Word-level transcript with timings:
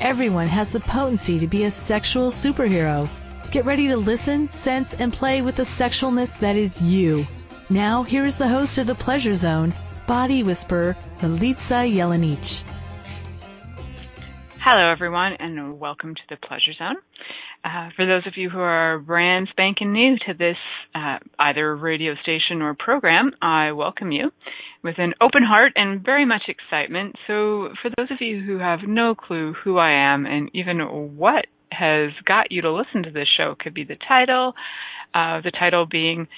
Everyone 0.00 0.48
has 0.48 0.70
the 0.70 0.80
potency 0.80 1.40
to 1.40 1.46
be 1.46 1.64
a 1.64 1.70
sexual 1.70 2.30
superhero. 2.30 3.06
Get 3.50 3.66
ready 3.66 3.88
to 3.88 3.98
listen, 3.98 4.48
sense, 4.48 4.94
and 4.94 5.12
play 5.12 5.42
with 5.42 5.56
the 5.56 5.64
sexualness 5.64 6.38
that 6.38 6.56
is 6.56 6.80
you. 6.80 7.26
Now, 7.68 8.02
here 8.02 8.24
is 8.24 8.38
the 8.38 8.48
host 8.48 8.78
of 8.78 8.86
The 8.86 8.94
Pleasure 8.94 9.34
Zone, 9.34 9.74
Body 10.06 10.42
Whisperer, 10.42 10.96
Milica 11.18 11.86
Jelenic. 11.94 12.64
Hello, 14.58 14.90
everyone, 14.90 15.34
and 15.38 15.78
welcome 15.78 16.14
to 16.14 16.22
The 16.30 16.36
Pleasure 16.48 16.72
Zone. 16.78 16.96
Uh, 17.62 17.90
for 17.94 18.06
those 18.06 18.26
of 18.26 18.34
you 18.36 18.48
who 18.48 18.58
are 18.58 18.98
brand 18.98 19.48
spanking 19.50 19.92
new 19.92 20.16
to 20.26 20.32
this 20.32 20.56
uh, 20.94 21.18
either 21.38 21.76
radio 21.76 22.14
station 22.22 22.62
or 22.62 22.74
program, 22.74 23.32
I 23.42 23.72
welcome 23.72 24.12
you 24.12 24.30
with 24.82 24.94
an 24.98 25.12
open 25.20 25.42
heart 25.44 25.72
and 25.76 26.02
very 26.02 26.24
much 26.24 26.44
excitement. 26.48 27.16
So, 27.26 27.68
for 27.82 27.90
those 27.96 28.10
of 28.10 28.18
you 28.20 28.42
who 28.42 28.58
have 28.58 28.80
no 28.86 29.14
clue 29.14 29.54
who 29.62 29.76
I 29.76 29.90
am 29.90 30.24
and 30.24 30.50
even 30.54 30.78
what 31.16 31.46
has 31.70 32.10
got 32.24 32.50
you 32.50 32.62
to 32.62 32.72
listen 32.72 33.02
to 33.02 33.10
this 33.10 33.28
show, 33.36 33.54
could 33.58 33.74
be 33.74 33.84
the 33.84 33.96
title, 34.08 34.54
uh, 35.14 35.40
the 35.42 35.52
title 35.52 35.86
being 35.86 36.28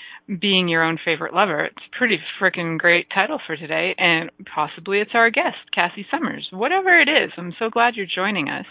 being 0.41 0.69
your 0.69 0.83
own 0.83 0.99
favorite 1.05 1.35
lover. 1.35 1.67
It's 1.67 1.77
a 1.77 1.97
pretty 1.97 2.19
freaking 2.41 2.79
great 2.79 3.07
title 3.15 3.39
for 3.47 3.57
today, 3.57 3.95
and 3.99 4.31
possibly 4.53 5.01
it's 5.01 5.11
our 5.15 5.31
guest, 5.31 5.57
Cassy 5.75 6.07
Summers. 6.11 6.49
Whatever 6.53 6.99
it 6.99 7.09
is, 7.09 7.31
I'm 7.37 7.55
so 7.59 7.71
glad 7.71 7.95
you're 7.95 8.07
joining 8.07 8.49
us. 8.49 8.67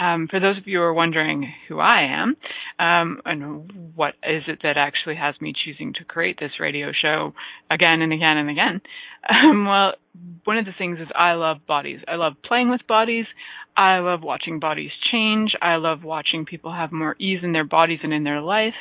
Um, 0.00 0.28
for 0.30 0.40
those 0.40 0.56
of 0.56 0.66
you 0.66 0.78
who 0.78 0.84
are 0.84 0.94
wondering 0.94 1.52
who 1.68 1.78
I 1.78 2.02
am 2.04 2.36
um, 2.78 3.20
and 3.24 3.92
what 3.94 4.14
is 4.22 4.44
it 4.48 4.60
that 4.62 4.76
actually 4.76 5.16
has 5.16 5.34
me 5.40 5.52
choosing 5.64 5.92
to 5.94 6.04
create 6.04 6.38
this 6.40 6.52
radio 6.58 6.90
show 6.90 7.34
again 7.70 8.00
and 8.00 8.12
again 8.12 8.38
and 8.38 8.48
again, 8.48 8.80
um, 9.28 9.66
well, 9.66 9.92
one 10.44 10.56
of 10.56 10.64
the 10.64 10.72
things 10.76 10.98
is 10.98 11.08
I 11.14 11.32
love 11.34 11.58
bodies. 11.66 12.00
I 12.08 12.14
love 12.14 12.34
playing 12.44 12.70
with 12.70 12.80
bodies. 12.88 13.26
I 13.76 13.98
love 13.98 14.22
watching 14.22 14.58
bodies 14.58 14.90
change. 15.12 15.52
I 15.62 15.76
love 15.76 16.02
watching 16.02 16.44
people 16.44 16.72
have 16.72 16.92
more 16.92 17.14
ease 17.20 17.40
in 17.42 17.52
their 17.52 17.64
bodies 17.64 18.00
and 18.02 18.12
in 18.12 18.24
their 18.24 18.40
life. 18.40 18.74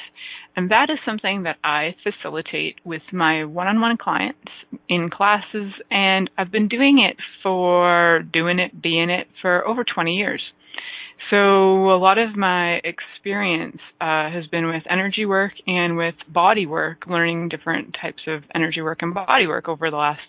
And 0.56 0.72
that 0.72 0.90
is 0.90 0.98
something 1.06 1.44
that 1.44 1.58
I 1.64 1.96
facilitate 2.04 2.76
with 2.84 3.04
my 3.14 3.46
one-on-one 3.46 3.98
clients 3.98 4.50
in 4.88 5.10
classes. 5.10 5.72
And 5.92 6.30
I've 6.38 6.52
been 6.52 6.68
doing 6.68 7.00
it 7.00 7.18
for 7.44 8.22
doing 8.34 8.60
it, 8.60 8.82
being 8.82 9.10
it 9.10 9.28
for 9.42 9.66
over 9.68 9.84
20 9.84 10.16
years. 10.16 10.42
So 11.30 11.92
a 11.92 12.00
lot 12.00 12.18
of 12.18 12.36
my 12.36 12.80
experience 12.84 13.78
uh, 14.02 14.32
has 14.32 14.48
been 14.48 14.68
with 14.68 14.84
energy 14.90 15.26
work 15.26 15.54
and 15.68 15.96
with 15.96 16.16
body 16.28 16.66
work, 16.66 17.04
learning 17.08 17.50
different 17.50 17.96
types 18.02 18.24
of 18.28 18.44
energy 18.56 18.82
work 18.82 19.00
and 19.02 19.14
body 19.14 19.46
work 19.46 19.70
over 19.70 19.92
the 19.92 19.98
last 19.98 20.22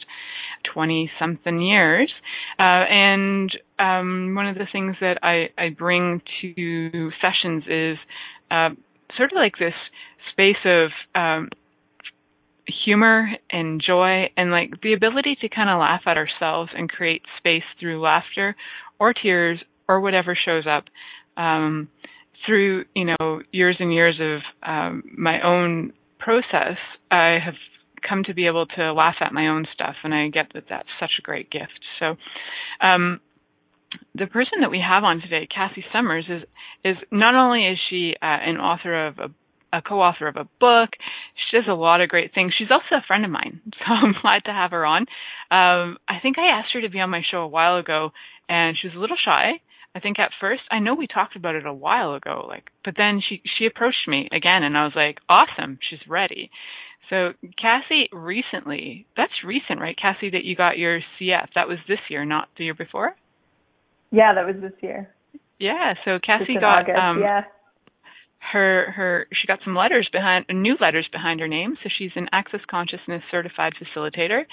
20 0.75 1.11
something 1.19 1.61
years. 1.61 2.11
Uh, 2.59 2.85
and 2.91 3.51
um, 3.79 4.35
one 4.35 4.47
of 4.47 4.57
the 4.57 4.67
things 4.71 4.97
that 5.01 5.19
I, 5.23 5.49
I 5.57 5.71
bring 5.71 6.21
to 6.43 7.11
sessions 7.23 7.65
is 7.67 7.97
uh, 8.51 8.71
sort 9.17 9.33
of 9.33 9.37
like 9.37 9.55
this 9.59 9.75
space 10.33 10.63
of 10.67 10.91
um, 11.15 11.49
humor 12.85 13.29
and 13.51 13.83
joy 13.85 14.31
and 14.37 14.51
like 14.51 14.81
the 14.83 14.93
ability 14.93 15.37
to 15.41 15.49
kind 15.49 15.71
of 15.71 15.81
laugh 15.81 16.03
at 16.07 16.17
ourselves 16.17 16.71
and 16.77 16.91
create 16.91 17.23
space 17.39 17.65
through 17.79 18.01
laughter 18.01 18.55
or 18.99 19.15
tears 19.15 19.59
or 19.91 20.01
whatever 20.01 20.37
shows 20.37 20.65
up 20.67 20.85
um, 21.37 21.89
through 22.47 22.85
you 22.95 23.05
know 23.05 23.41
years 23.51 23.77
and 23.81 23.93
years 23.93 24.21
of 24.21 24.41
um, 24.69 25.03
my 25.17 25.41
own 25.43 25.93
process. 26.19 26.79
I 27.11 27.39
have 27.45 27.55
come 28.09 28.23
to 28.25 28.35
be 28.35 28.47
able 28.47 28.67
to 28.67 28.93
laugh 28.93 29.17
at 29.21 29.33
my 29.33 29.49
own 29.49 29.67
stuff, 29.75 29.97
and 30.05 30.15
I 30.15 30.29
get 30.29 30.53
that 30.55 30.65
that's 30.71 30.89
such 31.01 31.13
a 31.19 31.23
great 31.23 31.51
gift. 31.51 31.81
So, 31.99 32.17
um, 32.81 33.21
the 34.15 34.27
person 34.27 34.61
that 34.61 34.71
we 34.71 34.83
have 34.87 35.03
on 35.03 35.21
today, 35.21 35.49
Cassy 35.53 35.85
Summers, 35.93 36.27
is 36.29 36.43
is 36.85 36.97
not 37.11 37.35
only 37.35 37.67
is 37.67 37.79
she 37.91 38.15
uh, 38.23 38.27
an 38.27 38.57
author 38.57 39.09
of 39.09 39.19
a 39.19 39.29
a 39.73 39.83
co-author 39.83 40.27
of 40.27 40.37
a 40.37 40.49
book. 40.59 40.91
She 41.35 41.57
does 41.57 41.67
a 41.69 41.75
lot 41.75 42.01
of 42.01 42.09
great 42.09 42.35
things. 42.35 42.53
She's 42.59 42.71
also 42.73 42.97
a 42.97 43.07
friend 43.07 43.25
of 43.25 43.31
mine, 43.31 43.61
so 43.79 43.85
I'm 43.87 44.15
glad 44.21 44.45
to 44.47 44.53
have 44.53 44.73
her 44.73 44.85
on. 44.85 45.03
Um, 45.51 45.99
I 46.09 46.19
think 46.23 46.39
I 46.39 46.59
asked 46.59 46.73
her 46.75 46.81
to 46.81 46.91
be 46.91 47.01
on 47.01 47.11
my 47.11 47.23
show 47.29 47.39
a 47.39 47.49
while 47.49 47.77
ago, 47.77 48.11
and 48.49 48.77
she 48.81 48.89
was 48.89 48.97
a 48.97 49.01
little 49.01 49.17
shy. 49.23 49.61
I 49.95 50.01
think 50.01 50.19
at 50.19 50.31
first 50.41 50.63
I 50.71 50.79
know 50.79 50.95
we 50.95 51.07
talked 51.07 51.37
about 51.37 51.57
it 51.57 51.67
a 51.67 51.73
while 51.73 52.15
ago, 52.15 52.45
like, 52.49 52.71
but 52.85 52.95
then 52.97 53.21
she 53.27 53.43
she 53.59 53.67
approached 53.67 54.07
me 54.07 54.29
again, 54.33 54.63
and 54.63 54.77
I 54.77 54.85
was 54.85 54.93
like, 54.95 55.19
awesome, 55.29 55.79
she's 55.89 56.01
ready. 56.09 56.51
So 57.09 57.33
Cassy 57.61 58.09
recently, 58.13 59.07
that's 59.17 59.33
recent, 59.45 59.81
right, 59.81 59.97
Cassy, 60.01 60.31
that 60.31 60.45
you 60.45 60.55
got 60.55 60.79
your 60.79 61.01
CF. 61.01 61.49
That 61.57 61.67
was 61.67 61.79
this 61.89 61.99
year, 62.09 62.25
not 62.25 62.49
the 62.57 62.65
year 62.65 62.75
before. 62.75 63.17
Yeah, 64.13 64.35
that 64.35 64.47
was 64.47 64.57
this 64.61 64.79
year. 64.81 65.11
Yeah, 65.59 65.95
so 66.05 66.19
Cassy 66.25 66.55
got 66.55 66.83
August, 66.83 66.99
um 66.99 67.21
yeah. 67.21 67.43
Her 68.41 68.91
her 68.93 69.27
she 69.33 69.47
got 69.47 69.61
some 69.65 69.77
letters 69.77 70.09
behind 70.13 70.47
new 70.51 70.77
letters 70.81 71.09
behind 71.13 71.41
her 71.41 71.49
name. 71.49 71.77
So 71.83 71.91
she's 71.97 72.11
an 72.17 72.29
access 72.33 72.61
consciousness 72.69 73.23
certified 73.31 73.75
facilitator. 73.75 74.45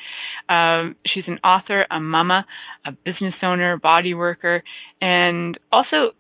Um, 0.54 0.96
she's 1.06 1.24
an 1.28 1.40
author 1.44 1.86
a 1.90 2.00
mama 2.00 2.46
a 2.86 2.92
business 2.92 3.36
owner 3.42 3.78
body 3.78 4.14
worker 4.14 4.64
and 5.02 5.58
also 5.72 6.12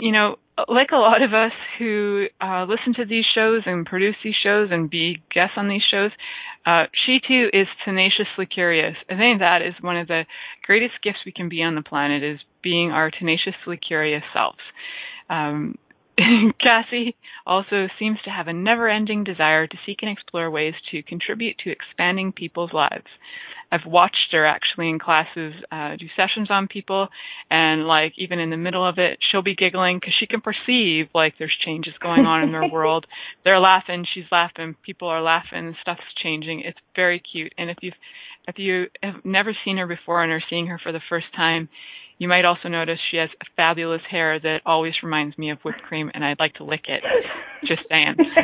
you 0.00 0.12
know 0.12 0.36
like 0.68 0.88
a 0.92 0.96
lot 0.96 1.22
of 1.22 1.34
us 1.34 1.52
who 1.78 2.26
uh, 2.40 2.64
listen 2.64 2.94
to 2.94 3.04
these 3.04 3.24
shows 3.34 3.62
and 3.66 3.86
produce 3.86 4.16
these 4.24 4.34
shows 4.42 4.68
and 4.70 4.90
be 4.90 5.22
guests 5.32 5.54
on 5.56 5.68
these 5.68 5.84
shows 5.88 6.10
uh, 6.66 6.84
she 7.06 7.18
too 7.26 7.48
is 7.52 7.66
tenaciously 7.84 8.44
curious. 8.44 8.94
I 9.08 9.16
think 9.16 9.40
that 9.40 9.62
is 9.62 9.74
one 9.80 9.96
of 9.96 10.06
the 10.06 10.24
greatest 10.64 10.94
gifts 11.02 11.20
we 11.24 11.32
can 11.32 11.48
be 11.48 11.62
on 11.62 11.74
the 11.74 11.82
planet 11.82 12.22
is 12.22 12.38
being 12.62 12.90
our 12.90 13.10
tenaciously 13.10 13.78
curious 13.78 14.22
selves. 14.34 14.58
Um, 15.30 15.76
Cassy 16.62 17.16
also 17.46 17.86
seems 17.98 18.18
to 18.24 18.30
have 18.30 18.48
a 18.48 18.52
never 18.52 18.88
ending 18.88 19.24
desire 19.24 19.66
to 19.66 19.76
seek 19.86 19.98
and 20.02 20.10
explore 20.10 20.50
ways 20.50 20.74
to 20.90 21.02
contribute 21.02 21.56
to 21.64 21.70
expanding 21.70 22.32
people's 22.32 22.72
lives. 22.72 23.06
I've 23.70 23.86
watched 23.86 24.32
her 24.32 24.46
actually 24.46 24.88
in 24.88 24.98
classes 24.98 25.52
uh, 25.70 25.96
do 25.96 26.06
sessions 26.16 26.50
on 26.50 26.68
people, 26.68 27.08
and 27.50 27.86
like 27.86 28.14
even 28.16 28.38
in 28.38 28.48
the 28.48 28.56
middle 28.56 28.86
of 28.86 28.98
it, 28.98 29.18
she'll 29.30 29.42
be 29.42 29.54
giggling 29.54 29.98
because 29.98 30.14
she 30.18 30.26
can 30.26 30.40
perceive 30.40 31.08
like 31.14 31.34
there's 31.38 31.56
changes 31.64 31.92
going 32.00 32.24
on 32.24 32.42
in 32.42 32.52
their 32.52 32.68
world. 32.72 33.06
They're 33.44 33.60
laughing, 33.60 34.06
she's 34.14 34.24
laughing, 34.32 34.74
people 34.82 35.08
are 35.08 35.22
laughing, 35.22 35.74
stuff's 35.82 36.00
changing. 36.22 36.62
It's 36.64 36.78
very 36.96 37.20
cute. 37.20 37.52
And 37.58 37.68
if 37.68 37.76
you've 37.82 37.94
if 38.48 38.58
you 38.58 38.86
have 39.02 39.22
never 39.24 39.54
seen 39.64 39.76
her 39.76 39.86
before 39.86 40.22
and 40.22 40.32
are 40.32 40.42
seeing 40.48 40.68
her 40.68 40.80
for 40.82 40.90
the 40.90 41.02
first 41.10 41.26
time, 41.36 41.68
you 42.18 42.28
might 42.28 42.44
also 42.44 42.68
notice 42.68 42.98
she 43.10 43.16
has 43.16 43.30
fabulous 43.56 44.02
hair 44.10 44.38
that 44.40 44.58
always 44.66 44.94
reminds 45.02 45.38
me 45.38 45.50
of 45.50 45.58
whipped 45.64 45.82
cream, 45.82 46.10
and 46.12 46.24
I'd 46.24 46.40
like 46.40 46.54
to 46.54 46.64
lick 46.64 46.84
it. 46.88 47.02
Just 47.66 47.82
saying. 47.88 48.16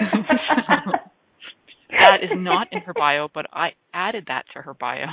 that 1.90 2.22
is 2.22 2.30
not 2.36 2.68
in 2.72 2.80
her 2.80 2.94
bio, 2.94 3.28
but 3.32 3.46
I 3.52 3.70
added 3.92 4.26
that 4.28 4.44
to 4.54 4.62
her 4.62 4.74
bio. 4.74 5.06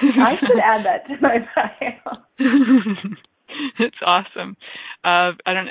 I 0.00 0.34
should 0.40 0.58
add 0.62 0.84
that 0.84 1.06
to 1.08 1.16
my 1.20 1.38
bio. 1.54 2.18
it's 3.78 3.96
awesome. 4.04 4.56
Uh, 5.04 5.32
I 5.46 5.54
don't. 5.54 5.68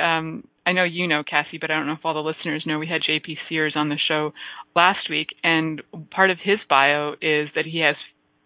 Um, 0.00 0.44
I 0.66 0.72
know 0.72 0.84
you 0.84 1.06
know 1.06 1.22
Cassy, 1.28 1.58
but 1.60 1.70
I 1.70 1.74
don't 1.74 1.86
know 1.86 1.94
if 1.94 2.04
all 2.04 2.14
the 2.14 2.20
listeners 2.20 2.64
know. 2.66 2.78
We 2.78 2.86
had 2.86 3.02
JP 3.02 3.36
Sears 3.48 3.74
on 3.76 3.88
the 3.88 3.98
show 4.08 4.32
last 4.74 5.10
week, 5.10 5.28
and 5.42 5.82
part 6.10 6.30
of 6.30 6.38
his 6.42 6.58
bio 6.68 7.12
is 7.20 7.48
that 7.54 7.64
he 7.64 7.80
has 7.80 7.96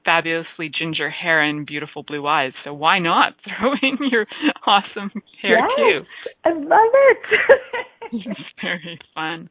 fabulously 0.09 0.71
ginger 0.71 1.11
hair 1.11 1.43
and 1.43 1.67
beautiful 1.67 2.03
blue 2.03 2.27
eyes. 2.27 2.53
So 2.65 2.73
why 2.73 2.99
not 2.99 3.35
throw 3.45 3.73
in 3.83 3.99
your 4.11 4.27
awesome 4.67 5.11
hair 5.43 5.59
yes, 5.59 5.69
too? 5.77 6.01
I 6.45 6.53
love 6.55 6.93
it. 6.95 7.19
it's 8.13 8.41
very 8.63 8.99
fun. 9.15 9.51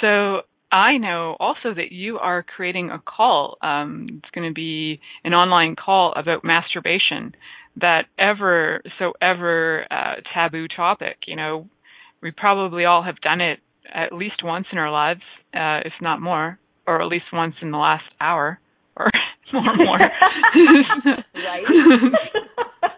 So 0.00 0.40
I 0.72 0.96
know 0.96 1.36
also 1.38 1.74
that 1.74 1.92
you 1.92 2.16
are 2.18 2.42
creating 2.42 2.90
a 2.90 2.98
call. 2.98 3.58
Um, 3.60 4.06
it's 4.22 4.30
going 4.34 4.48
to 4.48 4.54
be 4.54 5.00
an 5.24 5.34
online 5.34 5.76
call 5.76 6.14
about 6.16 6.42
masturbation. 6.42 7.34
That 7.80 8.04
ever 8.18 8.82
so 8.98 9.12
ever 9.20 9.84
uh, 9.90 10.14
taboo 10.34 10.66
topic. 10.74 11.18
You 11.26 11.36
know, 11.36 11.68
we 12.22 12.30
probably 12.30 12.84
all 12.84 13.02
have 13.02 13.20
done 13.20 13.40
it 13.40 13.58
at 13.92 14.12
least 14.12 14.42
once 14.42 14.66
in 14.72 14.78
our 14.78 14.90
lives, 14.90 15.22
uh, 15.54 15.84
if 15.84 15.92
not 16.00 16.20
more, 16.20 16.58
or 16.86 17.02
at 17.02 17.08
least 17.08 17.26
once 17.32 17.54
in 17.62 17.70
the 17.70 17.78
last 17.78 18.04
hour 18.20 18.58
or 18.96 19.10
more 19.52 19.70
and 19.70 19.78
more. 19.78 19.98
right. 21.34 21.64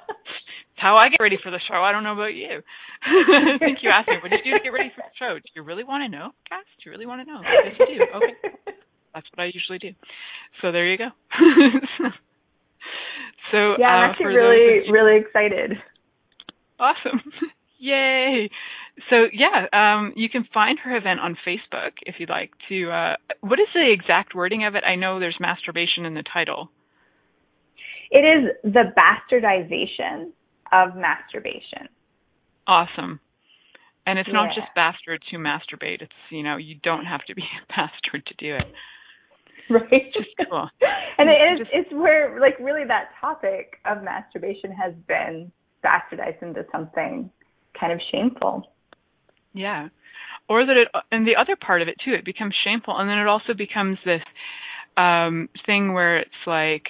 how 0.82 0.96
I 0.96 1.08
get 1.08 1.22
ready 1.22 1.38
for 1.40 1.50
the 1.50 1.60
show. 1.70 1.78
I 1.78 1.92
don't 1.92 2.02
know 2.02 2.14
about 2.14 2.34
you. 2.34 2.60
I 3.06 3.58
think 3.58 3.78
you 3.82 3.90
asked 3.94 4.08
me, 4.08 4.16
what 4.20 4.30
did 4.30 4.40
you 4.44 4.52
do 4.52 4.58
to 4.58 4.64
get 4.64 4.72
ready 4.72 4.90
for 4.94 5.02
the 5.06 5.14
show? 5.16 5.38
Do 5.38 5.50
you 5.54 5.62
really 5.62 5.84
want 5.84 6.02
to 6.02 6.08
know, 6.08 6.34
Cass? 6.48 6.66
Do 6.82 6.90
you 6.90 6.90
really 6.90 7.06
want 7.06 7.24
to 7.24 7.32
know? 7.32 7.40
Yes, 7.40 7.78
you 7.78 7.86
do. 7.86 8.04
Okay. 8.16 8.34
That's 9.14 9.26
what 9.34 9.44
I 9.44 9.50
usually 9.54 9.78
do. 9.78 9.94
So 10.60 10.72
there 10.72 10.90
you 10.90 10.98
go. 10.98 11.08
so 13.52 13.76
yeah, 13.78 13.86
I'm 13.86 14.10
uh, 14.10 14.12
actually 14.12 14.34
really, 14.34 14.90
really 14.90 15.20
excited. 15.20 15.78
Awesome. 16.80 17.20
Yay. 17.78 18.50
So 19.08 19.26
yeah, 19.32 19.66
um, 19.72 20.12
you 20.16 20.28
can 20.28 20.46
find 20.52 20.78
her 20.80 20.96
event 20.96 21.20
on 21.20 21.36
Facebook 21.46 21.92
if 22.02 22.16
you'd 22.18 22.28
like 22.28 22.50
to. 22.68 22.90
Uh, 22.90 23.16
what 23.40 23.58
is 23.58 23.68
the 23.74 23.90
exact 23.92 24.34
wording 24.34 24.64
of 24.64 24.74
it? 24.74 24.84
I 24.84 24.96
know 24.96 25.18
there's 25.18 25.38
masturbation 25.40 26.04
in 26.04 26.14
the 26.14 26.22
title. 26.22 26.70
It 28.10 28.18
is 28.18 28.72
the 28.72 28.92
bastardization 28.92 30.32
of 30.72 30.94
masturbation. 30.94 31.88
Awesome. 32.66 33.20
And 34.06 34.18
it's 34.18 34.28
yeah. 34.28 34.34
not 34.34 34.48
just 34.54 34.68
bastard 34.74 35.22
to 35.30 35.36
masturbate. 35.36 36.02
It's 36.02 36.12
you 36.30 36.42
know 36.42 36.56
you 36.56 36.76
don't 36.82 37.06
have 37.06 37.24
to 37.28 37.34
be 37.34 37.42
a 37.62 37.66
bastard 37.68 38.26
to 38.26 38.34
do 38.38 38.56
it. 38.56 38.66
Right. 39.70 40.12
Just 40.12 40.28
cool. 40.50 40.68
and 41.18 41.30
it 41.30 41.32
is 41.32 41.58
just, 41.60 41.70
it's 41.72 41.92
where 41.92 42.38
like 42.40 42.58
really 42.60 42.84
that 42.86 43.10
topic 43.20 43.78
of 43.86 44.02
masturbation 44.02 44.72
has 44.72 44.92
been 45.08 45.50
bastardized 45.84 46.42
into 46.42 46.66
something 46.70 47.30
kind 47.78 47.92
of 47.92 48.00
shameful. 48.10 48.71
Yeah. 49.54 49.88
Or 50.48 50.66
that 50.66 50.76
it 50.76 50.88
and 51.10 51.26
the 51.26 51.36
other 51.36 51.56
part 51.56 51.82
of 51.82 51.88
it 51.88 51.96
too, 52.04 52.12
it 52.14 52.24
becomes 52.24 52.54
shameful 52.64 52.96
and 52.98 53.08
then 53.08 53.18
it 53.18 53.26
also 53.26 53.54
becomes 53.54 53.98
this 54.04 54.22
um 54.96 55.48
thing 55.66 55.92
where 55.94 56.18
it's 56.18 56.30
like 56.46 56.84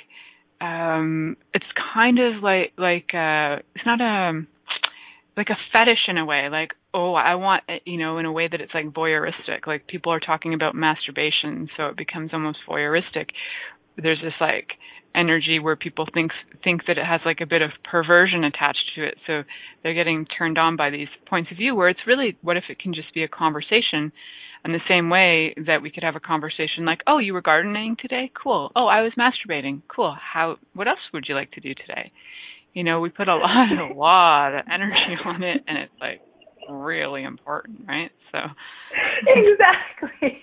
um 0.60 1.36
it's 1.54 1.66
kind 1.94 2.18
of 2.18 2.42
like 2.42 2.72
like 2.78 3.10
uh 3.14 3.62
it's 3.74 3.86
not 3.86 4.00
a 4.00 4.42
like 5.36 5.48
a 5.50 5.56
fetish 5.72 6.08
in 6.08 6.18
a 6.18 6.24
way 6.24 6.48
like 6.50 6.70
oh 6.94 7.14
i 7.14 7.34
want 7.36 7.62
you 7.84 7.98
know 7.98 8.18
in 8.18 8.26
a 8.26 8.32
way 8.32 8.48
that 8.48 8.60
it's 8.60 8.74
like 8.74 8.86
voyeuristic 8.86 9.66
like 9.66 9.86
people 9.86 10.12
are 10.12 10.20
talking 10.20 10.52
about 10.54 10.74
masturbation 10.74 11.68
so 11.76 11.86
it 11.86 11.96
becomes 11.96 12.30
almost 12.32 12.58
voyeuristic 12.68 13.28
there's 13.96 14.20
this 14.22 14.34
like 14.40 14.68
energy 15.14 15.58
where 15.58 15.76
people 15.76 16.06
think 16.12 16.32
think 16.64 16.82
that 16.86 16.98
it 16.98 17.04
has 17.04 17.20
like 17.24 17.40
a 17.40 17.46
bit 17.46 17.62
of 17.62 17.70
perversion 17.90 18.44
attached 18.44 18.92
to 18.96 19.04
it. 19.04 19.14
So 19.26 19.42
they're 19.82 19.94
getting 19.94 20.26
turned 20.26 20.58
on 20.58 20.76
by 20.76 20.90
these 20.90 21.08
points 21.28 21.50
of 21.50 21.56
view 21.56 21.74
where 21.74 21.88
it's 21.88 22.06
really 22.06 22.36
what 22.42 22.56
if 22.56 22.64
it 22.68 22.78
can 22.78 22.94
just 22.94 23.12
be 23.14 23.22
a 23.22 23.28
conversation 23.28 24.12
in 24.64 24.72
the 24.72 24.80
same 24.88 25.10
way 25.10 25.54
that 25.66 25.82
we 25.82 25.90
could 25.90 26.04
have 26.04 26.16
a 26.16 26.20
conversation 26.20 26.84
like 26.84 27.00
oh 27.06 27.18
you 27.18 27.34
were 27.34 27.42
gardening 27.42 27.96
today? 28.00 28.30
Cool. 28.40 28.70
Oh 28.76 28.86
i 28.86 29.02
was 29.02 29.12
masturbating. 29.18 29.82
Cool. 29.94 30.14
How 30.18 30.56
what 30.74 30.88
else 30.88 31.00
would 31.12 31.24
you 31.28 31.34
like 31.34 31.50
to 31.52 31.60
do 31.60 31.74
today? 31.74 32.12
You 32.74 32.84
know 32.84 33.00
we 33.00 33.10
put 33.10 33.28
a 33.28 33.36
lot 33.36 33.68
a 33.72 33.94
lot 33.94 34.54
of 34.58 34.64
energy 34.72 35.16
on 35.24 35.42
it 35.42 35.62
and 35.66 35.78
it's 35.78 35.92
like 36.00 36.20
really 36.70 37.24
important 37.24 37.80
right? 37.88 38.10
So 38.30 38.38
exactly. 39.26 40.40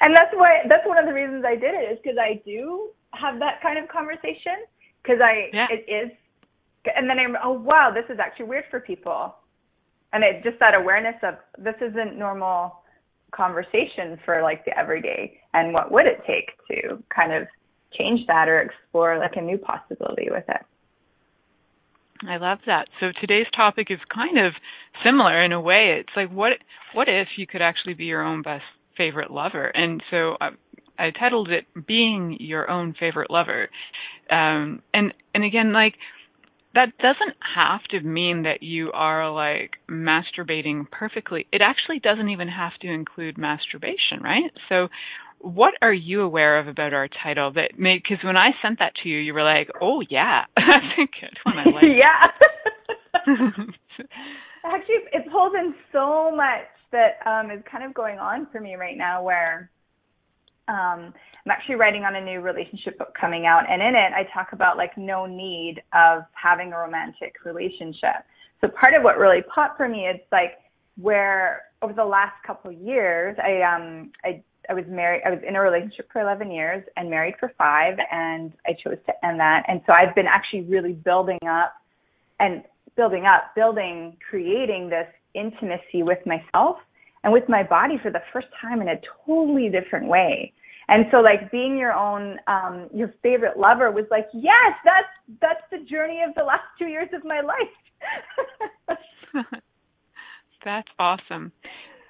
And 0.00 0.16
that's 0.16 0.34
why 0.34 0.62
that's 0.68 0.86
one 0.86 0.98
of 0.98 1.06
the 1.06 1.12
reasons 1.12 1.44
i 1.46 1.54
did 1.54 1.74
it 1.74 1.92
is 1.92 1.98
because 2.02 2.18
i 2.18 2.40
do 2.44 2.90
have 3.12 3.38
that 3.40 3.60
kind 3.62 3.78
of 3.78 3.88
conversation 3.88 4.66
because 5.02 5.20
I 5.22 5.50
yeah. 5.52 5.66
it 5.70 5.90
is, 5.90 6.10
and 6.96 7.08
then 7.08 7.18
I'm 7.18 7.36
oh 7.42 7.52
wow 7.52 7.90
this 7.94 8.04
is 8.12 8.18
actually 8.20 8.46
weird 8.46 8.64
for 8.70 8.80
people, 8.80 9.34
and 10.12 10.24
it 10.24 10.42
just 10.42 10.58
that 10.60 10.74
awareness 10.74 11.16
of 11.22 11.34
this 11.58 11.76
isn't 11.80 12.18
normal 12.18 12.76
conversation 13.32 14.18
for 14.24 14.42
like 14.42 14.64
the 14.64 14.76
everyday, 14.78 15.38
and 15.54 15.72
what 15.72 15.90
would 15.92 16.06
it 16.06 16.22
take 16.26 16.50
to 16.68 17.02
kind 17.14 17.32
of 17.32 17.46
change 17.96 18.26
that 18.26 18.48
or 18.48 18.60
explore 18.60 19.18
like 19.18 19.36
a 19.36 19.40
new 19.40 19.58
possibility 19.58 20.28
with 20.30 20.44
it. 20.48 20.62
I 22.28 22.36
love 22.36 22.58
that. 22.66 22.88
So 23.00 23.06
today's 23.18 23.46
topic 23.56 23.86
is 23.90 23.98
kind 24.14 24.38
of 24.38 24.52
similar 25.06 25.42
in 25.42 25.52
a 25.52 25.60
way. 25.60 26.00
It's 26.00 26.12
like 26.14 26.30
what 26.30 26.52
what 26.94 27.08
if 27.08 27.28
you 27.36 27.46
could 27.46 27.62
actually 27.62 27.94
be 27.94 28.04
your 28.04 28.22
own 28.22 28.42
best 28.42 28.64
favorite 28.96 29.30
lover? 29.30 29.66
And 29.66 30.02
so 30.10 30.36
uh, 30.40 30.50
I 31.00 31.10
titled 31.10 31.50
it 31.50 31.64
"Being 31.86 32.36
Your 32.40 32.70
Own 32.70 32.94
Favorite 32.98 33.30
Lover," 33.30 33.68
um, 34.30 34.82
and 34.92 35.12
and 35.34 35.44
again, 35.44 35.72
like 35.72 35.94
that 36.74 36.96
doesn't 36.98 37.36
have 37.56 37.82
to 37.90 38.00
mean 38.00 38.42
that 38.42 38.62
you 38.62 38.92
are 38.92 39.30
like 39.30 39.72
masturbating 39.88 40.88
perfectly. 40.90 41.46
It 41.52 41.62
actually 41.64 41.98
doesn't 41.98 42.28
even 42.28 42.48
have 42.48 42.72
to 42.82 42.88
include 42.88 43.36
masturbation, 43.38 44.20
right? 44.22 44.52
So, 44.68 44.88
what 45.40 45.74
are 45.82 45.92
you 45.92 46.20
aware 46.20 46.58
of 46.60 46.68
about 46.68 46.92
our 46.92 47.08
title 47.22 47.52
that 47.54 47.78
made? 47.78 48.02
Because 48.02 48.24
when 48.24 48.36
I 48.36 48.50
sent 48.62 48.78
that 48.78 48.92
to 49.02 49.08
you, 49.08 49.18
you 49.18 49.34
were 49.34 49.42
like, 49.42 49.70
"Oh 49.80 50.02
yeah, 50.08 50.44
that's 50.56 50.86
a 50.98 51.08
good 51.20 51.38
one." 51.44 51.58
I 51.58 51.70
like. 51.70 51.84
yeah. 51.84 52.26
actually, 54.64 54.94
it 55.12 55.30
pulls 55.32 55.54
in 55.58 55.74
so 55.92 56.30
much 56.34 56.68
that 56.92 57.18
um, 57.26 57.50
is 57.50 57.62
kind 57.70 57.84
of 57.84 57.94
going 57.94 58.18
on 58.18 58.46
for 58.52 58.60
me 58.60 58.76
right 58.76 58.96
now, 58.96 59.22
where 59.22 59.70
um, 60.70 61.12
I'm 61.44 61.50
actually 61.50 61.74
writing 61.76 62.04
on 62.04 62.16
a 62.16 62.20
new 62.20 62.40
relationship 62.40 62.98
book 62.98 63.14
coming 63.20 63.46
out, 63.46 63.64
and 63.68 63.82
in 63.82 63.94
it, 63.94 64.12
I 64.14 64.24
talk 64.32 64.52
about 64.52 64.76
like 64.76 64.96
no 64.96 65.26
need 65.26 65.82
of 65.92 66.22
having 66.32 66.72
a 66.72 66.78
romantic 66.78 67.34
relationship. 67.44 68.24
So 68.60 68.68
part 68.68 68.94
of 68.94 69.02
what 69.02 69.18
really 69.18 69.42
popped 69.54 69.76
for 69.76 69.88
me 69.88 70.06
is 70.06 70.20
like 70.30 70.58
where 71.00 71.62
over 71.82 71.92
the 71.92 72.04
last 72.04 72.34
couple 72.46 72.70
of 72.70 72.76
years, 72.78 73.36
I 73.42 73.62
um 73.62 74.12
I 74.24 74.42
I 74.68 74.74
was 74.74 74.84
married. 74.88 75.22
I 75.26 75.30
was 75.30 75.40
in 75.46 75.56
a 75.56 75.60
relationship 75.60 76.08
for 76.12 76.20
11 76.20 76.50
years 76.50 76.84
and 76.96 77.10
married 77.10 77.34
for 77.40 77.52
five, 77.58 77.98
and 78.12 78.52
I 78.66 78.72
chose 78.72 78.98
to 79.06 79.26
end 79.26 79.40
that. 79.40 79.64
And 79.66 79.80
so 79.86 79.92
I've 79.92 80.14
been 80.14 80.26
actually 80.26 80.62
really 80.62 80.92
building 80.92 81.38
up 81.48 81.74
and 82.38 82.62
building 82.96 83.24
up, 83.24 83.54
building, 83.56 84.16
creating 84.28 84.90
this 84.90 85.08
intimacy 85.34 86.02
with 86.02 86.18
myself 86.26 86.76
and 87.24 87.32
with 87.32 87.48
my 87.48 87.62
body 87.62 87.98
for 88.02 88.10
the 88.10 88.22
first 88.32 88.48
time 88.60 88.80
in 88.80 88.88
a 88.88 89.00
totally 89.26 89.70
different 89.70 90.06
way. 90.06 90.52
And 90.90 91.06
so 91.12 91.18
like 91.18 91.52
being 91.52 91.78
your 91.78 91.92
own 91.92 92.38
um 92.48 92.88
your 92.92 93.14
favorite 93.22 93.56
lover 93.56 93.92
was 93.92 94.06
like, 94.10 94.26
yes, 94.34 94.74
that's 94.84 95.38
that's 95.40 95.62
the 95.70 95.78
journey 95.88 96.22
of 96.26 96.34
the 96.34 96.42
last 96.42 96.64
2 96.78 96.86
years 96.86 97.08
of 97.14 97.24
my 97.24 97.40
life. 97.40 98.98
that's 100.64 100.88
awesome. 100.98 101.52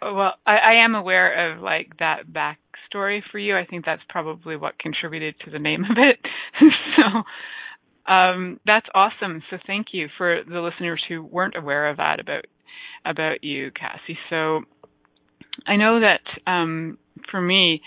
Well, 0.02 0.32
I, 0.46 0.56
I 0.56 0.84
am 0.84 0.94
aware 0.94 1.52
of 1.52 1.62
like 1.62 1.98
that 1.98 2.22
backstory 2.32 3.20
for 3.30 3.38
you. 3.38 3.56
I 3.56 3.66
think 3.66 3.84
that's 3.84 4.02
probably 4.08 4.56
what 4.56 4.78
contributed 4.78 5.34
to 5.44 5.50
the 5.50 5.58
name 5.58 5.84
of 5.84 5.98
it. 5.98 6.18
so 6.98 7.22
um, 8.10 8.60
that's 8.64 8.86
awesome. 8.94 9.42
So 9.50 9.58
thank 9.66 9.88
you 9.92 10.08
for 10.16 10.40
the 10.48 10.60
listeners 10.60 11.04
who 11.06 11.22
weren't 11.22 11.56
aware 11.56 11.90
of 11.90 11.98
that 11.98 12.18
about 12.18 12.46
about 13.04 13.44
you, 13.44 13.70
Cassy. 13.72 14.18
So 14.30 14.62
I 15.66 15.76
know 15.76 16.00
that 16.00 16.50
um, 16.50 16.98
for 17.30 17.40
me, 17.40 17.82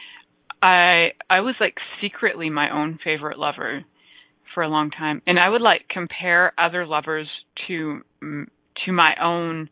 I 0.64 1.12
I 1.30 1.42
was 1.42 1.56
like 1.60 1.76
secretly 2.02 2.50
my 2.50 2.72
own 2.72 2.98
favorite 3.04 3.38
lover 3.38 3.84
for 4.56 4.64
a 4.64 4.70
long 4.70 4.92
time, 4.92 5.22
and 5.28 5.38
I 5.38 5.50
would 5.50 5.62
like 5.62 5.88
compare 5.90 6.54
other 6.58 6.88
lovers 6.88 7.28
to 7.68 8.02
to 8.22 8.92
my 8.94 9.16
own 9.22 9.70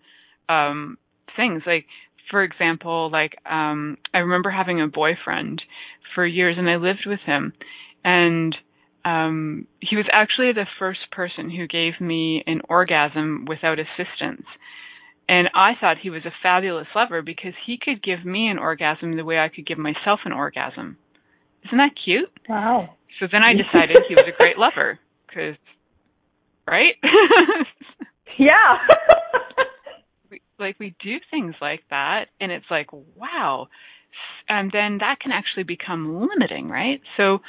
um 0.50 0.98
things. 1.38 1.64
Like 1.66 1.86
for 2.30 2.44
example, 2.44 3.10
like 3.10 3.38
um 3.50 3.98
I 4.14 4.20
remember 4.20 4.52
having 4.52 4.82
a 4.82 4.88
boyfriend 4.88 5.62
for 6.14 6.26
years, 6.26 6.58
and 6.60 6.70
I 6.70 6.76
lived 6.76 7.06
with 7.08 7.22
him, 7.26 7.54
and 8.04 8.54
um 9.06 9.68
he 9.80 9.96
was 9.96 10.06
actually 10.12 10.52
the 10.52 10.68
first 10.78 11.10
person 11.12 11.50
who 11.50 11.68
gave 11.68 12.02
me 12.02 12.44
an 12.46 12.62
orgasm 12.68 13.46
without 13.48 13.80
assistance. 13.80 14.46
And 15.28 15.50
I 15.56 15.72
thought 15.80 15.98
he 16.02 16.10
was 16.10 16.26
a 16.26 16.34
fabulous 16.44 16.88
lover 16.96 17.22
because 17.22 17.54
he 17.66 17.78
could 17.82 18.04
give 18.04 18.26
me 18.26 18.48
an 18.48 18.58
orgasm 18.58 19.16
the 19.16 19.24
way 19.24 19.40
I 19.40 19.48
could 19.48 19.66
give 19.66 19.78
myself 19.78 20.20
an 20.26 20.34
orgasm. 20.34 20.98
Isn't 21.66 21.78
that 21.78 21.92
cute? 22.04 22.30
Wow. 22.50 22.96
So 23.20 23.28
then 23.32 23.42
I 23.44 23.54
decided 23.54 24.04
he 24.08 24.16
was 24.16 24.26
a 24.28 24.38
great 24.38 24.58
lover 24.58 25.00
because, 25.28 25.56
right? 26.68 26.96
yeah. 28.40 28.78
we, 30.30 30.42
like 30.60 30.80
we 30.80 30.96
do 31.04 31.18
things 31.30 31.56
like 31.62 31.84
that, 31.90 32.26
and 32.40 32.52
it's 32.52 32.66
like, 32.70 32.92
wow. 32.92 33.68
And 34.50 34.72
then 34.72 34.98
that 35.00 35.20
can 35.22 35.32
actually 35.32 35.64
become 35.64 36.28
limiting, 36.28 36.68
right? 36.68 37.02
So, 37.16 37.40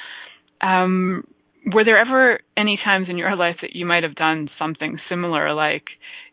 um, 0.61 1.25
were 1.67 1.85
there 1.85 1.99
ever 1.99 2.41
any 2.57 2.79
times 2.83 3.07
in 3.09 3.19
your 3.19 3.37
life 3.37 3.57
that 3.63 3.75
you 3.75 3.87
might 3.87 4.03
have 4.03 4.15
done 4.15 4.49
something 4.59 4.99
similar, 5.09 5.55
like, 5.55 5.85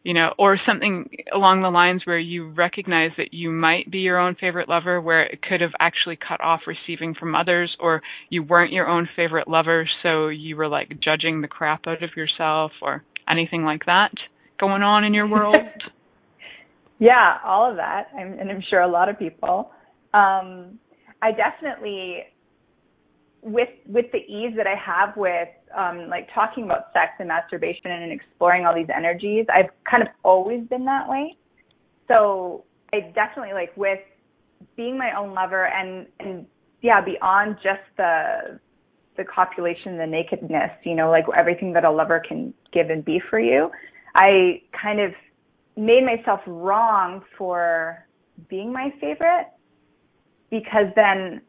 you 0.03 0.13
know, 0.13 0.33
or 0.39 0.57
something 0.65 1.09
along 1.33 1.61
the 1.61 1.69
lines 1.69 2.01
where 2.05 2.17
you 2.17 2.49
recognize 2.49 3.11
that 3.17 3.33
you 3.33 3.51
might 3.51 3.91
be 3.91 3.99
your 3.99 4.17
own 4.17 4.35
favorite 4.39 4.69
lover, 4.69 4.99
where 4.99 5.23
it 5.23 5.41
could 5.41 5.61
have 5.61 5.73
actually 5.79 6.17
cut 6.17 6.41
off 6.41 6.61
receiving 6.65 7.13
from 7.13 7.35
others, 7.35 7.75
or 7.79 8.01
you 8.29 8.41
weren't 8.41 8.71
your 8.71 8.87
own 8.87 9.07
favorite 9.15 9.47
lover, 9.47 9.87
so 10.01 10.29
you 10.29 10.55
were 10.55 10.67
like 10.67 10.89
judging 11.03 11.41
the 11.41 11.47
crap 11.47 11.81
out 11.85 12.01
of 12.01 12.09
yourself, 12.15 12.71
or 12.81 13.03
anything 13.29 13.63
like 13.63 13.85
that 13.85 14.11
going 14.59 14.81
on 14.81 15.03
in 15.03 15.13
your 15.13 15.27
world? 15.31 15.57
yeah, 16.97 17.37
all 17.45 17.69
of 17.69 17.77
that, 17.77 18.07
and 18.17 18.49
I'm 18.49 18.63
sure 18.69 18.81
a 18.81 18.87
lot 18.87 19.09
of 19.09 19.19
people. 19.19 19.71
Um, 20.13 20.79
I 21.21 21.31
definitely 21.31 22.23
with 23.41 23.69
with 23.85 24.05
the 24.11 24.19
ease 24.19 24.53
that 24.57 24.67
I 24.67 24.75
have 24.75 25.15
with 25.15 25.49
um, 25.77 26.09
like 26.09 26.27
talking 26.33 26.65
about 26.65 26.91
sex 26.93 27.11
and 27.19 27.27
masturbation 27.27 27.91
and 27.91 28.11
exploring 28.11 28.65
all 28.65 28.75
these 28.75 28.89
energies, 28.95 29.45
I've 29.53 29.69
kind 29.89 30.03
of 30.03 30.09
always 30.23 30.65
been 30.67 30.85
that 30.85 31.07
way. 31.07 31.37
So 32.07 32.65
I 32.93 33.11
definitely 33.13 33.53
like 33.53 33.75
with 33.77 33.99
being 34.75 34.97
my 34.97 35.17
own 35.17 35.33
lover 35.33 35.67
and 35.67 36.07
and 36.19 36.45
yeah, 36.81 37.01
beyond 37.01 37.57
just 37.63 37.81
the 37.97 38.59
the 39.17 39.23
copulation, 39.23 39.97
the 39.97 40.07
nakedness, 40.07 40.71
you 40.83 40.95
know, 40.95 41.09
like 41.09 41.25
everything 41.37 41.73
that 41.73 41.83
a 41.83 41.91
lover 41.91 42.21
can 42.25 42.53
give 42.71 42.89
and 42.89 43.03
be 43.03 43.21
for 43.29 43.39
you. 43.39 43.69
I 44.15 44.61
kind 44.81 45.01
of 45.01 45.11
made 45.75 46.03
myself 46.05 46.39
wrong 46.47 47.21
for 47.37 48.05
being 48.49 48.71
my 48.71 48.93
favorite 49.01 49.47
because 50.49 50.87
then 50.95 51.41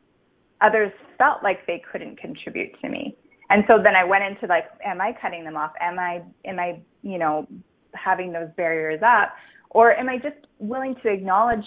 others 0.61 0.93
felt 1.19 1.43
like 1.43 1.67
they 1.67 1.83
couldn't 1.91 2.19
contribute 2.19 2.71
to 2.81 2.89
me. 2.89 3.17
And 3.51 3.65
so 3.67 3.75
then 3.83 3.97
I 3.97 4.05
went 4.05 4.25
into 4.25 4.47
like, 4.47 4.65
am 4.85 5.01
I 5.01 5.13
cutting 5.21 5.45
them 5.45 5.57
off? 5.57 5.73
Am 5.81 5.99
I, 5.99 6.23
am 6.45 6.59
I, 6.59 6.81
you 7.03 7.19
know, 7.19 7.47
having 7.95 8.33
those 8.33 8.49
barriers 8.57 9.01
up? 9.03 9.31
Or 9.71 9.93
am 9.97 10.09
I 10.09 10.17
just 10.17 10.47
willing 10.59 10.95
to 11.03 11.09
acknowledge 11.09 11.65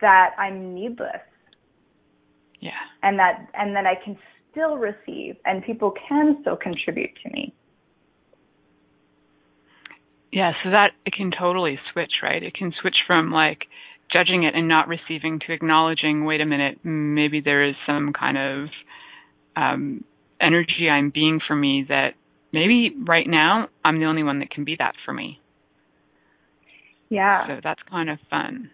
that 0.00 0.30
I'm 0.38 0.74
needless? 0.74 1.20
Yeah. 2.60 2.70
And 3.02 3.18
that, 3.18 3.46
and 3.54 3.74
that 3.76 3.86
I 3.86 3.94
can 4.04 4.16
still 4.50 4.76
receive 4.76 5.36
and 5.44 5.64
people 5.64 5.94
can 6.08 6.38
still 6.40 6.56
contribute 6.56 7.10
to 7.22 7.30
me. 7.30 7.54
Yeah, 10.32 10.52
so 10.62 10.70
that 10.70 10.90
it 11.06 11.12
can 11.12 11.32
totally 11.36 11.78
switch, 11.92 12.12
right? 12.22 12.42
It 12.42 12.54
can 12.54 12.72
switch 12.80 12.96
from 13.06 13.32
like 13.32 13.62
judging 14.14 14.44
it 14.44 14.54
and 14.54 14.68
not 14.68 14.88
receiving 14.88 15.40
to 15.46 15.52
acknowledging, 15.52 16.24
wait 16.24 16.40
a 16.40 16.46
minute, 16.46 16.78
maybe 16.84 17.40
there 17.40 17.68
is 17.68 17.74
some 17.86 18.12
kind 18.12 18.38
of 18.38 18.68
um, 19.56 20.04
energy 20.40 20.88
I'm 20.90 21.10
being 21.10 21.40
for 21.46 21.54
me 21.54 21.86
that 21.88 22.10
maybe 22.52 22.94
right 23.06 23.26
now 23.26 23.68
I'm 23.84 23.98
the 23.98 24.06
only 24.06 24.22
one 24.22 24.40
that 24.40 24.50
can 24.50 24.64
be 24.64 24.76
that 24.78 24.94
for 25.04 25.12
me. 25.12 25.40
Yeah. 27.08 27.46
So 27.46 27.60
that's 27.62 27.80
kind 27.90 28.08
of 28.08 28.18
fun. 28.30 28.70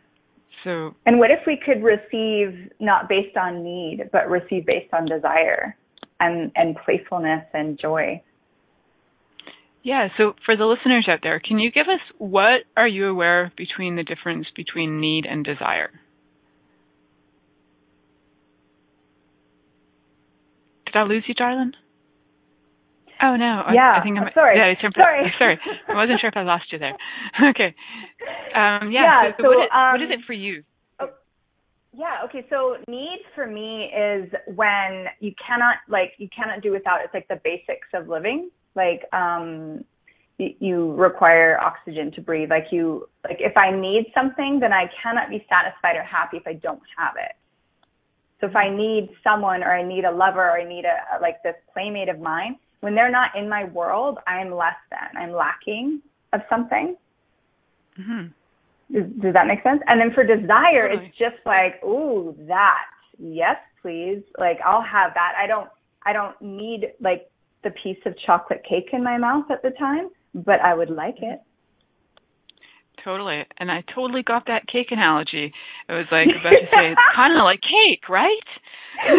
So 0.64 0.94
And 1.06 1.18
what 1.18 1.30
if 1.30 1.40
we 1.46 1.58
could 1.64 1.82
receive 1.82 2.70
not 2.80 3.08
based 3.08 3.36
on 3.36 3.62
need, 3.62 4.10
but 4.12 4.28
receive 4.28 4.66
based 4.66 4.92
on 4.92 5.06
desire 5.06 5.76
and 6.20 6.50
and 6.54 6.76
playfulness 6.84 7.44
and 7.54 7.78
joy? 7.78 8.22
Yeah, 9.86 10.08
so 10.18 10.34
for 10.44 10.56
the 10.56 10.64
listeners 10.64 11.06
out 11.08 11.20
there, 11.22 11.38
can 11.38 11.60
you 11.60 11.70
give 11.70 11.86
us 11.86 12.00
what 12.18 12.66
are 12.76 12.88
you 12.88 13.06
aware 13.06 13.44
of 13.44 13.54
between 13.54 13.94
the 13.94 14.02
difference 14.02 14.48
between 14.56 15.00
need 15.00 15.26
and 15.26 15.44
desire? 15.44 15.90
Did 20.86 20.96
I 20.96 21.04
lose 21.04 21.22
you, 21.28 21.34
darling? 21.34 21.70
Oh 23.22 23.36
no. 23.36 23.62
Yeah. 23.72 23.94
I, 23.94 24.00
I 24.00 24.02
think 24.02 24.18
I'm 24.18 24.26
sorry. 24.34 24.58
Yeah, 24.58 24.74
sorry. 24.92 25.32
sorry. 25.38 25.60
I 25.86 25.94
wasn't 25.94 26.18
sure 26.20 26.30
if 26.30 26.36
I 26.36 26.42
lost 26.42 26.64
you 26.72 26.80
there. 26.80 26.96
okay. 27.50 27.72
Um, 28.56 28.90
yeah. 28.90 28.90
Yeah, 28.90 29.30
so, 29.36 29.36
so, 29.36 29.42
so, 29.44 29.48
what, 29.50 29.64
is, 29.66 29.70
um, 29.72 29.92
what 29.92 30.02
is 30.02 30.10
it 30.10 30.26
for 30.26 30.32
you? 30.32 30.64
Oh, 30.98 31.10
yeah. 31.92 32.24
Okay. 32.24 32.44
So 32.50 32.74
need 32.88 33.20
for 33.36 33.46
me 33.46 33.92
is 33.96 34.32
when 34.52 35.06
you 35.20 35.32
cannot 35.38 35.76
like 35.88 36.14
you 36.18 36.28
cannot 36.36 36.60
do 36.60 36.72
without. 36.72 37.02
It's 37.04 37.14
like 37.14 37.28
the 37.28 37.40
basics 37.44 37.86
of 37.94 38.08
living. 38.08 38.50
Like 38.76 39.02
um, 39.12 39.84
you, 40.38 40.92
require 40.94 41.58
oxygen 41.60 42.12
to 42.12 42.20
breathe. 42.20 42.50
Like 42.50 42.66
you 42.70 43.08
like 43.24 43.38
if 43.40 43.56
I 43.56 43.70
need 43.70 44.12
something, 44.14 44.60
then 44.60 44.72
I 44.72 44.90
cannot 45.02 45.30
be 45.30 45.44
satisfied 45.48 45.96
or 45.96 46.02
happy 46.02 46.36
if 46.36 46.46
I 46.46 46.54
don't 46.54 46.82
have 46.96 47.14
it. 47.16 47.32
So 48.40 48.46
if 48.46 48.54
I 48.54 48.68
need 48.68 49.08
someone 49.24 49.62
or 49.62 49.72
I 49.72 49.82
need 49.82 50.04
a 50.04 50.10
lover 50.10 50.44
or 50.44 50.60
I 50.60 50.64
need 50.64 50.84
a 50.84 51.20
like 51.20 51.42
this 51.42 51.54
playmate 51.72 52.08
of 52.08 52.20
mine, 52.20 52.56
when 52.80 52.94
they're 52.94 53.10
not 53.10 53.34
in 53.36 53.48
my 53.48 53.64
world, 53.64 54.18
I'm 54.26 54.54
less 54.54 54.76
than. 54.90 55.20
I'm 55.20 55.32
lacking 55.32 56.02
of 56.32 56.40
something. 56.50 56.96
Mm-hmm. 57.98 58.26
Does, 58.94 59.04
does 59.22 59.32
that 59.32 59.46
make 59.46 59.62
sense? 59.62 59.80
And 59.86 60.00
then 60.00 60.12
for 60.12 60.22
desire, 60.22 60.88
Totally. 60.88 61.06
it's 61.06 61.18
just 61.18 61.36
like, 61.44 61.82
ooh, 61.82 62.36
that. 62.46 62.84
Yes, 63.18 63.56
please. 63.80 64.22
Like 64.38 64.58
I'll 64.64 64.82
have 64.82 65.12
that. 65.14 65.32
I 65.40 65.46
don't 65.46 65.68
I 66.04 66.12
don't 66.12 66.40
need 66.42 66.92
like 67.00 67.30
the 67.66 67.74
piece 67.82 67.98
of 68.06 68.14
chocolate 68.24 68.62
cake 68.68 68.90
in 68.92 69.02
my 69.02 69.18
mouth 69.18 69.50
at 69.50 69.60
the 69.62 69.70
time, 69.70 70.08
but 70.34 70.60
I 70.60 70.74
would 70.74 70.90
like 70.90 71.16
it. 71.20 71.40
Totally. 73.04 73.42
And 73.58 73.70
I 73.70 73.82
totally 73.94 74.22
got 74.22 74.46
that 74.46 74.66
cake 74.70 74.88
analogy. 74.90 75.52
It 75.88 75.92
was 75.92 76.06
like 76.10 76.28
about 76.28 76.50
to 76.50 76.66
say 76.78 76.90
it's 76.90 77.00
kind 77.16 77.34
of 77.34 77.42
like 77.42 77.60
cake, 77.60 78.08
right? 78.08 78.48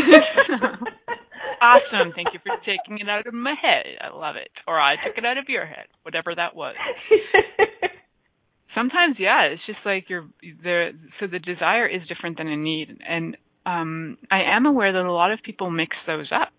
awesome. 1.61 2.13
Thank 2.15 2.29
you 2.33 2.39
for 2.45 2.55
taking 2.65 2.99
it 2.99 3.09
out 3.09 3.27
of 3.27 3.33
my 3.33 3.53
head. 3.59 3.85
I 4.01 4.15
love 4.15 4.35
it. 4.35 4.49
Or 4.67 4.79
I 4.79 4.95
took 4.95 5.17
it 5.17 5.25
out 5.25 5.37
of 5.37 5.45
your 5.47 5.65
head, 5.65 5.87
whatever 6.03 6.33
that 6.35 6.55
was. 6.55 6.75
Sometimes, 8.75 9.15
yeah, 9.19 9.43
it's 9.43 9.65
just 9.65 9.79
like 9.85 10.05
you're 10.09 10.27
there. 10.63 10.91
So 11.19 11.27
the 11.27 11.39
desire 11.39 11.87
is 11.87 12.01
different 12.07 12.37
than 12.37 12.47
a 12.47 12.57
need, 12.57 12.99
and 13.07 13.35
um, 13.65 14.17
I 14.29 14.55
am 14.55 14.65
aware 14.67 14.93
that 14.93 15.03
a 15.03 15.11
lot 15.11 15.31
of 15.31 15.39
people 15.43 15.71
mix 15.71 15.95
those 16.05 16.29
up, 16.31 16.49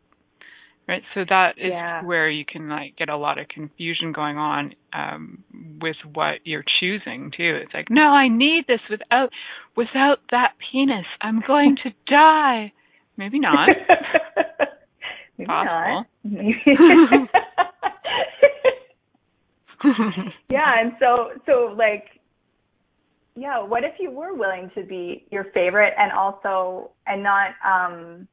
right? 0.88 1.02
So 1.14 1.25
that 1.28 1.59
is 1.59 1.71
Yeah. 1.71 2.02
where 2.02 2.28
you 2.30 2.45
can 2.45 2.68
like 2.68 2.97
get 2.97 3.09
a 3.11 3.16
lot 3.16 3.38
of 3.38 3.47
confusion 3.49 4.12
going 4.12 4.38
on 4.38 4.75
um, 4.92 5.45
with 5.80 5.97
what 6.14 6.40
you're 6.45 6.64
choosing 6.80 7.30
too. 7.30 7.61
It's 7.62 7.75
like, 7.75 7.90
no, 7.90 8.02
I 8.09 8.28
need 8.28 8.64
this 8.66 8.80
without 8.90 9.30
without 9.76 10.21
that 10.30 10.54
penis, 10.73 11.07
I'm 11.21 11.40
going 11.47 11.76
to 11.85 11.90
die. 12.09 12.73
Maybe 13.16 13.38
not. 13.38 13.68
Maybe 15.38 15.47
Possible. 15.47 15.71
not. 15.71 16.07
Maybe. 16.25 16.62
yeah, 20.50 20.80
and 20.80 20.92
so 20.99 21.30
so 21.47 21.75
like 21.76 22.04
yeah, 23.37 23.62
what 23.62 23.85
if 23.85 23.92
you 24.00 24.11
were 24.11 24.35
willing 24.35 24.68
to 24.75 24.83
be 24.83 25.25
your 25.30 25.45
favorite 25.54 25.95
and 25.97 26.11
also 26.12 26.90
and 27.07 27.23
not 27.23 27.50
um 27.64 28.26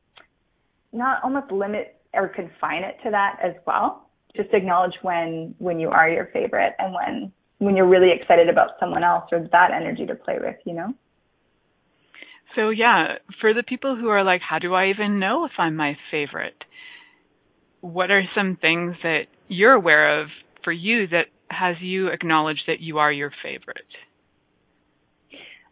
not 0.91 1.24
almost 1.24 1.51
limit 1.51 1.95
or 2.15 2.27
confine 2.27 2.84
it 2.84 2.98
to 3.03 3.12
that 3.12 3.38
as 3.43 3.53
well? 3.65 4.10
Just 4.36 4.50
acknowledge 4.53 4.93
when 5.01 5.55
when 5.60 5.79
you 5.79 5.89
are 5.89 6.10
your 6.10 6.27
favorite 6.34 6.74
and 6.79 6.93
when 6.93 7.31
when 7.60 7.75
you're 7.75 7.88
really 7.88 8.12
excited 8.12 8.50
about 8.50 8.72
someone 8.79 9.03
else 9.03 9.25
or 9.31 9.48
that 9.51 9.72
energy 9.72 10.05
to 10.05 10.15
play 10.15 10.38
with, 10.39 10.55
you 10.65 10.74
know? 10.74 10.93
So 12.55 12.69
yeah, 12.69 13.15
for 13.41 13.53
the 13.53 13.63
people 13.63 13.95
who 13.95 14.10
are 14.10 14.24
like, 14.24 14.41
how 14.41 14.60
do 14.60 14.74
I 14.74 14.89
even 14.89 15.19
know 15.19 15.45
if 15.45 15.51
I'm 15.57 15.75
my 15.75 15.98
favorite? 16.12 16.63
What 17.81 18.12
are 18.12 18.24
some 18.36 18.57
things 18.60 18.95
that 19.03 19.24
you're 19.48 19.74
aware 19.74 20.22
of 20.22 20.27
for 20.63 20.72
you 20.72 21.07
that 21.07 21.25
has 21.50 21.75
you 21.81 22.07
acknowledge 22.07 22.63
that 22.67 22.79
you 22.79 22.98
are 22.98 23.12
your 23.12 23.31
favorite? 23.43 23.86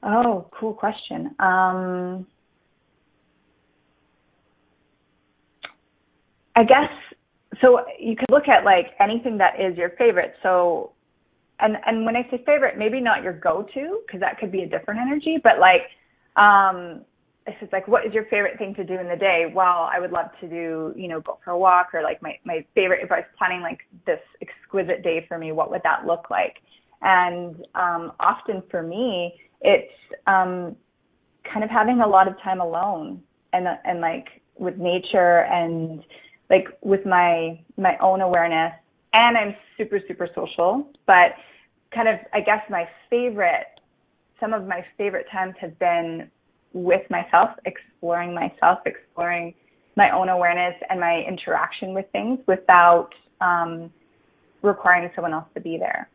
Oh, 0.03 0.50
cool 0.59 0.73
question. 0.73 1.35
Um, 1.39 2.27
I 6.55 6.63
guess 6.63 6.89
so. 7.62 7.81
You 8.00 8.15
could 8.15 8.29
look 8.29 8.48
at 8.48 8.63
like 8.63 8.88
anything 9.00 9.38
that 9.39 9.60
is 9.60 9.77
your 9.77 9.91
favorite. 9.91 10.33
So, 10.43 10.91
and 11.60 11.77
and 11.86 12.05
when 12.05 12.15
I 12.15 12.24
say 12.29 12.43
favorite, 12.45 12.77
maybe 12.77 13.00
not 13.00 13.24
your 13.24 13.33
go-to 13.33 14.01
because 14.05 14.19
that 14.19 14.38
could 14.39 14.51
be 14.51 14.63
a 14.63 14.67
different 14.67 15.00
energy, 15.01 15.38
but 15.43 15.53
like, 15.60 15.81
um, 16.36 17.01
if 17.45 17.55
it's 17.62 17.74
like, 17.74 17.88
what 17.88 18.05
is 18.05 18.13
your 18.13 18.25
favorite 18.25 18.57
thing 18.57 18.74
to 18.75 18.83
do 18.83 19.00
in 19.00 19.07
the 19.07 19.15
day? 19.15 19.51
Well, 19.53 19.89
I 19.91 20.00
would 20.00 20.12
love 20.12 20.27
to 20.41 20.48
do, 20.48 20.93
you 20.95 21.07
know, 21.07 21.22
go 21.22 21.39
for 21.43 21.51
a 21.51 21.57
walk 21.57 21.89
or 21.93 22.01
like 22.03 22.22
my 22.22 22.38
my 22.45 22.65
favorite. 22.75 23.01
If 23.03 23.12
I 23.12 23.17
was 23.17 23.25
planning 23.38 23.62
like 23.62 23.79
this 24.05 24.19
exquisite 24.41 25.03
day 25.03 25.25
for 25.27 25.38
me, 25.38 25.51
what 25.51 25.69
would 25.72 25.81
that 25.83 26.05
look 26.05 26.29
like? 26.29 26.57
And 27.01 27.57
um, 27.75 28.13
often 28.19 28.63
for 28.72 28.81
me, 28.81 29.33
it's 29.62 29.91
um, 30.27 30.75
kind 31.51 31.63
of 31.63 31.69
having 31.69 32.01
a 32.01 32.07
lot 32.07 32.27
of 32.27 32.36
time 32.41 32.62
alone 32.62 33.22
and 33.51 33.67
and 33.83 34.01
like 34.01 34.27
with 34.57 34.77
nature 34.77 35.45
and 35.45 36.03
like 36.50 36.65
with 36.81 37.05
my 37.05 37.59
my 37.77 37.97
own 38.01 38.21
awareness. 38.21 38.73
And 39.13 39.38
I'm 39.38 39.55
super 39.77 40.00
super 40.07 40.27
social, 40.35 40.88
but 41.05 41.33
kind 41.93 42.07
of 42.07 42.15
I 42.33 42.41
guess 42.41 42.62
my 42.69 42.88
favorite, 43.09 43.79
some 44.39 44.53
of 44.53 44.67
my 44.67 44.83
favorite 44.97 45.27
times 45.31 45.55
have 45.62 45.77
been 45.79 46.29
with 46.73 47.01
myself, 47.09 47.51
exploring 47.65 48.33
myself, 48.33 48.79
exploring 48.85 49.53
my 49.95 50.09
own 50.09 50.29
awareness 50.29 50.73
and 50.89 51.00
my 51.00 51.23
interaction 51.27 51.93
with 51.93 52.05
things 52.12 52.39
without 52.47 53.09
um, 53.41 53.91
requiring 54.63 55.09
someone 55.15 55.33
else 55.33 55.45
to 55.53 55.62
be 55.62 55.77
there. 55.77 56.09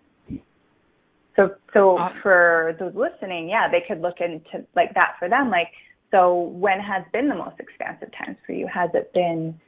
So, 1.37 1.55
so 1.73 1.99
for 2.21 2.75
those 2.81 2.93
listening, 2.97 3.49
yeah, 3.49 3.69
they 3.71 3.85
could 3.87 4.03
look 4.03 4.17
into 4.21 4.67
like 4.75 4.93
that 4.95 5.15
for 5.21 5.29
them. 5.29 5.51
Like, 5.51 5.69
so 6.11 6.35
when 6.55 6.81
has 6.81 7.05
been 7.13 7.29
the 7.29 7.35
most 7.37 7.61
expansive 7.61 8.09
times 8.19 8.37
for 8.45 8.53
you? 8.53 8.67
Has 8.67 8.91
it 8.95 9.13
been 9.13 9.61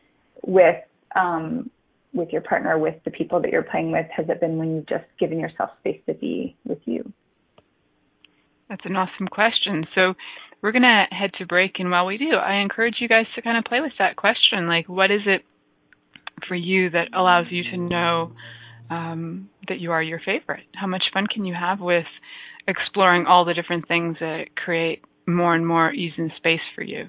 with 0.46 0.76
um, 1.16 1.70
with 2.12 2.30
your 2.30 2.42
partner, 2.42 2.78
with 2.78 2.96
the 3.04 3.10
people 3.10 3.40
that 3.40 3.50
you're 3.50 3.62
playing 3.62 3.92
with? 3.92 4.06
Has 4.14 4.26
it 4.28 4.40
been 4.40 4.58
when 4.58 4.74
you've 4.74 4.88
just 4.88 5.04
given 5.18 5.38
yourself 5.38 5.70
space 5.80 6.00
to 6.06 6.14
be 6.14 6.56
with 6.64 6.80
you? 6.84 7.12
That's 8.68 8.84
an 8.84 8.96
awesome 8.96 9.28
question. 9.28 9.86
So 9.94 10.14
we're 10.62 10.72
going 10.72 10.82
to 10.82 11.04
head 11.10 11.30
to 11.38 11.46
break. 11.46 11.78
And 11.78 11.90
while 11.90 12.06
we 12.06 12.18
do, 12.18 12.34
I 12.34 12.60
encourage 12.60 12.96
you 13.00 13.08
guys 13.08 13.26
to 13.34 13.42
kind 13.42 13.58
of 13.58 13.64
play 13.64 13.80
with 13.80 13.92
that 13.98 14.16
question. 14.16 14.66
Like, 14.66 14.88
what 14.88 15.10
is 15.10 15.22
it 15.26 15.42
for 16.46 16.54
you 16.54 16.90
that 16.90 17.08
allows 17.14 17.46
you 17.50 17.64
to 17.64 17.76
know 17.76 18.32
um, 18.90 19.48
that 19.68 19.80
you 19.80 19.92
are 19.92 20.02
your 20.02 20.20
favorite? 20.24 20.64
How 20.74 20.86
much 20.86 21.04
fun 21.12 21.26
can 21.26 21.44
you 21.44 21.54
have 21.54 21.80
with 21.80 22.06
exploring 22.68 23.26
all 23.26 23.44
the 23.44 23.54
different 23.54 23.88
things 23.88 24.16
that 24.20 24.54
create 24.56 25.02
more 25.26 25.54
and 25.54 25.66
more 25.66 25.92
ease 25.92 26.12
and 26.16 26.30
space 26.36 26.60
for 26.74 26.82
you? 26.82 27.08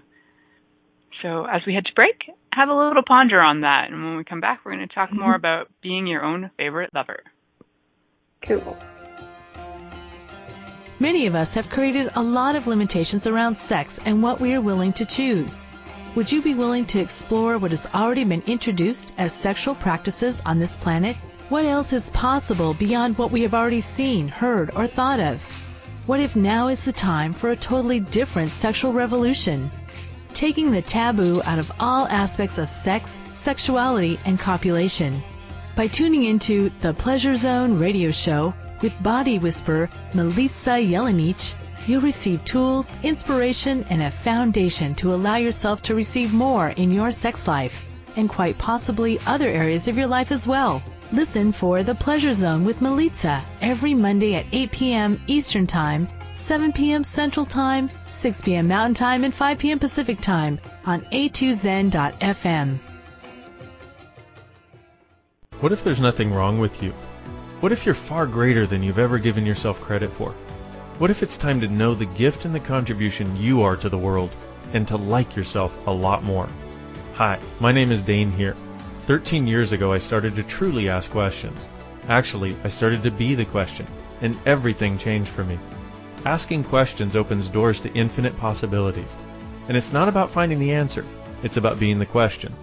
So, 1.22 1.46
as 1.46 1.62
we 1.68 1.74
head 1.74 1.86
to 1.86 1.94
break, 1.94 2.16
have 2.54 2.70
a 2.70 2.74
little 2.74 3.04
ponder 3.08 3.42
on 3.42 3.62
that. 3.62 3.90
And 3.90 4.04
when 4.04 4.18
we 4.18 4.24
come 4.24 4.42
back, 4.42 4.62
we're 4.64 4.76
going 4.76 4.88
to 4.88 4.94
talk 4.94 5.12
more 5.12 5.30
mm-hmm. 5.30 5.36
about 5.36 5.68
being 5.82 6.08
your 6.08 6.24
own 6.24 6.52
favorite 6.58 6.92
lover. 6.94 7.24
Cool. 8.46 8.78
Many 11.00 11.26
of 11.26 11.36
us 11.36 11.56
have 11.56 11.70
created 11.70 12.12
a 12.14 12.22
lot 12.22 12.56
of 12.56 12.68
limitations 12.68 13.26
around 13.26 13.58
sex 13.58 14.00
and 14.06 14.22
what 14.22 14.40
we 14.40 14.54
are 14.54 14.62
willing 14.62 14.94
to 14.94 15.06
choose. 15.06 15.68
Would 16.14 16.32
you 16.32 16.42
be 16.42 16.54
willing 16.54 16.86
to 16.88 17.00
explore 17.00 17.58
what 17.58 17.72
has 17.72 17.88
already 17.94 18.24
been 18.26 18.44
introduced 18.46 19.12
as 19.18 19.34
sexual 19.34 19.76
practices 19.76 20.42
on 20.46 20.60
this 20.60 20.76
planet? 20.76 21.16
What 21.50 21.66
else 21.66 21.94
is 21.94 22.10
possible 22.10 22.74
beyond 22.74 23.18
what 23.18 23.32
we 23.32 23.42
have 23.44 23.54
already 23.54 23.82
seen, 23.82 24.28
heard, 24.28 24.72
or 24.76 24.88
thought 24.88 25.20
of? 25.20 25.42
What 26.06 26.20
if 26.20 26.36
now 26.36 26.68
is 26.68 26.84
the 26.84 26.92
time 26.92 27.34
for 27.34 27.50
a 27.50 27.56
totally 27.56 28.00
different 28.00 28.52
sexual 28.52 28.92
revolution? 28.92 29.72
Taking 30.34 30.72
the 30.72 30.82
taboo 30.82 31.42
out 31.44 31.60
of 31.60 31.72
all 31.80 32.08
aspects 32.08 32.58
of 32.58 32.70
sex, 32.70 33.20
sexuality, 33.34 34.20
and 34.26 34.40
copulation. 34.40 35.22
By 35.76 35.88
tuning 35.88 36.24
into 36.24 36.72
the 36.82 36.94
Pleasure 36.94 37.36
Zone 37.36 37.80
radio 37.80 38.12
show 38.12 38.54
with 38.82 39.04
body 39.04 39.40
whisperer 39.40 39.90
Milica 40.14 40.90
Jelenic, 40.90 41.56
you'll 41.88 42.02
receive 42.02 42.44
tools, 42.46 42.96
inspiration, 43.04 43.86
and 43.90 44.02
a 44.02 44.12
foundation 44.12 44.96
to 44.96 45.14
allow 45.14 45.36
yourself 45.36 45.84
to 45.84 45.96
receive 45.96 46.34
more 46.34 46.70
in 46.70 46.92
your 46.92 47.12
sex 47.12 47.48
life 47.48 47.86
and 48.16 48.30
quite 48.30 48.58
possibly 48.58 49.20
other 49.26 49.48
areas 49.48 49.88
of 49.88 49.98
your 49.98 50.08
life 50.08 50.32
as 50.32 50.48
well. 50.48 50.82
Listen 51.12 51.52
for 51.52 51.84
The 51.84 51.96
Pleasure 51.96 52.34
Zone 52.34 52.64
with 52.64 52.80
Milica 52.80 53.44
every 53.62 53.94
Monday 53.94 54.36
at 54.36 54.46
8 54.52 54.72
p.m. 54.72 55.22
Eastern 55.28 55.68
Time 55.68 56.08
7 56.36 56.72
p.m. 56.74 57.04
Central 57.04 57.46
Time, 57.46 57.90
6 58.10 58.42
p.m. 58.42 58.68
Mountain 58.68 58.94
Time, 58.94 59.24
and 59.24 59.34
5 59.34 59.60
p.m. 59.60 59.80
Pacific 59.80 60.22
Time 60.22 60.60
on 60.86 61.02
a2zen.fm. 61.02 62.80
What 65.60 65.72
if 65.72 65.84
there's 65.84 66.02
nothing 66.02 66.34
wrong 66.34 66.60
with 66.60 66.82
you? 66.82 66.92
What 67.60 67.72
if 67.72 67.86
you're 67.86 67.94
far 67.94 68.26
greater 68.26 68.66
than 68.66 68.82
you've 68.82 68.98
ever 68.98 69.20
given 69.20 69.46
yourself 69.46 69.80
credit 69.82 70.10
for? 70.10 70.32
What 70.98 71.12
if 71.12 71.22
it's 71.22 71.38
time 71.38 71.62
to 71.62 71.68
know 71.68 71.94
the 71.94 72.06
gift 72.06 72.46
and 72.46 72.56
the 72.56 72.60
contribution 72.60 73.38
you 73.38 73.62
are 73.62 73.76
to 73.76 73.90
the 73.90 73.98
world 73.98 74.36
and 74.74 74.88
to 74.88 74.98
like 74.98 75.36
yourself 75.36 75.86
a 75.86 75.92
lot 75.92 76.24
more? 76.24 76.50
Hi, 77.14 77.40
my 77.60 77.72
name 77.72 77.92
is 77.92 78.02
Dain 78.02 78.32
Heer. 78.32 78.56
13 79.04 79.46
years 79.46 79.74
ago, 79.74 79.92
I 79.92 80.00
started 80.00 80.36
to 80.36 80.44
truly 80.44 80.90
ask 80.90 81.12
questions. 81.12 81.68
Actually, 82.08 82.56
I 82.64 82.70
started 82.70 83.04
to 83.04 83.12
be 83.12 83.36
the 83.36 83.46
question, 83.46 83.86
and 84.22 84.38
everything 84.46 84.98
changed 84.98 85.30
for 85.30 85.44
me. 85.44 85.60
Asking 86.26 86.64
questions 86.64 87.16
opens 87.16 87.50
doors 87.50 87.80
to 87.80 87.94
infinite 87.94 88.38
possibilities. 88.38 89.18
And 89.68 89.76
it's 89.76 89.92
not 89.92 90.08
about 90.08 90.30
finding 90.30 90.60
the 90.60 90.74
answer, 90.74 91.04
it's 91.42 91.58
about 91.58 91.80
being 91.80 91.98
the 91.98 92.06
question. 92.06 92.54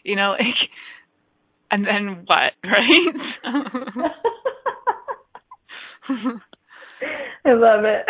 You 0.04 0.16
know, 0.16 0.36
like 0.38 0.70
and 1.72 1.86
then 1.86 2.26
what, 2.26 2.52
right? 2.64 3.14
I 7.44 7.52
love 7.52 7.84
it. 7.84 8.06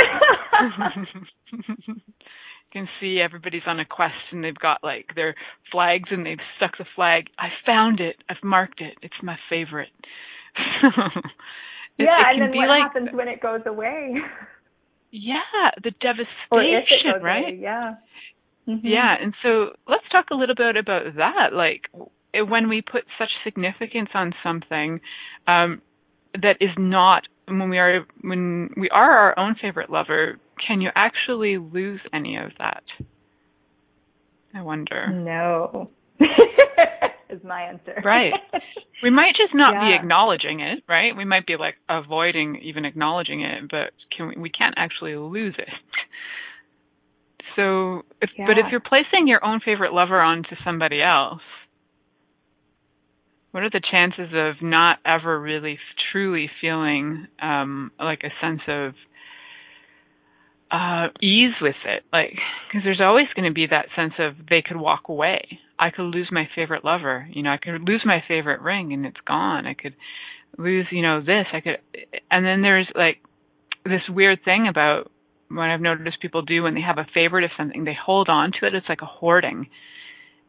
you 1.86 1.94
can 2.72 2.88
see 3.00 3.20
everybody's 3.20 3.62
on 3.66 3.80
a 3.80 3.84
quest 3.84 4.14
and 4.30 4.42
they've 4.42 4.54
got 4.54 4.78
like 4.82 5.10
their 5.14 5.34
flags 5.70 6.08
and 6.10 6.24
they've 6.24 6.38
stuck 6.56 6.78
the 6.78 6.86
flag. 6.96 7.24
I 7.38 7.48
found 7.66 8.00
it. 8.00 8.16
I've 8.28 8.42
marked 8.42 8.80
it. 8.80 8.94
It's 9.02 9.14
my 9.22 9.36
favorite. 9.48 9.88
it, 10.82 11.24
yeah, 11.98 12.20
it 12.20 12.40
and 12.40 12.42
then 12.42 12.56
what 12.56 12.68
like, 12.68 12.82
happens 12.82 13.08
when 13.12 13.28
it 13.28 13.40
goes 13.40 13.62
away? 13.66 14.16
Yeah, 15.10 15.70
the 15.82 15.92
devastation, 16.00 17.22
right? 17.22 17.44
Away, 17.44 17.58
yeah. 17.60 17.94
Mm-hmm. 18.68 18.86
Yeah, 18.86 19.14
and 19.20 19.34
so 19.42 19.76
let's 19.88 20.08
talk 20.10 20.26
a 20.30 20.34
little 20.34 20.54
bit 20.54 20.76
about 20.76 21.02
that. 21.16 21.52
Like 21.52 21.82
when 22.34 22.68
we 22.68 22.80
put 22.80 23.02
such 23.18 23.28
significance 23.44 24.08
on 24.14 24.32
something 24.42 25.00
um, 25.46 25.82
that 26.34 26.56
is 26.60 26.70
not 26.78 27.24
when 27.46 27.68
we 27.68 27.78
are 27.78 28.06
when 28.22 28.70
we 28.76 28.88
are 28.90 29.10
our 29.10 29.38
own 29.38 29.56
favorite 29.60 29.90
lover, 29.90 30.38
can 30.66 30.80
you 30.80 30.90
actually 30.94 31.58
lose 31.58 32.00
any 32.12 32.36
of 32.36 32.50
that? 32.58 32.84
I 34.54 34.62
wonder. 34.62 35.08
No. 35.08 35.90
is 37.30 37.40
my 37.42 37.62
answer. 37.62 38.00
right. 38.04 38.32
We 39.02 39.10
might 39.10 39.32
just 39.36 39.54
not 39.54 39.74
yeah. 39.74 39.88
be 39.88 39.94
acknowledging 39.94 40.60
it, 40.60 40.84
right? 40.88 41.16
We 41.16 41.24
might 41.24 41.46
be 41.46 41.56
like 41.58 41.74
avoiding 41.88 42.60
even 42.62 42.84
acknowledging 42.84 43.40
it, 43.40 43.64
but 43.70 43.90
can 44.16 44.28
we, 44.28 44.42
we 44.42 44.50
can't 44.50 44.74
actually 44.76 45.16
lose 45.16 45.54
it. 45.58 45.68
So, 47.56 48.02
if, 48.20 48.30
yeah. 48.38 48.46
but 48.46 48.58
if 48.58 48.66
you're 48.70 48.80
placing 48.80 49.26
your 49.26 49.44
own 49.44 49.60
favorite 49.64 49.92
lover 49.92 50.20
onto 50.20 50.54
somebody 50.64 51.02
else, 51.02 51.42
what 53.52 53.62
are 53.62 53.70
the 53.70 53.82
chances 53.88 54.32
of 54.34 54.62
not 54.62 54.98
ever 55.06 55.40
really 55.40 55.78
truly 56.10 56.50
feeling 56.60 57.28
um 57.40 57.92
like 58.00 58.22
a 58.24 58.32
sense 58.44 58.62
of 58.66 58.94
uh 60.70 61.08
ease 61.22 61.54
with 61.60 61.76
it? 61.84 62.02
Like 62.12 62.32
because 62.68 62.82
there's 62.82 63.00
always 63.00 63.26
going 63.36 63.48
to 63.48 63.54
be 63.54 63.66
that 63.70 63.86
sense 63.94 64.14
of 64.18 64.34
they 64.48 64.62
could 64.66 64.78
walk 64.78 65.02
away. 65.08 65.60
I 65.78 65.90
could 65.90 66.04
lose 66.04 66.28
my 66.32 66.48
favorite 66.56 66.84
lover. 66.84 67.28
You 67.30 67.42
know 67.42 67.50
i 67.50 67.58
could 67.58 67.86
lose 67.86 68.02
my 68.04 68.22
favorite 68.26 68.62
ring 68.62 68.92
and 68.92 69.06
it's 69.06 69.20
gone. 69.26 69.66
I 69.66 69.74
could 69.74 69.94
lose 70.58 70.86
you 70.90 71.02
know 71.02 71.20
this. 71.20 71.46
I 71.52 71.60
could 71.60 71.76
and 72.30 72.44
then 72.44 72.62
there's 72.62 72.88
like 72.94 73.18
this 73.84 74.02
weird 74.08 74.38
thing 74.44 74.66
about 74.68 75.10
what 75.48 75.68
i've 75.68 75.80
noticed 75.80 76.22
people 76.22 76.40
do 76.40 76.62
when 76.62 76.72
they 76.74 76.80
have 76.80 76.96
a 76.96 77.06
favorite 77.12 77.44
of 77.44 77.50
something 77.58 77.84
they 77.84 77.96
hold 78.00 78.30
on 78.30 78.52
to 78.52 78.66
it. 78.66 78.74
It's 78.74 78.88
like 78.88 79.02
a 79.02 79.06
hoarding. 79.06 79.66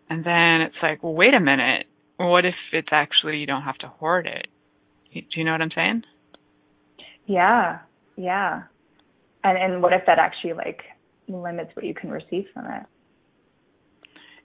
And 0.10 0.24
then 0.24 0.62
it's 0.62 0.76
like 0.82 1.04
well 1.04 1.14
wait 1.14 1.34
a 1.34 1.42
minute 1.42 1.88
what 2.18 2.46
if 2.46 2.56
it's 2.72 2.90
actually 2.92 3.38
you 3.38 3.48
don't 3.48 3.64
have 3.64 3.78
to 3.80 3.88
hoard 3.88 4.28
it? 4.28 4.48
Do 5.14 5.22
you 5.36 5.44
know 5.44 5.52
what 5.52 5.62
I'm 5.62 5.72
saying? 5.76 6.04
Yeah, 7.26 7.80
yeah. 8.16 8.64
And 9.44 9.58
and 9.58 9.82
what 9.82 9.94
if 9.94 10.02
that 10.08 10.20
actually 10.20 10.54
like 10.54 10.82
limits 11.28 11.72
what 11.76 11.86
you 11.86 11.94
can 11.94 12.10
receive 12.10 12.46
from 12.54 12.66
it? 12.66 12.84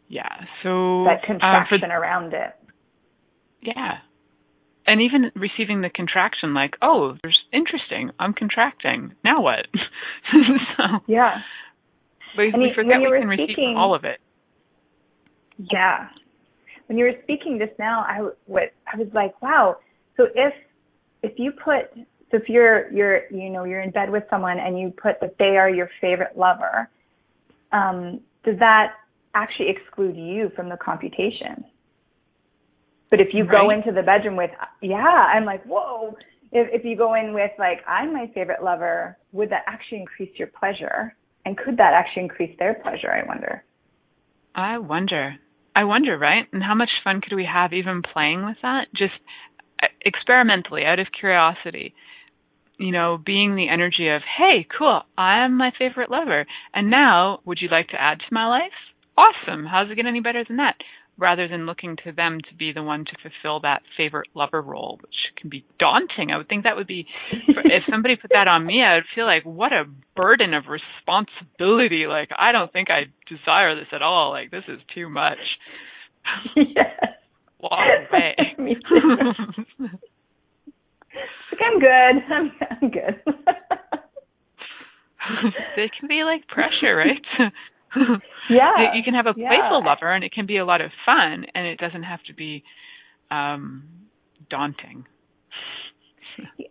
Yeah. 0.09 0.29
So 0.63 1.05
that 1.05 1.23
contraction 1.25 1.85
uh, 1.85 1.89
for, 1.89 2.01
around 2.01 2.33
it. 2.33 2.55
Yeah. 3.63 3.99
And 4.87 5.03
even 5.03 5.31
receiving 5.35 5.83
the 5.83 5.91
contraction, 5.91 6.55
like, 6.55 6.75
oh, 6.81 7.17
there's 7.23 7.39
interesting. 7.53 8.11
I'm 8.19 8.33
contracting. 8.33 9.15
Now 9.23 9.43
what? 9.43 9.67
so, 10.33 10.83
yeah. 11.07 11.37
But 12.35 12.59
we 12.59 12.73
forget 12.75 13.01
we 13.01 13.19
can 13.19 13.29
receive 13.29 13.77
all 13.77 13.95
of 13.95 14.05
it. 14.05 14.19
Yeah. 15.59 16.09
When 16.89 16.97
you 16.97 17.05
were 17.05 17.15
speaking 17.23 17.59
just 17.59 17.79
now, 17.79 18.01
I 18.01 18.29
what 18.47 18.73
I 18.93 18.97
was 18.97 19.09
like, 19.15 19.41
wow. 19.43 19.77
So 20.17 20.27
if 20.35 20.55
if 21.23 21.39
you 21.39 21.53
put 21.53 21.93
so 22.31 22.39
if 22.39 22.49
you're 22.49 22.91
you're 22.91 23.31
you 23.31 23.51
know 23.51 23.65
you're 23.65 23.83
in 23.83 23.91
bed 23.91 24.11
with 24.11 24.25
someone 24.31 24.59
and 24.59 24.79
you 24.79 24.91
put 24.91 25.21
that 25.21 25.37
they 25.39 25.57
are 25.57 25.69
your 25.71 25.91
favorite 26.01 26.37
lover, 26.37 26.89
um, 27.73 28.21
does 28.45 28.59
that 28.59 28.95
actually 29.35 29.69
exclude 29.69 30.17
you 30.17 30.51
from 30.57 30.71
the 30.71 30.79
computation? 30.79 31.65
But 33.11 33.21
if 33.21 33.29
you 33.33 33.45
right. 33.45 33.51
go 33.51 33.71
into 33.71 33.93
the 33.93 34.03
bedroom 34.03 34.37
with 34.37 34.51
yeah, 34.81 34.97
I'm 35.35 35.45
like 35.45 35.65
whoa. 35.65 36.17
If 36.53 36.69
if 36.73 36.85
you 36.87 36.97
go 36.97 37.15
in 37.15 37.35
with 37.35 37.51
like 37.59 37.81
I'm 37.87 38.15
my 38.15 38.31
favorite 38.35 38.63
lover, 38.65 39.19
would 39.33 39.51
that 39.51 39.65
actually 39.67 40.01
increase 40.01 40.31
your 40.37 40.49
pleasure? 40.49 41.15
And 41.45 41.57
could 41.57 41.77
that 41.77 41.93
actually 41.93 42.23
increase 42.23 42.59
their 42.59 42.75
pleasure? 42.83 43.11
I 43.11 43.27
wonder. 43.27 43.63
I 44.55 44.79
wonder. 44.79 45.37
I 45.79 45.85
wonder, 45.85 46.19
right? 46.19 46.47
And 46.53 46.63
how 46.63 46.75
much 46.75 46.91
fun 47.05 47.21
could 47.21 47.37
we 47.37 47.45
have 47.45 47.73
even 47.73 48.03
playing 48.03 48.45
with 48.45 48.57
that? 48.63 48.87
Just 48.97 49.15
uh, 49.83 49.87
experimentally, 50.05 50.85
out 50.85 50.99
of 50.99 51.07
curiosity 51.19 51.95
you 52.79 52.93
know, 52.93 53.19
being 53.25 53.57
the 53.57 53.69
energy 53.69 54.09
of, 54.09 54.23
hey, 54.39 54.67
cool, 54.79 55.03
I'm 55.17 55.57
my 55.57 55.73
favorite 55.77 56.11
lover. 56.11 56.47
And 56.73 56.91
now, 56.91 57.41
would 57.45 57.59
you 57.61 57.69
like 57.69 57.89
to 57.89 58.01
add 58.01 58.21
to 58.21 58.27
my 58.35 58.47
life? 58.47 58.73
Awesome. 59.17 59.67
How's 59.67 59.91
it 59.91 59.97
get 59.97 60.07
any 60.07 60.21
better 60.21 60.45
than 60.47 60.59
that? 60.59 60.77
Rather 61.19 61.49
than 61.49 61.67
looking 61.67 61.97
to 62.05 62.13
them 62.13 62.39
to 62.49 62.55
be 62.55 62.73
the 62.73 62.83
one 62.83 63.05
to 63.05 63.13
fulfill 63.21 63.61
that 63.61 63.83
favorite 63.97 64.29
lover 64.35 64.63
role, 64.63 64.99
which 65.03 65.15
can 65.37 65.51
be 65.51 65.65
daunting. 65.79 66.31
I 66.31 66.37
would 66.37 66.49
think 66.49 66.63
that 66.63 66.77
would 66.77 66.87
be, 66.87 67.07
if 67.49 67.83
somebody 67.91 68.15
put 68.15 68.31
that 68.31 68.47
on 68.47 68.65
me, 68.65 68.83
I 68.83 68.95
would 68.95 69.05
feel 69.15 69.27
like, 69.27 69.43
what 69.45 69.73
a 69.73 69.85
burden 70.15 70.55
of 70.55 70.65
responsibility. 70.69 72.07
Like, 72.09 72.29
I 72.39 72.53
don't 72.53 72.73
think 72.73 72.89
I 72.91 73.07
desire 73.29 73.75
this 73.75 73.89
at 73.93 74.01
all. 74.03 74.31
Like, 74.31 74.53
this 74.53 74.65
is 74.69 74.79
too 74.95 75.09
much. 75.09 75.39
Yes. 76.57 76.87
Walk 77.61 77.81
away. 78.13 78.37
like, 78.59 78.77
I'm 81.61 81.81
good. 81.81 82.23
I'm, 82.31 82.53
I'm 82.71 82.91
good. 82.91 83.23
they 85.77 85.91
can 85.99 86.09
be 86.09 86.23
like 86.25 86.47
pressure, 86.47 86.95
right? 86.97 87.51
yeah. 88.51 88.95
You 88.95 89.03
can 89.03 89.15
have 89.15 89.27
a 89.27 89.35
playful 89.35 89.83
yeah. 89.83 89.91
lover 89.91 90.13
and 90.13 90.25
it 90.25 90.33
can 90.33 90.47
be 90.47 90.59
a 90.59 90.65
lot 90.65 90.81
of 90.81 90.91
fun 91.05 91.47
and 91.55 91.67
it 91.67 91.79
doesn't 91.79 92.03
have 92.03 92.23
to 92.25 92.35
be 92.35 92.65
um 93.31 93.85
daunting. 94.51 95.05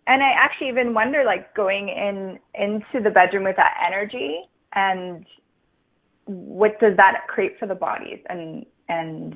And 0.10 0.24
I 0.24 0.30
actually 0.38 0.70
even 0.70 0.94
wonder 0.94 1.24
like 1.26 1.54
going 1.54 1.90
in 1.90 2.40
into 2.56 3.04
the 3.04 3.10
bedroom 3.10 3.44
with 3.44 3.58
that 3.58 3.74
energy 3.86 4.40
and 4.74 5.26
what 6.24 6.80
does 6.80 6.96
that 6.96 7.28
create 7.28 7.60
for 7.60 7.68
the 7.68 7.76
bodies 7.76 8.20
and 8.30 8.66
and 8.88 9.36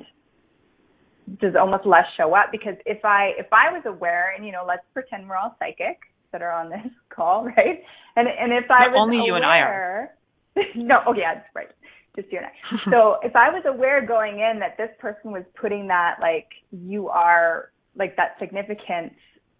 does 1.40 1.54
almost 1.58 1.86
less 1.86 2.04
show 2.16 2.34
up 2.34 2.46
because 2.50 2.76
if 2.86 3.04
I 3.04 3.32
if 3.38 3.46
I 3.52 3.70
was 3.72 3.82
aware 3.86 4.32
and 4.34 4.46
you 4.46 4.52
know 4.52 4.64
let's 4.66 4.84
pretend 4.94 5.28
we're 5.28 5.36
all 5.36 5.54
psychic 5.58 6.00
that 6.32 6.40
are 6.40 6.52
on 6.52 6.70
this 6.70 6.90
call 7.14 7.44
right 7.44 7.82
and 8.16 8.28
and 8.28 8.52
if 8.52 8.70
I 8.70 8.88
was 8.88 8.96
only 8.98 9.18
aware, 9.18 9.26
you 9.26 9.34
and 9.34 9.44
I 9.44 9.58
are 9.58 10.10
no 10.76 11.00
oh 11.06 11.14
yeah 11.14 11.34
that's 11.34 11.46
right 11.54 11.68
just 12.16 12.30
you 12.30 12.38
and 12.38 12.46
I 12.46 12.90
so 12.90 13.16
if 13.22 13.34
I 13.36 13.50
was 13.50 13.62
aware 13.66 14.04
going 14.04 14.40
in 14.40 14.58
that 14.60 14.76
this 14.76 14.90
person 14.98 15.32
was 15.32 15.44
putting 15.60 15.86
that 15.88 16.16
like 16.20 16.48
you 16.70 17.08
are 17.08 17.70
like 17.96 18.16
that 18.16 18.36
significance 18.38 19.14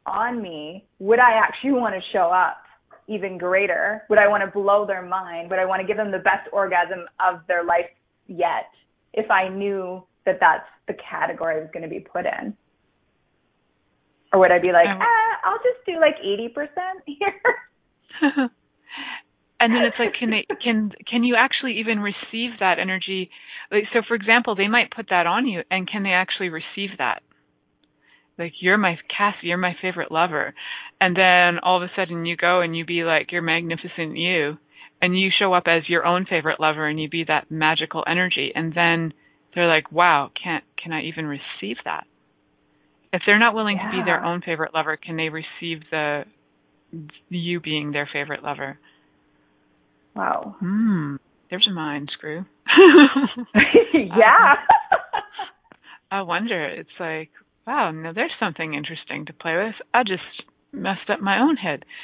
on 0.07 0.43
me 0.43 0.87
would 0.99 1.19
I 1.19 1.33
actually 1.33 1.73
want 1.81 1.95
to 1.95 2.01
show 2.13 2.31
up 2.31 2.59
even 3.09 3.39
greater 3.39 4.03
would 4.09 4.19
I 4.19 4.29
want 4.29 4.43
to 4.45 4.51
blow 4.51 4.87
their 4.87 5.03
mind 5.03 5.51
would 5.51 5.59
I 5.59 5.65
want 5.65 5.81
to 5.81 5.87
give 5.87 5.97
them 5.97 6.11
the 6.11 6.19
best 6.19 6.49
orgasm 6.53 7.07
of 7.21 7.41
their 7.49 7.65
life 7.65 7.91
yet 8.27 8.71
if 9.13 9.31
I 9.31 9.49
knew 9.49 10.05
that 10.25 10.39
that's 10.41 10.67
the 10.87 10.95
category 10.95 11.57
I 11.57 11.61
was 11.61 11.69
going 11.73 11.83
to 11.83 11.89
be 11.89 12.01
put 12.01 12.25
in? 12.27 12.55
Or 14.33 14.41
would 14.41 14.51
I 14.51 14.59
be 14.59 14.73
like, 14.73 14.87
ah, 14.89 15.39
I'll 15.45 15.59
just 15.59 15.85
do 15.85 16.01
like 16.01 16.17
80% 16.25 16.57
here? 17.07 18.51
And 19.63 19.73
then 19.73 19.83
it's 19.83 19.97
like 19.99 20.15
can 20.19 20.31
they 20.31 20.45
can 20.63 20.93
can 21.09 21.25
you 21.25 21.37
actually 21.39 21.79
even 21.79 22.01
receive 22.01 22.59
that 22.61 22.79
energy 22.81 23.31
like 23.71 23.85
so 23.93 24.01
for 24.07 24.15
example 24.15 24.57
they 24.57 24.69
might 24.69 24.91
put 24.91 25.07
that 25.11 25.27
on 25.27 25.47
you 25.47 25.63
and 25.71 25.89
can 25.89 26.03
they 26.03 26.11
actually 26.11 26.49
receive 26.49 26.91
that 26.99 27.23
like 28.39 28.55
you're 28.61 28.77
my 28.77 28.99
Cassy 29.17 29.47
you're 29.47 29.59
my 29.59 29.77
favorite 29.81 30.11
lover 30.11 30.53
and 31.01 31.17
then 31.17 31.61
all 31.63 31.77
of 31.77 31.85
a 31.85 31.93
sudden 31.95 32.27
you 32.27 32.37
go 32.37 32.61
and 32.61 32.77
you 32.77 32.85
be 32.85 33.05
like 33.05 33.31
your 33.31 33.43
magnificent 33.43 34.17
you 34.17 34.59
and 35.01 35.19
you 35.19 35.31
show 35.39 35.55
up 35.55 35.65
as 35.67 35.89
your 35.89 36.05
own 36.05 36.27
favorite 36.27 36.59
lover 36.59 36.87
and 36.89 37.01
you 37.01 37.09
be 37.09 37.25
that 37.29 37.51
magical 37.51 38.03
energy 38.07 38.51
and 38.55 38.75
then 38.75 39.13
they're 39.55 39.69
like, 39.69 39.93
wow, 39.93 40.31
can 40.43 40.63
can 40.83 40.93
I 40.93 41.03
even 41.03 41.27
receive 41.27 41.77
that? 41.85 42.07
If 43.13 43.23
they're 43.27 43.39
not 43.39 43.55
willing 43.55 43.77
yeah. 43.77 43.91
to 43.91 43.99
be 43.99 44.05
their 44.05 44.25
own 44.25 44.41
favorite 44.41 44.75
lover, 44.75 44.97
can 44.97 45.17
they 45.17 45.29
receive 45.29 45.83
the 45.91 46.25
you 47.29 47.61
being 47.61 47.93
their 47.93 48.09
favorite 48.13 48.43
lover? 48.43 48.79
Wow. 50.15 50.57
Hmm. 50.61 51.17
There's 51.51 51.67
a 51.71 51.75
mind 51.75 52.11
screw. 52.13 52.45
yeah. 53.95 54.55
I 56.11 56.23
wonder. 56.23 56.65
It's 56.67 56.89
like, 56.99 57.31
wow, 57.67 57.91
now 57.91 58.13
there's 58.13 58.33
something 58.41 58.75
interesting 58.75 59.27
to 59.27 59.33
play 59.33 59.57
with. 59.57 59.75
I 59.93 60.03
just 60.03 60.23
messed 60.73 61.11
up 61.11 61.21
my 61.21 61.41
own 61.41 61.57
head. 61.57 61.85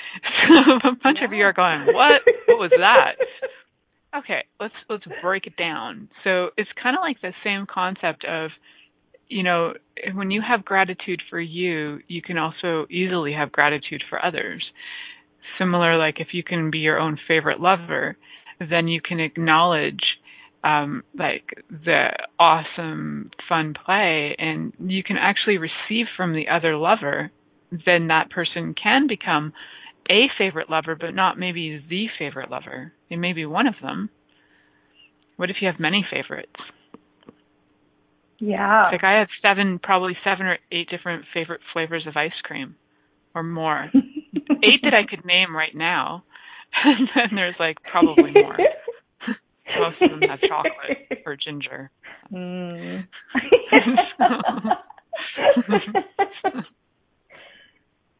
So 0.49 0.75
a 0.77 0.95
bunch 1.03 1.19
yeah. 1.21 1.27
of 1.27 1.33
you 1.33 1.45
are 1.45 1.53
going, 1.53 1.87
what? 1.87 2.23
What 2.47 2.59
was 2.59 2.71
that? 2.79 3.17
Okay, 4.17 4.45
let's 4.59 4.75
let's 4.89 5.05
break 5.23 5.47
it 5.47 5.57
down. 5.57 6.09
So 6.25 6.49
it's 6.57 6.71
kind 6.83 6.97
of 6.97 7.01
like 7.01 7.21
the 7.21 7.33
same 7.45 7.67
concept 7.73 8.25
of 8.25 8.51
you 9.29 9.43
know, 9.43 9.75
when 10.15 10.31
you 10.31 10.43
have 10.47 10.65
gratitude 10.65 11.23
for 11.29 11.41
you, 11.41 11.99
you 12.09 12.23
can 12.23 12.39
also 12.39 12.87
easily 12.91 13.33
have 13.35 13.53
gratitude 13.53 14.03
for 14.09 14.25
others. 14.25 14.65
Similar 15.59 15.97
like 15.99 16.21
if 16.21 16.29
you 16.33 16.43
can 16.43 16.71
be 16.71 16.79
your 16.79 16.99
own 16.99 17.19
favorite 17.27 17.61
lover, 17.61 18.17
then 18.59 18.89
you 18.89 19.01
can 19.01 19.21
acknowledge 19.21 20.01
um 20.65 21.05
like 21.17 21.63
the 21.71 22.09
awesome 22.39 23.31
fun 23.49 23.75
play 23.85 24.35
and 24.39 24.73
you 24.81 25.05
can 25.05 25.17
actually 25.17 25.57
receive 25.57 26.07
from 26.17 26.35
the 26.35 26.49
other 26.49 26.77
lover 26.77 27.31
then 27.71 28.09
that 28.09 28.31
person 28.31 28.75
can 28.81 29.07
become 29.07 29.53
a 30.11 30.27
favorite 30.39 30.71
lover, 30.71 30.97
but 30.99 31.15
not 31.15 31.39
maybe 31.39 31.85
the 31.89 32.07
favorite 32.19 32.51
lover. 32.51 32.93
It 33.11 33.17
may 33.19 33.33
be 33.33 33.47
one 33.47 33.67
of 33.67 33.75
them. 33.83 34.11
What 35.37 35.51
if 35.51 35.57
you 35.61 35.69
have 35.69 35.79
many 35.79 36.05
favorites? 36.11 36.53
Yeah. 38.39 38.89
Like 38.91 39.05
I 39.05 39.19
have 39.19 39.29
seven, 39.47 39.79
probably 39.83 40.17
seven 40.25 40.47
or 40.47 40.59
eight 40.73 40.89
different 40.89 41.25
favorite 41.35 41.61
flavors 41.73 42.07
of 42.07 42.17
ice 42.17 42.31
cream, 42.43 42.77
or 43.35 43.43
more. 43.43 43.91
eight 44.63 44.81
that 44.83 44.95
I 44.95 45.05
could 45.09 45.25
name 45.25 45.55
right 45.55 45.75
now, 45.75 46.25
and 46.85 47.09
then 47.15 47.29
there's 47.35 47.57
like 47.59 47.77
probably 47.91 48.33
more. 48.33 48.57
Most 49.79 50.01
of 50.01 50.11
them 50.11 50.29
have 50.29 50.41
chocolate 50.41 51.23
or 51.27 51.37
ginger. 51.37 51.91
Mm. 52.33 53.07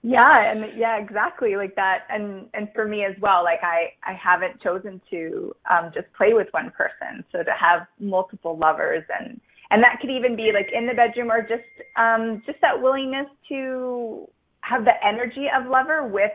yeah 0.03 0.51
and 0.51 0.79
yeah 0.79 0.97
exactly 0.97 1.57
like 1.57 1.75
that 1.75 2.05
and 2.09 2.47
and 2.55 2.69
for 2.75 2.87
me 2.87 3.05
as 3.05 3.15
well 3.21 3.43
like 3.43 3.59
i 3.63 3.89
i 4.07 4.13
haven't 4.15 4.61
chosen 4.63 5.01
to 5.11 5.53
um 5.71 5.91
just 5.93 6.07
play 6.17 6.33
with 6.33 6.47
one 6.53 6.71
person 6.71 7.25
so 7.33 7.43
to 7.43 7.51
have 7.59 7.87
multiple 7.99 8.57
lovers 8.57 9.03
and 9.19 9.41
and 9.71 9.83
that 9.83 9.99
could 10.01 10.11
even 10.11 10.37
be 10.37 10.51
like 10.55 10.69
in 10.73 10.87
the 10.87 10.95
bedroom 10.95 11.31
or 11.31 11.43
just 11.43 11.67
um 11.97 12.41
just 12.47 12.59
that 12.63 12.81
willingness 12.81 13.27
to 13.49 14.29
have 14.69 14.85
the 14.85 14.93
energy 15.07 15.47
of 15.55 15.71
lover 15.71 16.07
with 16.07 16.33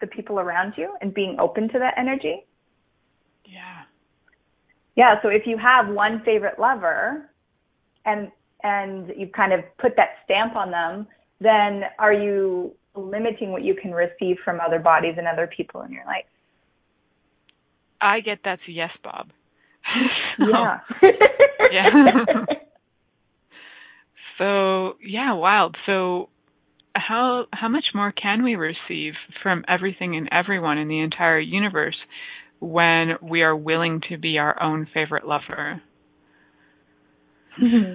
the 0.00 0.06
people 0.06 0.38
around 0.40 0.74
you 0.76 0.94
and 1.00 1.12
being 1.14 1.36
open 1.38 1.68
to 1.68 1.78
that 1.78 1.94
energy 1.96 2.44
yeah 3.44 3.82
yeah 4.96 5.14
so 5.22 5.28
if 5.28 5.42
you 5.46 5.56
have 5.58 5.88
one 5.88 6.22
favorite 6.24 6.58
lover 6.58 7.30
and 8.04 8.30
and 8.62 9.12
you've 9.16 9.32
kind 9.32 9.52
of 9.52 9.60
put 9.78 9.94
that 9.96 10.10
stamp 10.24 10.56
on 10.56 10.70
them 10.70 11.06
then 11.40 11.82
are 11.98 12.12
you 12.12 12.74
limiting 12.98 13.52
what 13.52 13.62
you 13.62 13.74
can 13.74 13.92
receive 13.92 14.36
from 14.44 14.60
other 14.60 14.78
bodies 14.78 15.14
and 15.16 15.26
other 15.26 15.46
people 15.46 15.82
in 15.82 15.92
your 15.92 16.04
life. 16.04 16.24
I 18.00 18.20
get 18.20 18.38
that's 18.44 18.62
a 18.68 18.72
yes, 18.72 18.90
Bob. 19.02 19.30
so, 20.38 20.44
yeah. 20.48 20.78
yeah. 21.72 22.44
so 24.38 24.96
yeah, 25.04 25.32
wild. 25.34 25.76
So 25.86 26.28
how 26.98 27.46
how 27.52 27.68
much 27.68 27.86
more 27.94 28.12
can 28.12 28.42
we 28.42 28.56
receive 28.56 29.14
from 29.42 29.64
everything 29.68 30.16
and 30.16 30.28
everyone 30.32 30.78
in 30.78 30.88
the 30.88 31.00
entire 31.00 31.38
universe 31.38 31.96
when 32.60 33.16
we 33.22 33.42
are 33.42 33.56
willing 33.56 34.00
to 34.08 34.18
be 34.18 34.38
our 34.38 34.60
own 34.62 34.86
favorite 34.92 35.26
lover? 35.26 35.82
hmm. 37.56 37.94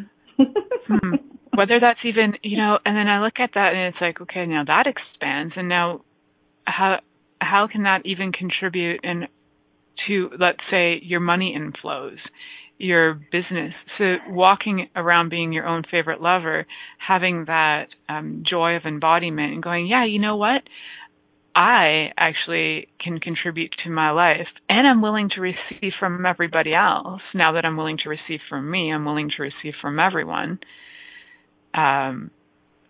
Whether 1.55 1.79
that's 1.79 1.99
even, 2.03 2.33
you 2.41 2.57
know, 2.57 2.79
and 2.83 2.97
then 2.97 3.07
I 3.07 3.23
look 3.23 3.35
at 3.39 3.51
that 3.53 3.73
and 3.75 3.93
it's 3.93 4.01
like, 4.01 4.19
okay, 4.21 4.47
now 4.47 4.63
that 4.65 4.87
expands, 4.87 5.53
and 5.55 5.69
now 5.69 6.01
how 6.65 6.97
how 7.39 7.67
can 7.71 7.83
that 7.83 8.01
even 8.05 8.31
contribute 8.31 9.01
and 9.03 9.27
to 10.07 10.29
let's 10.39 10.59
say 10.71 10.99
your 11.03 11.19
money 11.19 11.55
inflows 11.57 12.17
your 12.83 13.13
business. 13.13 13.73
So 13.97 14.15
walking 14.29 14.89
around 14.95 15.29
being 15.29 15.53
your 15.53 15.67
own 15.67 15.83
favorite 15.89 16.21
lover 16.21 16.65
having 17.05 17.45
that 17.45 17.87
um, 18.09 18.43
joy 18.49 18.75
of 18.75 18.83
embodiment 18.85 19.53
and 19.53 19.63
going 19.63 19.87
yeah 19.87 20.05
you 20.05 20.19
know 20.19 20.37
what? 20.37 20.61
I 21.55 22.07
actually 22.17 22.87
can 23.03 23.19
contribute 23.19 23.71
to 23.83 23.91
my 23.91 24.09
life 24.09 24.47
and 24.69 24.87
i'm 24.87 25.01
willing 25.03 25.29
to 25.35 25.41
receive 25.41 25.93
from 25.99 26.25
everybody 26.25 26.73
else. 26.73 27.21
Now 27.33 27.53
that 27.53 27.65
i'm 27.65 27.77
willing 27.77 27.97
to 28.03 28.09
receive 28.09 28.39
from 28.49 28.69
me 28.69 28.91
i'm 28.91 29.05
willing 29.05 29.29
to 29.37 29.43
receive 29.43 29.73
from 29.81 29.99
everyone. 29.99 30.59
Um, 31.75 32.31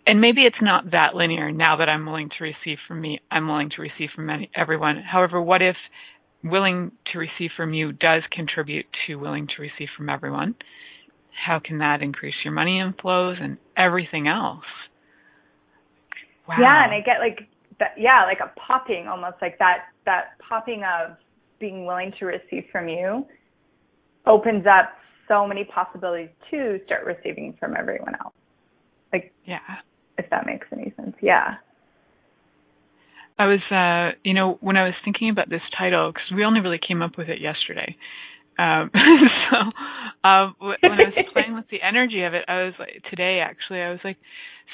and 0.05 0.19
maybe 0.19 0.41
it's 0.41 0.61
not 0.61 0.91
that 0.91 1.15
linear. 1.15 1.51
Now 1.51 1.77
that 1.77 1.87
I'm 1.87 2.05
willing 2.05 2.29
to 2.37 2.43
receive 2.43 2.77
from 2.87 2.99
me, 2.99 3.21
I'm 3.31 3.47
willing 3.47 3.69
to 3.75 3.81
receive 3.81 4.09
from 4.13 4.29
any, 4.29 4.49
everyone. 4.55 5.01
However, 5.01 5.41
what 5.41 5.61
if 5.61 5.77
willing 6.43 6.91
to 7.11 7.19
receive 7.19 7.51
from 7.55 7.73
you 7.73 7.91
does 7.91 8.23
contribute 8.31 8.85
to 9.07 9.15
willing 9.15 9.47
to 9.47 9.61
receive 9.61 9.89
from 9.95 10.09
everyone? 10.09 10.55
How 11.45 11.59
can 11.63 11.79
that 11.79 12.01
increase 12.01 12.35
your 12.43 12.53
money 12.53 12.81
inflows 12.81 13.41
and 13.41 13.57
everything 13.77 14.27
else? 14.27 14.63
Wow. 16.47 16.57
Yeah, 16.59 16.83
and 16.83 16.93
I 16.93 16.99
get 16.99 17.19
like 17.19 17.47
that 17.79 17.93
yeah, 17.97 18.23
like 18.25 18.39
a 18.39 18.51
popping 18.59 19.07
almost 19.07 19.37
like 19.41 19.57
that 19.59 19.85
that 20.05 20.37
popping 20.47 20.83
of 20.83 21.17
being 21.59 21.85
willing 21.85 22.11
to 22.19 22.25
receive 22.25 22.65
from 22.71 22.87
you 22.87 23.25
opens 24.25 24.65
up 24.65 24.93
so 25.27 25.47
many 25.47 25.63
possibilities 25.63 26.29
to 26.51 26.79
start 26.85 27.05
receiving 27.05 27.55
from 27.59 27.75
everyone 27.77 28.13
else. 28.21 28.33
Like 29.11 29.33
yeah 29.45 29.59
if 30.17 30.29
that 30.29 30.45
makes 30.45 30.67
any 30.71 30.93
sense. 30.95 31.15
Yeah. 31.21 31.55
I 33.37 33.45
was, 33.47 33.61
uh, 33.71 34.17
you 34.23 34.33
know, 34.33 34.57
when 34.61 34.77
I 34.77 34.85
was 34.85 34.93
thinking 35.03 35.29
about 35.29 35.49
this 35.49 35.61
title, 35.77 36.11
because 36.11 36.31
we 36.35 36.45
only 36.45 36.59
really 36.61 36.79
came 36.85 37.01
up 37.01 37.17
with 37.17 37.29
it 37.29 37.41
yesterday. 37.41 37.95
Um, 38.57 38.91
so, 39.49 39.57
um, 40.27 40.55
when 40.59 40.77
I 40.83 41.09
was 41.09 41.25
playing 41.33 41.55
with 41.55 41.65
the 41.71 41.81
energy 41.81 42.23
of 42.23 42.33
it, 42.33 42.45
I 42.47 42.63
was 42.63 42.73
like, 42.77 43.01
today 43.09 43.39
actually, 43.43 43.81
I 43.81 43.89
was 43.89 43.99
like, 44.03 44.17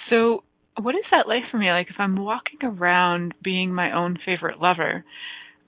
so 0.10 0.43
what 0.82 0.95
is 0.95 1.06
that 1.12 1.28
like 1.28 1.43
for 1.52 1.58
me? 1.58 1.72
Like, 1.72 1.88
if 1.89 1.95
I'm 2.00 2.15
walking 2.17 2.60
around 2.63 3.34
being 3.43 3.74
my 3.74 3.95
own 3.95 4.17
favorite 4.26 4.62
lover, 4.62 5.04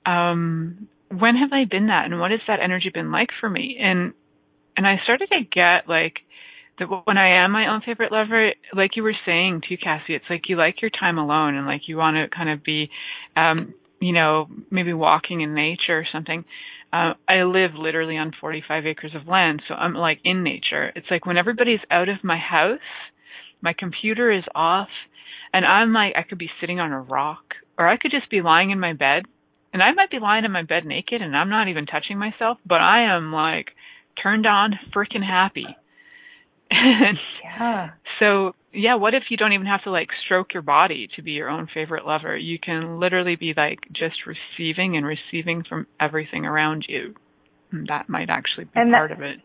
um, 0.05 0.87
when 1.09 1.35
have 1.35 1.51
I 1.51 1.65
been 1.69 1.87
that, 1.87 2.05
and 2.05 2.19
what 2.19 2.31
has 2.31 2.39
that 2.47 2.59
energy 2.61 2.89
been 2.93 3.11
like 3.11 3.29
for 3.39 3.49
me? 3.49 3.77
And 3.79 4.13
and 4.77 4.87
I 4.87 4.95
started 5.03 5.29
to 5.29 5.43
get 5.43 5.89
like 5.89 6.15
that 6.81 7.05
when 7.05 7.17
I 7.17 7.43
am 7.45 7.51
my 7.51 7.67
own 7.71 7.81
favorite 7.85 8.11
lover, 8.11 8.51
like 8.75 8.95
you 8.95 9.03
were 9.03 9.15
saying 9.25 9.61
too, 9.67 9.77
Cassy, 9.77 10.15
it's 10.15 10.25
like 10.29 10.49
you 10.49 10.57
like 10.57 10.81
your 10.81 10.89
time 10.91 11.17
alone 11.17 11.55
and 11.55 11.67
like 11.67 11.81
you 11.87 11.95
want 11.95 12.17
to 12.17 12.35
kind 12.35 12.49
of 12.49 12.63
be, 12.63 12.89
um, 13.35 13.73
you 13.99 14.13
know, 14.13 14.47
maybe 14.71 14.91
walking 14.91 15.41
in 15.41 15.53
nature 15.53 15.99
or 15.99 16.05
something. 16.11 16.43
Uh, 16.91 17.13
I 17.29 17.43
live 17.43 17.71
literally 17.75 18.17
on 18.17 18.33
45 18.41 18.85
acres 18.85 19.11
of 19.15 19.27
land, 19.27 19.61
so 19.67 19.75
I'm 19.75 19.93
like 19.93 20.19
in 20.25 20.43
nature. 20.43 20.91
It's 20.95 21.07
like 21.09 21.25
when 21.25 21.37
everybody's 21.37 21.79
out 21.89 22.09
of 22.09 22.23
my 22.23 22.37
house, 22.37 22.79
my 23.61 23.73
computer 23.77 24.31
is 24.31 24.43
off, 24.55 24.89
and 25.53 25.65
I'm 25.65 25.93
like, 25.93 26.13
I 26.17 26.23
could 26.23 26.39
be 26.39 26.49
sitting 26.59 26.79
on 26.79 26.91
a 26.91 26.99
rock, 26.99 27.53
or 27.77 27.87
I 27.87 27.97
could 27.97 28.11
just 28.11 28.29
be 28.29 28.41
lying 28.41 28.71
in 28.71 28.79
my 28.79 28.93
bed, 28.93 29.23
and 29.71 29.81
I 29.81 29.93
might 29.93 30.09
be 30.09 30.19
lying 30.19 30.43
in 30.43 30.51
my 30.51 30.63
bed 30.63 30.83
naked, 30.85 31.21
and 31.21 31.37
I'm 31.37 31.49
not 31.49 31.69
even 31.69 31.85
touching 31.85 32.17
myself, 32.17 32.57
but 32.65 32.81
I 32.81 33.15
am 33.15 33.31
like 33.31 33.67
turned 34.21 34.45
on, 34.45 34.77
freaking 34.93 35.25
happy 35.25 35.67
yeah. 36.71 37.89
So, 38.19 38.51
yeah, 38.71 38.95
what 38.95 39.15
if 39.15 39.23
you 39.31 39.37
don't 39.37 39.53
even 39.53 39.65
have 39.65 39.83
to 39.85 39.89
like 39.89 40.09
stroke 40.25 40.53
your 40.53 40.61
body 40.61 41.07
to 41.15 41.23
be 41.23 41.31
your 41.31 41.49
own 41.49 41.67
favorite 41.73 42.05
lover? 42.05 42.37
You 42.37 42.59
can 42.63 42.99
literally 42.99 43.35
be 43.35 43.55
like 43.57 43.79
just 43.91 44.27
receiving 44.27 44.95
and 44.95 45.03
receiving 45.03 45.63
from 45.67 45.87
everything 45.99 46.45
around 46.45 46.85
you. 46.87 47.15
And 47.71 47.87
that 47.87 48.09
might 48.09 48.29
actually 48.29 48.65
be 48.65 48.71
and 48.75 48.91
part 48.91 49.11
of 49.11 49.21
it. 49.21 49.37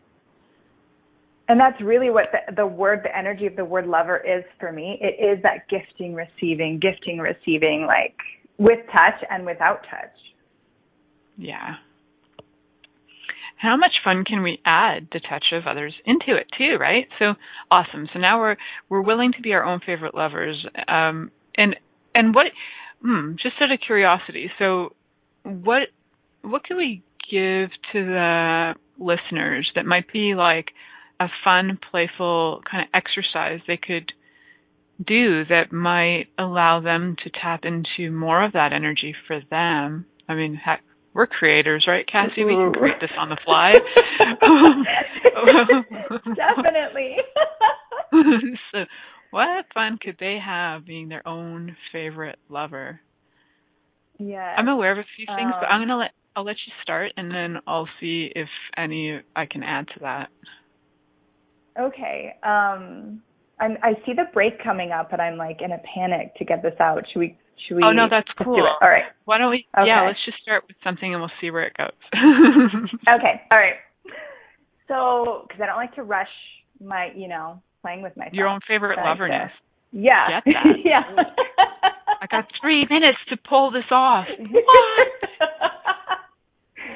And 1.49 1.59
that's 1.59 1.81
really 1.81 2.11
what 2.11 2.25
the, 2.31 2.53
the 2.55 2.67
word, 2.67 2.99
the 3.03 3.17
energy 3.17 3.47
of 3.47 3.55
the 3.55 3.65
word 3.65 3.87
lover 3.87 4.17
is 4.17 4.43
for 4.59 4.71
me. 4.71 4.99
It 5.01 5.19
is 5.23 5.41
that 5.41 5.67
gifting, 5.69 6.13
receiving, 6.13 6.79
gifting, 6.79 7.17
receiving, 7.17 7.87
like 7.87 8.15
with 8.59 8.85
touch 8.91 9.23
and 9.31 9.43
without 9.43 9.81
touch. 9.89 10.13
Yeah 11.35 11.77
how 13.57 13.75
much 13.75 13.93
fun 14.03 14.23
can 14.23 14.43
we 14.43 14.59
add 14.65 15.07
the 15.11 15.19
touch 15.19 15.45
of 15.51 15.65
others 15.67 15.93
into 16.05 16.35
it 16.37 16.47
too, 16.57 16.77
right? 16.79 17.07
So 17.19 17.33
awesome. 17.71 18.07
So 18.13 18.19
now 18.19 18.39
we're 18.39 18.55
we're 18.89 19.01
willing 19.01 19.33
to 19.33 19.41
be 19.41 19.53
our 19.53 19.63
own 19.63 19.79
favorite 19.85 20.15
lovers. 20.15 20.65
Um, 20.87 21.31
and 21.55 21.75
and 22.13 22.33
what? 22.33 22.47
Hmm, 23.01 23.33
just 23.41 23.55
out 23.61 23.71
of 23.71 23.79
curiosity, 23.85 24.49
so 24.57 24.93
what 25.43 25.89
what 26.41 26.63
can 26.63 26.77
we 26.77 27.03
give 27.29 27.69
to 27.93 28.05
the 28.05 28.73
listeners 28.97 29.69
that 29.75 29.85
might 29.85 30.11
be 30.11 30.33
like 30.35 30.67
a 31.19 31.27
fun, 31.43 31.79
playful 31.91 32.61
kind 32.69 32.83
of 32.83 32.89
exercise 32.93 33.59
they 33.67 33.77
could 33.77 34.11
do 35.05 35.45
that 35.45 35.71
might 35.71 36.25
allow 36.39 36.79
them 36.79 37.15
to 37.23 37.29
tap 37.29 37.61
into 37.65 38.11
more 38.11 38.43
of 38.43 38.53
that 38.53 38.73
energy 38.73 39.13
for 39.27 39.39
them? 39.49 40.05
I 40.27 40.35
mean, 40.35 40.55
heck, 40.55 40.81
we're 41.17 41.25
creators, 41.25 41.85
right, 41.87 42.05
Cassy? 42.07 42.45
We 42.45 42.53
can 42.53 42.71
create 42.73 43.01
this 43.01 43.09
on 43.17 43.29
the 43.29 43.37
fly. 43.43 43.73
Definitely. 46.35 47.15
so, 48.71 48.85
what 49.31 49.65
fun 49.73 49.97
could 49.99 50.17
they 50.19 50.37
have 50.43 50.85
being 50.85 51.09
their 51.09 51.27
own 51.27 51.75
favorite 51.91 52.37
lover? 52.49 53.01
Yeah. 54.19 54.55
I'm 54.57 54.67
aware 54.67 54.91
of 54.91 54.99
a 54.99 55.05
few 55.15 55.25
things, 55.25 55.53
um, 55.55 55.59
but 55.59 55.65
I'm 55.65 55.81
gonna 55.81 55.97
let 55.97 56.11
I'll 56.35 56.45
let 56.45 56.57
you 56.67 56.73
start, 56.83 57.13
and 57.17 57.31
then 57.31 57.57
I'll 57.65 57.89
see 57.99 58.31
if 58.35 58.49
any 58.77 59.19
I 59.35 59.47
can 59.47 59.63
add 59.63 59.87
to 59.95 59.99
that. 60.01 60.29
Okay. 61.79 62.35
Um, 62.43 63.23
I'm, 63.59 63.77
I 63.81 63.93
see 64.05 64.13
the 64.13 64.25
break 64.33 64.63
coming 64.63 64.91
up, 64.91 65.13
and 65.13 65.21
I'm 65.21 65.37
like 65.37 65.61
in 65.63 65.71
a 65.71 65.79
panic 65.95 66.35
to 66.35 66.45
get 66.45 66.61
this 66.61 66.79
out. 66.79 67.05
Should 67.11 67.19
we 67.19 67.37
should 67.65 67.77
we? 67.77 67.83
Oh 67.83 67.91
no, 67.91 68.07
that's 68.09 68.27
cool. 68.43 68.67
All 68.81 68.89
right. 68.89 69.03
Why 69.25 69.37
don't 69.37 69.51
we? 69.51 69.65
Okay. 69.77 69.87
Yeah, 69.87 70.05
let's 70.05 70.19
just 70.25 70.37
start 70.41 70.63
with 70.67 70.75
something 70.83 71.11
and 71.11 71.21
we'll 71.21 71.31
see 71.41 71.51
where 71.51 71.63
it 71.63 71.73
goes. 71.77 71.89
okay. 72.13 73.41
All 73.51 73.57
right. 73.57 73.75
So, 74.87 75.45
because 75.47 75.61
I 75.61 75.65
don't 75.65 75.75
like 75.75 75.95
to 75.95 76.03
rush 76.03 76.29
my, 76.83 77.09
you 77.15 77.27
know, 77.27 77.61
playing 77.81 78.01
with 78.01 78.15
my. 78.15 78.29
Your 78.31 78.47
own 78.47 78.59
favorite 78.67 78.97
loverness. 79.03 79.51
Yeah. 79.91 80.39
Get 80.43 80.43
that. 80.53 80.65
yeah. 80.83 81.01
I 82.21 82.27
got 82.29 82.45
three 82.61 82.85
minutes 82.89 83.17
to 83.29 83.37
pull 83.49 83.71
this 83.71 83.89
off. 83.91 84.25
What? 84.49 85.07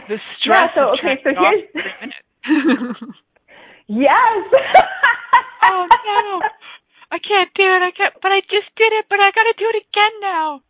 the 0.10 0.18
stress. 0.40 0.72
Yeah. 0.76 0.76
So 0.76 0.82
okay. 0.98 1.22
So 1.24 1.30
here's. 1.30 1.64
Three 1.72 1.94
minutes. 2.02 2.20
yes. 3.88 4.44
oh 5.64 5.88
no. 6.06 6.42
I 7.12 7.20
can't 7.20 7.54
do 7.56 7.64
it. 7.64 7.82
I 7.84 7.92
can't. 7.96 8.14
But 8.22 8.32
I 8.32 8.40
just 8.42 8.74
did 8.78 8.92
it. 8.94 9.06
But 9.10 9.20
I 9.20 9.32
got 9.36 9.44
to 9.44 9.54
do 9.58 9.68
it 9.68 9.84
again 9.84 10.16
now. 10.22 10.62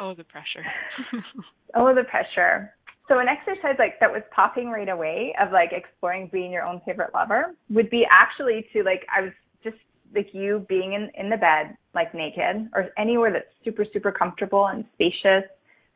oh, 0.00 0.14
the 0.14 0.24
pressure. 0.24 0.64
oh, 1.74 1.94
the 1.94 2.04
pressure. 2.04 2.74
So 3.08 3.18
an 3.18 3.26
exercise 3.28 3.76
like 3.78 3.98
that 4.00 4.10
was 4.10 4.22
popping 4.34 4.68
right 4.68 4.88
away 4.88 5.34
of 5.40 5.52
like 5.52 5.72
exploring 5.72 6.30
being 6.32 6.50
your 6.50 6.64
own 6.64 6.80
favorite 6.86 7.12
lover 7.12 7.54
would 7.70 7.90
be 7.90 8.06
actually 8.10 8.66
to 8.72 8.82
like 8.82 9.06
I 9.14 9.20
was 9.20 9.32
just 9.62 9.76
like 10.14 10.28
you 10.32 10.64
being 10.68 10.94
in 10.94 11.10
in 11.14 11.28
the 11.28 11.36
bed 11.36 11.76
like 11.94 12.14
naked 12.14 12.70
or 12.74 12.88
anywhere 12.96 13.30
that's 13.30 13.52
super 13.62 13.84
super 13.92 14.10
comfortable 14.10 14.68
and 14.68 14.86
spacious 14.94 15.44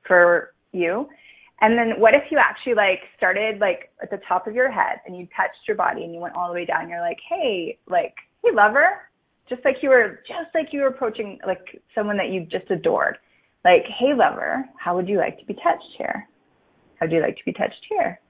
for 0.07 0.53
you 0.73 1.09
and 1.61 1.77
then 1.77 1.99
what 1.99 2.15
if 2.15 2.31
you 2.31 2.39
actually 2.39 2.75
like 2.75 3.01
started 3.17 3.59
like 3.59 3.91
at 4.01 4.11
the 4.11 4.21
top 4.29 4.47
of 4.47 4.55
your 4.55 4.71
head 4.71 5.01
and 5.07 5.17
you 5.17 5.27
touched 5.37 5.67
your 5.67 5.77
body 5.77 6.05
and 6.05 6.15
you 6.15 6.21
went 6.21 6.37
all 6.37 6.49
the 6.49 6.55
way 6.55 6.65
down. 6.65 6.89
You're 6.89 7.01
like, 7.01 7.19
hey, 7.29 7.79
like, 7.89 8.15
hey, 8.45 8.51
lover, 8.55 9.09
just 9.49 9.65
like 9.65 9.77
you 9.83 9.89
were, 9.89 10.21
just 10.29 10.55
like 10.55 10.69
you 10.73 10.81
were 10.81 10.87
approaching 10.87 11.39
like 11.47 11.83
someone 11.95 12.17
that 12.17 12.29
you 12.29 12.47
just 12.47 12.71
adored. 12.71 13.19
Like, 13.65 13.85
hey, 13.99 14.15
lover, 14.15 14.65
how 14.79 14.95
would 14.95 15.09
you 15.09 15.19
like 15.19 15.39
to 15.41 15.45
be 15.47 15.55
touched 15.55 15.97
here? 15.97 16.29
How 17.01 17.07
would 17.07 17.13
you 17.13 17.21
like 17.21 17.37
to 17.37 17.45
be 17.45 17.53
touched 17.53 17.85
here? 17.91 18.21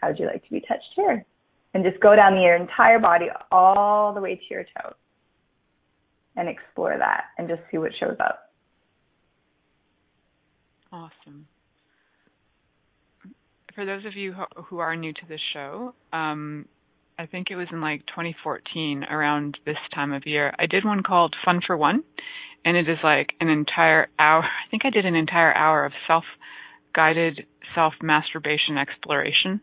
How 0.00 0.08
would 0.08 0.18
you 0.18 0.26
like 0.26 0.44
to 0.44 0.50
be 0.50 0.60
touched 0.60 0.94
here? 0.94 1.24
And 1.74 1.82
just 1.82 2.00
go 2.00 2.14
down 2.14 2.40
your 2.40 2.54
entire 2.54 3.00
body 3.00 3.26
all 3.50 4.14
the 4.14 4.20
way 4.20 4.36
to 4.36 4.42
your 4.48 4.64
toes 4.64 4.94
and 6.36 6.48
explore 6.48 6.96
that 6.96 7.24
and 7.36 7.48
just 7.48 7.62
see 7.70 7.78
what 7.78 7.92
shows 7.98 8.16
up. 8.20 8.52
Awesome 10.92 11.46
for 13.76 13.84
those 13.84 14.04
of 14.06 14.16
you 14.16 14.34
who 14.68 14.78
are 14.78 14.96
new 14.96 15.12
to 15.12 15.20
this 15.28 15.40
show, 15.52 15.94
um, 16.12 16.66
I 17.18 17.26
think 17.26 17.48
it 17.50 17.56
was 17.56 17.68
in 17.70 17.80
like 17.80 18.00
2014 18.06 19.04
around 19.04 19.58
this 19.64 19.76
time 19.94 20.12
of 20.12 20.22
year. 20.26 20.52
I 20.58 20.66
did 20.66 20.84
one 20.84 21.02
called 21.02 21.36
Fun 21.44 21.60
for 21.64 21.76
One, 21.76 22.02
and 22.64 22.76
it 22.76 22.88
is 22.88 22.98
like 23.04 23.28
an 23.38 23.48
entire 23.48 24.08
hour. 24.18 24.42
I 24.66 24.70
think 24.70 24.84
I 24.84 24.90
did 24.90 25.04
an 25.04 25.14
entire 25.14 25.54
hour 25.54 25.84
of 25.84 25.92
self 26.08 26.24
guided 26.94 27.46
self 27.74 27.92
masturbation 28.02 28.78
exploration. 28.78 29.60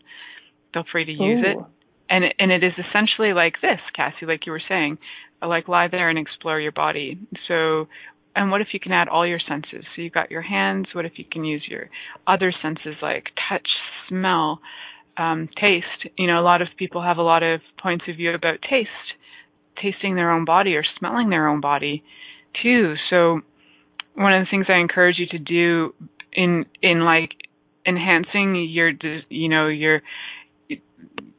feel 0.73 0.83
free 0.91 1.05
to 1.05 1.11
use 1.11 1.43
Ooh. 1.43 1.49
it. 1.49 1.57
And 2.09 2.25
and 2.37 2.51
it 2.51 2.63
is 2.63 2.73
essentially 2.77 3.33
like 3.33 3.55
this, 3.61 3.79
Cassy, 3.95 4.27
like 4.27 4.45
you 4.45 4.51
were 4.51 4.61
saying, 4.69 4.99
like 5.41 5.67
lie 5.67 5.87
there 5.89 6.09
and 6.09 6.19
explore 6.19 6.59
your 6.59 6.71
body. 6.71 7.17
So 7.47 7.87
and 8.35 8.49
what 8.51 8.61
if 8.61 8.67
you 8.73 8.79
can 8.79 8.91
add 8.91 9.07
all 9.07 9.27
your 9.27 9.39
senses? 9.47 9.85
So 9.95 10.01
you've 10.01 10.13
got 10.13 10.31
your 10.31 10.41
hands. 10.41 10.87
What 10.93 11.05
if 11.05 11.13
you 11.17 11.25
can 11.29 11.43
use 11.43 11.63
your 11.69 11.89
other 12.27 12.53
senses 12.61 12.95
like 13.01 13.25
touch, 13.49 13.67
smell, 14.09 14.59
um, 15.17 15.49
taste? 15.59 16.11
You 16.17 16.27
know, 16.27 16.39
a 16.39 16.41
lot 16.41 16.61
of 16.61 16.67
people 16.77 17.03
have 17.03 17.17
a 17.17 17.23
lot 17.23 17.43
of 17.43 17.61
points 17.81 18.05
of 18.07 18.17
view 18.17 18.33
about 18.33 18.59
taste, 18.67 18.89
tasting 19.81 20.15
their 20.15 20.31
own 20.31 20.45
body 20.45 20.75
or 20.75 20.83
smelling 20.99 21.29
their 21.29 21.47
own 21.47 21.61
body 21.61 22.03
too. 22.61 22.95
So 23.09 23.41
one 24.15 24.33
of 24.33 24.45
the 24.45 24.47
things 24.49 24.65
I 24.69 24.79
encourage 24.79 25.17
you 25.19 25.27
to 25.27 25.39
do 25.39 25.93
in 26.31 26.65
in 26.81 27.01
like 27.01 27.31
enhancing 27.85 28.55
your 28.69 28.91
you 29.29 29.49
know 29.49 29.67
your 29.67 30.01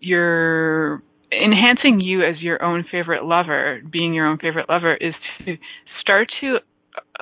your 0.01 1.03
enhancing 1.33 2.01
you 2.01 2.23
as 2.23 2.41
your 2.41 2.63
own 2.63 2.85
favorite 2.91 3.25
lover, 3.25 3.81
being 3.91 4.15
your 4.15 4.27
own 4.27 4.39
favorite 4.39 4.69
lover 4.69 4.95
is 4.95 5.15
to 5.45 5.57
start 6.01 6.29
to 6.41 6.59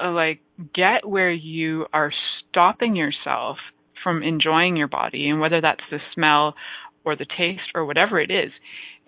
uh, 0.03 0.11
like 0.11 0.41
get 0.75 1.07
where 1.09 1.33
you 1.33 1.87
are 1.93 2.13
stopping 2.51 2.97
yourself 2.97 3.59
from 4.03 4.23
enjoying 4.23 4.77
your 4.77 4.89
body 4.89 5.29
and 5.29 5.41
whether 5.41 5.61
that's 5.61 5.85
the 5.91 5.99
smell 6.15 6.55
or 7.05 7.17
the 7.17 7.27
taste 7.27 7.63
or 7.75 7.85
whatever 7.85 8.21
it 8.21 8.31
is 8.31 8.53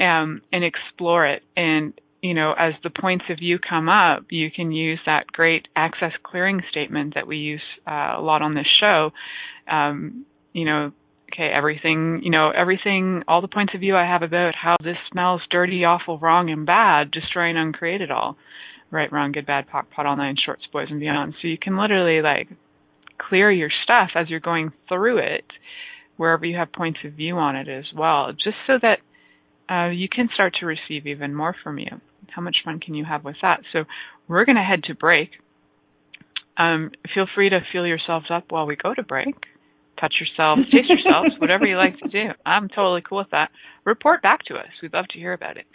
um, 0.00 0.40
and 0.52 0.64
explore 0.64 1.26
it. 1.26 1.42
And 1.56 1.92
you 2.22 2.34
know 2.34 2.54
as 2.58 2.72
the 2.82 2.90
points 2.90 3.24
of 3.28 3.38
view 3.38 3.58
come 3.58 3.88
up 3.88 4.24
you 4.30 4.50
can 4.50 4.72
use 4.72 4.98
that 5.04 5.26
great 5.26 5.68
access 5.76 6.12
clearing 6.22 6.62
statement 6.70 7.14
that 7.14 7.26
we 7.26 7.36
use 7.36 7.62
uh, 7.86 8.14
a 8.16 8.22
lot 8.22 8.42
on 8.42 8.54
this 8.54 8.66
show. 8.80 9.10
Um, 9.70 10.24
you 10.54 10.64
know 10.64 10.92
okay 11.34 11.50
everything 11.54 12.20
you 12.22 12.30
know 12.30 12.50
everything 12.50 13.22
all 13.28 13.42
the 13.42 13.48
points 13.48 13.74
of 13.74 13.80
view 13.80 13.94
i 13.94 14.06
have 14.06 14.22
about 14.22 14.54
how 14.54 14.76
this 14.82 14.96
smells 15.12 15.42
dirty 15.50 15.84
awful 15.84 16.18
wrong 16.18 16.48
and 16.48 16.64
bad 16.64 17.10
destroy 17.10 17.50
and 17.50 17.58
uncreate 17.58 18.00
it 18.00 18.10
all 18.10 18.36
right, 18.94 19.12
wrong, 19.12 19.32
good, 19.32 19.46
bad, 19.46 19.66
POC, 19.68 19.90
POD, 19.90 20.06
all 20.06 20.16
nine, 20.16 20.36
shorts, 20.42 20.62
boys, 20.72 20.88
and 20.90 21.00
beyond. 21.00 21.34
So 21.42 21.48
you 21.48 21.58
can 21.60 21.76
literally 21.76 22.22
like 22.22 22.48
clear 23.18 23.50
your 23.50 23.70
stuff 23.82 24.10
as 24.14 24.30
you're 24.30 24.40
going 24.40 24.72
through 24.88 25.18
it, 25.18 25.44
wherever 26.16 26.44
you 26.44 26.56
have 26.56 26.72
points 26.72 27.00
of 27.04 27.12
view 27.12 27.36
on 27.36 27.56
it 27.56 27.68
as 27.68 27.84
well, 27.94 28.32
just 28.32 28.56
so 28.66 28.74
that 28.80 28.98
uh, 29.72 29.90
you 29.90 30.08
can 30.08 30.28
start 30.32 30.54
to 30.60 30.66
receive 30.66 31.06
even 31.06 31.34
more 31.34 31.54
from 31.62 31.78
you. 31.78 32.00
How 32.34 32.42
much 32.42 32.56
fun 32.64 32.80
can 32.80 32.94
you 32.94 33.04
have 33.04 33.24
with 33.24 33.36
that? 33.42 33.60
So 33.72 33.84
we're 34.28 34.44
going 34.44 34.56
to 34.56 34.62
head 34.62 34.84
to 34.84 34.94
break. 34.94 35.30
Um, 36.56 36.90
feel 37.14 37.26
free 37.34 37.50
to 37.50 37.60
feel 37.72 37.86
yourselves 37.86 38.26
up 38.30 38.44
while 38.50 38.66
we 38.66 38.76
go 38.76 38.94
to 38.94 39.02
break. 39.02 39.34
Touch 40.00 40.14
yourselves, 40.20 40.70
taste 40.74 40.88
yourselves, 40.88 41.30
whatever 41.38 41.66
you 41.66 41.76
like 41.76 41.98
to 41.98 42.08
do. 42.08 42.30
I'm 42.44 42.68
totally 42.68 43.02
cool 43.08 43.18
with 43.18 43.30
that. 43.30 43.50
Report 43.84 44.22
back 44.22 44.44
to 44.46 44.54
us. 44.54 44.68
We'd 44.82 44.92
love 44.92 45.06
to 45.10 45.18
hear 45.18 45.32
about 45.32 45.56
it. 45.56 45.66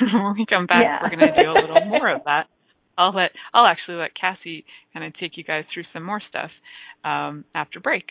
when 0.12 0.34
we 0.36 0.46
come 0.46 0.66
back, 0.66 0.82
yeah. 0.82 0.98
we're 1.02 1.10
going 1.10 1.34
to 1.34 1.42
do 1.42 1.50
a 1.50 1.54
little 1.60 1.84
more 1.86 2.08
of 2.10 2.24
that. 2.24 2.46
I'll 2.96 3.14
let 3.14 3.32
I'll 3.52 3.66
actually 3.66 3.96
let 3.96 4.14
Cassy 4.14 4.64
kind 4.92 5.04
of 5.04 5.18
take 5.18 5.36
you 5.36 5.44
guys 5.44 5.64
through 5.72 5.84
some 5.92 6.04
more 6.04 6.22
stuff 6.28 6.50
um, 7.04 7.44
after 7.54 7.80
break. 7.80 8.04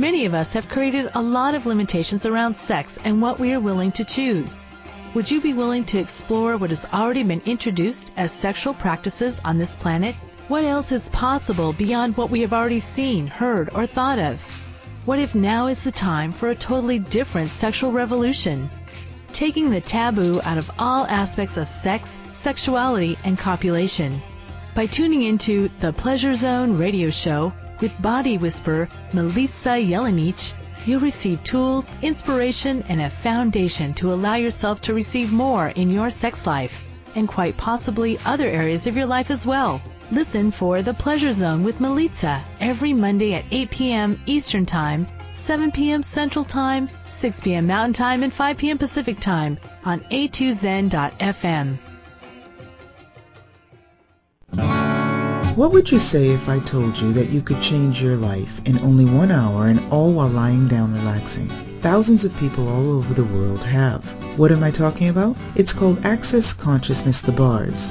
Many 0.00 0.26
of 0.26 0.34
us 0.34 0.52
have 0.52 0.68
created 0.68 1.10
a 1.14 1.22
lot 1.22 1.54
of 1.54 1.66
limitations 1.66 2.24
around 2.24 2.54
sex 2.54 2.98
and 3.02 3.20
what 3.20 3.40
we 3.40 3.52
are 3.52 3.60
willing 3.60 3.90
to 3.92 4.04
choose. 4.04 4.64
Would 5.14 5.30
you 5.30 5.40
be 5.40 5.54
willing 5.54 5.84
to 5.86 5.98
explore 5.98 6.56
what 6.56 6.70
has 6.70 6.84
already 6.84 7.24
been 7.24 7.42
introduced 7.46 8.12
as 8.16 8.30
sexual 8.30 8.74
practices 8.74 9.40
on 9.44 9.58
this 9.58 9.74
planet? 9.74 10.14
What 10.46 10.64
else 10.64 10.92
is 10.92 11.08
possible 11.08 11.72
beyond 11.72 12.16
what 12.16 12.30
we 12.30 12.42
have 12.42 12.52
already 12.52 12.80
seen, 12.80 13.26
heard, 13.26 13.70
or 13.74 13.86
thought 13.86 14.18
of? 14.18 14.67
What 15.08 15.20
if 15.20 15.34
now 15.34 15.68
is 15.68 15.82
the 15.82 15.90
time 15.90 16.32
for 16.32 16.50
a 16.50 16.54
totally 16.54 16.98
different 16.98 17.50
sexual 17.50 17.92
revolution? 17.92 18.68
Taking 19.32 19.70
the 19.70 19.80
taboo 19.80 20.38
out 20.44 20.58
of 20.58 20.70
all 20.78 21.06
aspects 21.06 21.56
of 21.56 21.66
sex, 21.66 22.18
sexuality, 22.34 23.16
and 23.24 23.38
copulation. 23.38 24.20
By 24.74 24.84
tuning 24.84 25.22
into 25.22 25.70
the 25.80 25.94
Pleasure 25.94 26.34
Zone 26.34 26.76
radio 26.76 27.08
show 27.08 27.54
with 27.80 28.02
body 28.02 28.36
whisperer 28.36 28.90
Milica 29.12 29.82
Jelenic, 29.82 30.52
you'll 30.84 31.00
receive 31.00 31.42
tools, 31.42 31.94
inspiration, 32.02 32.84
and 32.90 33.00
a 33.00 33.08
foundation 33.08 33.94
to 33.94 34.12
allow 34.12 34.34
yourself 34.34 34.82
to 34.82 34.92
receive 34.92 35.32
more 35.32 35.68
in 35.68 35.88
your 35.88 36.10
sex 36.10 36.46
life 36.46 36.84
and 37.14 37.26
quite 37.26 37.56
possibly 37.56 38.18
other 38.26 38.46
areas 38.46 38.86
of 38.86 38.94
your 38.94 39.06
life 39.06 39.30
as 39.30 39.46
well. 39.46 39.80
Listen 40.10 40.50
for 40.50 40.80
The 40.80 40.94
Pleasure 40.94 41.32
Zone 41.32 41.64
with 41.64 41.80
Milica 41.80 42.42
every 42.60 42.94
Monday 42.94 43.34
at 43.34 43.44
8 43.50 43.70
p.m. 43.70 44.20
Eastern 44.24 44.64
Time, 44.64 45.06
7 45.34 45.70
p.m. 45.70 46.02
Central 46.02 46.46
Time, 46.46 46.88
6 47.10 47.42
p.m. 47.42 47.66
Mountain 47.66 47.92
Time, 47.92 48.22
and 48.22 48.32
5 48.32 48.56
p.m. 48.56 48.78
Pacific 48.78 49.20
Time 49.20 49.58
on 49.84 50.00
a2zen.fm. 50.00 51.78
What 55.56 55.72
would 55.72 55.90
you 55.90 55.98
say 55.98 56.30
if 56.30 56.48
I 56.48 56.60
told 56.60 56.96
you 56.96 57.12
that 57.12 57.28
you 57.28 57.42
could 57.42 57.60
change 57.60 58.00
your 58.00 58.16
life 58.16 58.62
in 58.64 58.80
only 58.80 59.04
one 59.04 59.30
hour 59.30 59.66
and 59.66 59.92
all 59.92 60.14
while 60.14 60.28
lying 60.28 60.68
down 60.68 60.94
relaxing? 60.94 61.50
Thousands 61.80 62.24
of 62.24 62.34
people 62.38 62.66
all 62.66 62.92
over 62.92 63.12
the 63.12 63.24
world 63.24 63.62
have. 63.62 64.06
What 64.38 64.52
am 64.52 64.64
I 64.64 64.70
talking 64.70 65.10
about? 65.10 65.36
It's 65.54 65.74
called 65.74 66.06
Access 66.06 66.54
Consciousness 66.54 67.20
The 67.20 67.32
Bars. 67.32 67.90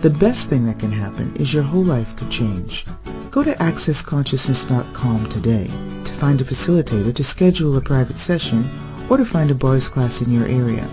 The 0.00 0.08
best 0.08 0.48
thing 0.48 0.64
that 0.64 0.78
can 0.78 0.92
happen 0.92 1.36
is 1.36 1.52
your 1.52 1.62
whole 1.62 1.84
life 1.84 2.16
could 2.16 2.30
change. 2.30 2.86
Go 3.30 3.44
to 3.44 3.52
accessconsciousness.com 3.52 5.28
today 5.28 5.70
to 6.04 6.12
find 6.14 6.40
a 6.40 6.44
facilitator 6.44 7.14
to 7.14 7.22
schedule 7.22 7.76
a 7.76 7.82
private 7.82 8.16
session 8.16 8.66
or 9.10 9.18
to 9.18 9.26
find 9.26 9.50
a 9.50 9.54
bars 9.54 9.90
class 9.90 10.22
in 10.22 10.32
your 10.32 10.46
area. 10.46 10.88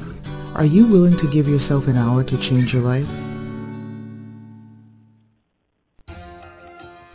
Are 0.56 0.66
you 0.66 0.88
willing 0.88 1.16
to 1.18 1.30
give 1.30 1.48
yourself 1.48 1.88
an 1.88 1.96
hour 1.96 2.26
to 2.26 2.38
change 2.38 2.74
your 2.74 2.82
life? 2.82 3.08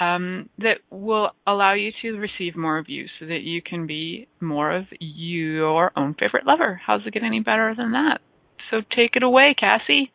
um, 0.00 0.48
that 0.58 0.78
will 0.90 1.30
allow 1.46 1.74
you 1.74 1.92
to 2.02 2.12
receive 2.12 2.56
more 2.56 2.78
of 2.78 2.88
you, 2.88 3.06
so 3.20 3.26
that 3.26 3.42
you 3.42 3.62
can 3.62 3.86
be 3.86 4.26
more 4.40 4.74
of 4.74 4.86
your 4.98 5.92
own 5.96 6.14
favorite 6.14 6.46
lover. 6.46 6.80
How's 6.84 7.02
it 7.06 7.14
get 7.14 7.22
any 7.22 7.40
better 7.40 7.74
than 7.76 7.92
that? 7.92 8.18
So 8.70 8.80
take 8.96 9.14
it 9.14 9.22
away, 9.22 9.54
Cassy. 9.58 10.10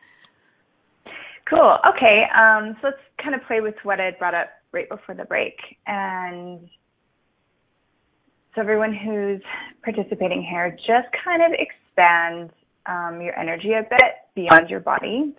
Cool. 1.47 1.77
Okay. 1.95 2.23
Um, 2.35 2.75
so 2.81 2.87
let's 2.87 2.97
kind 3.21 3.35
of 3.35 3.41
play 3.47 3.61
with 3.61 3.75
what 3.83 3.99
I 3.99 4.11
brought 4.11 4.35
up 4.35 4.49
right 4.71 4.89
before 4.89 5.15
the 5.15 5.25
break. 5.25 5.57
And 5.87 6.69
so 8.55 8.61
everyone 8.61 8.93
who's 8.93 9.41
participating 9.83 10.43
here, 10.43 10.75
just 10.85 11.07
kind 11.23 11.41
of 11.41 11.51
expand 11.57 12.51
um, 12.85 13.21
your 13.21 13.37
energy 13.37 13.73
a 13.73 13.83
bit 13.89 14.13
beyond 14.35 14.69
your 14.69 14.79
body, 14.79 15.35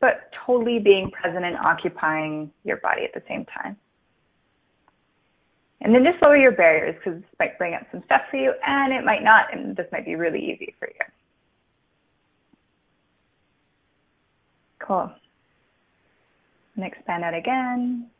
but 0.00 0.30
totally 0.46 0.78
being 0.78 1.10
present 1.10 1.44
and 1.44 1.56
occupying 1.56 2.50
your 2.64 2.78
body 2.78 3.02
at 3.04 3.12
the 3.14 3.22
same 3.28 3.44
time. 3.46 3.76
And 5.80 5.94
then 5.94 6.02
just 6.02 6.22
lower 6.22 6.36
your 6.36 6.52
barriers 6.52 6.94
because 6.96 7.20
this 7.20 7.30
might 7.38 7.58
bring 7.58 7.74
up 7.74 7.82
some 7.92 8.02
stuff 8.06 8.22
for 8.30 8.38
you 8.38 8.54
and 8.66 8.92
it 8.92 9.04
might 9.04 9.22
not, 9.22 9.52
and 9.52 9.76
this 9.76 9.86
might 9.92 10.06
be 10.06 10.14
really 10.14 10.40
easy 10.40 10.74
for 10.78 10.88
you. 10.88 11.13
Cool. 14.86 15.10
And 16.76 16.84
expand 16.84 17.24
out 17.24 17.34
again. 17.34 18.10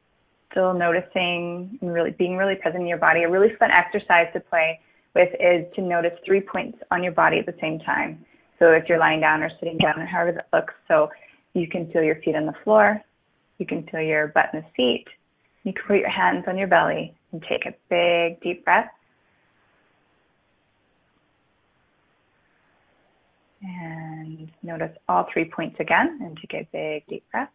Still 0.51 0.73
noticing 0.73 1.79
and 1.81 1.93
really 1.93 2.13
being 2.13 2.37
really 2.37 2.55
present 2.55 2.83
in 2.83 2.87
your 2.87 2.99
body. 2.99 3.25
A 3.25 3.31
really 3.31 3.55
fun 3.59 3.71
exercise 3.71 4.29
to 4.33 4.41
play 4.41 4.81
with 5.15 5.29
is 5.41 5.67
to 5.75 5.83
notice 5.83 6.13
three 6.25 6.41
points 6.41 6.79
on 6.91 7.03
your 7.03 7.13
body 7.13 7.39
at 7.39 7.47
the 7.47 7.55
same 7.61 7.81
time. 7.81 8.25
So 8.59 8.71
if 8.71 8.89
you're 8.89 8.99
lying 8.99 9.21
down 9.21 9.43
or 9.43 9.51
sitting 9.59 9.79
down 9.79 10.01
or 10.01 10.07
however 10.07 10.33
that 10.33 10.49
looks, 10.57 10.75
so 10.89 11.11
you 11.55 11.69
can 11.69 11.91
feel 11.93 12.03
your 12.03 12.17
feet 12.17 12.37
on 12.37 12.47
the 12.47 12.55
floor, 12.63 13.01
you 13.59 13.67
can 13.67 13.87
feel 13.91 14.01
your 14.01 14.29
butt 14.29 14.51
in 14.53 14.61
the 14.61 14.67
seat, 14.77 15.07
you 15.65 15.73
can 15.73 15.83
put 15.87 15.99
your 15.99 16.11
hands 16.11 16.45
on 16.47 16.57
your 16.57 16.69
belly 16.69 17.15
and 17.33 17.43
take 17.49 17.67
a 17.67 17.75
big 17.91 18.41
deep 18.41 18.65
breath. 18.65 18.91
And 23.65 24.51
notice 24.63 24.95
all 25.09 25.27
three 25.33 25.51
points 25.51 25.77
again 25.81 26.19
and 26.23 26.37
take 26.37 26.53
a 26.53 26.69
big 26.71 27.07
deep 27.09 27.25
breath. 27.33 27.49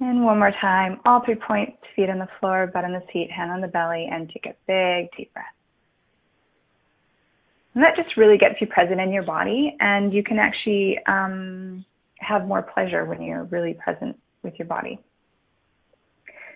And 0.00 0.24
one 0.24 0.38
more 0.38 0.52
time, 0.58 1.00
all 1.04 1.22
three 1.22 1.34
points, 1.34 1.76
feet 1.94 2.08
on 2.08 2.18
the 2.18 2.28
floor, 2.38 2.70
butt 2.72 2.86
on 2.86 2.92
the 2.92 3.02
seat, 3.12 3.30
hand 3.30 3.50
on 3.50 3.60
the 3.60 3.68
belly, 3.68 4.08
and 4.10 4.30
take 4.30 4.46
a 4.46 4.54
big 4.66 5.10
deep 5.14 5.32
breath. 5.34 5.44
And 7.74 7.84
that 7.84 7.94
just 7.96 8.16
really 8.16 8.38
gets 8.38 8.54
you 8.62 8.66
present 8.66 8.98
in 8.98 9.12
your 9.12 9.22
body, 9.22 9.76
and 9.78 10.12
you 10.12 10.22
can 10.22 10.38
actually 10.38 10.98
um, 11.06 11.84
have 12.16 12.46
more 12.46 12.62
pleasure 12.62 13.04
when 13.04 13.20
you're 13.20 13.44
really 13.44 13.74
present 13.74 14.18
with 14.42 14.54
your 14.58 14.66
body. 14.66 14.98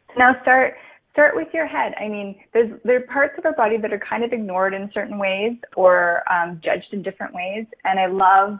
So 0.09 0.15
now 0.19 0.37
start 0.41 0.75
start 1.15 1.35
with 1.35 1.49
your 1.55 1.67
head. 1.67 1.95
I 1.99 2.09
mean, 2.09 2.37
there's 2.53 2.79
there 2.85 2.97
are 2.97 3.07
parts 3.07 3.35
of 3.39 3.47
our 3.47 3.55
body 3.55 3.79
that 3.79 3.93
are 3.93 4.01
kind 4.01 4.25
of 4.25 4.33
ignored 4.33 4.75
in 4.75 4.91
certain 4.93 5.17
ways 5.17 5.53
or 5.77 6.23
um, 6.31 6.61
judged 6.63 6.93
in 6.93 7.03
different 7.03 7.33
ways, 7.33 7.65
and 7.85 7.99
I 7.99 8.07
love 8.07 8.59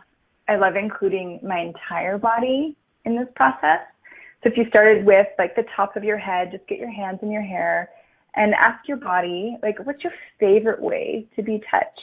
I 0.49 0.57
love 0.57 0.77
including 0.77 1.41
my 1.43 1.59
entire 1.59 2.17
body 2.17 2.77
in 3.05 3.17
this 3.17 3.29
process. 3.35 3.81
So 4.43 4.51
if 4.51 4.57
you 4.57 4.67
started 4.69 5.05
with 5.05 5.27
like 5.39 5.57
the 5.57 5.65
top 5.75 5.97
of 5.97 6.05
your 6.05 6.19
head, 6.19 6.53
just 6.53 6.67
get 6.69 6.79
your 6.79 6.93
hands 6.93 7.19
in 7.23 7.31
your 7.31 7.43
hair 7.43 7.91
and 8.37 8.55
ask 8.55 8.87
your 8.89 8.99
body, 8.99 9.57
like, 9.63 9.79
what's 9.85 10.03
your 10.05 10.13
favorite 10.39 10.81
way 10.81 11.27
to 11.37 11.43
be 11.43 11.63
touched? 11.71 12.01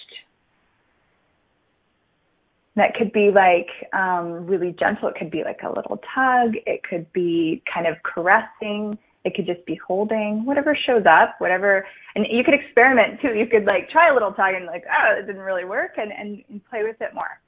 That 2.76 2.96
could 2.96 3.12
be 3.12 3.32
like 3.32 3.68
um, 3.94 4.46
really 4.48 4.76
gentle. 4.80 5.10
It 5.10 5.16
could 5.16 5.30
be 5.30 5.44
like 5.44 5.60
a 5.64 5.70
little 5.70 6.02
tug. 6.16 6.56
It 6.66 6.82
could 6.84 7.12
be 7.14 7.62
kind 7.72 7.86
of 7.86 7.96
caressing. 8.04 8.98
It 9.24 9.36
could 9.36 9.46
just 9.46 9.64
be 9.66 9.76
holding, 9.76 10.46
whatever 10.46 10.76
shows 10.76 11.04
up, 11.08 11.36
whatever. 11.38 11.86
And 12.16 12.26
you 12.30 12.44
could 12.44 12.56
experiment 12.56 13.22
too. 13.22 13.36
You 13.36 13.46
could 13.46 13.66
like 13.66 13.90
try 13.90 14.10
a 14.10 14.14
little 14.14 14.32
tug 14.32 14.56
and 14.56 14.66
like, 14.66 14.84
oh, 14.90 15.20
it 15.20 15.28
didn't 15.28 15.42
really 15.42 15.66
work, 15.66 15.92
and, 15.98 16.12
and, 16.12 16.44
and 16.50 16.62
play 16.70 16.84
with 16.84 17.00
it 17.02 17.14
more. 17.14 17.40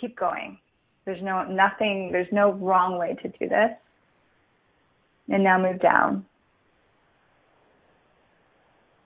Keep 0.00 0.18
going. 0.18 0.58
There's 1.04 1.22
no 1.22 1.44
nothing. 1.44 2.10
There's 2.10 2.32
no 2.32 2.52
wrong 2.52 2.98
way 2.98 3.16
to 3.22 3.28
do 3.28 3.48
this. 3.48 3.70
And 5.28 5.44
now 5.44 5.60
move 5.60 5.80
down. 5.80 6.24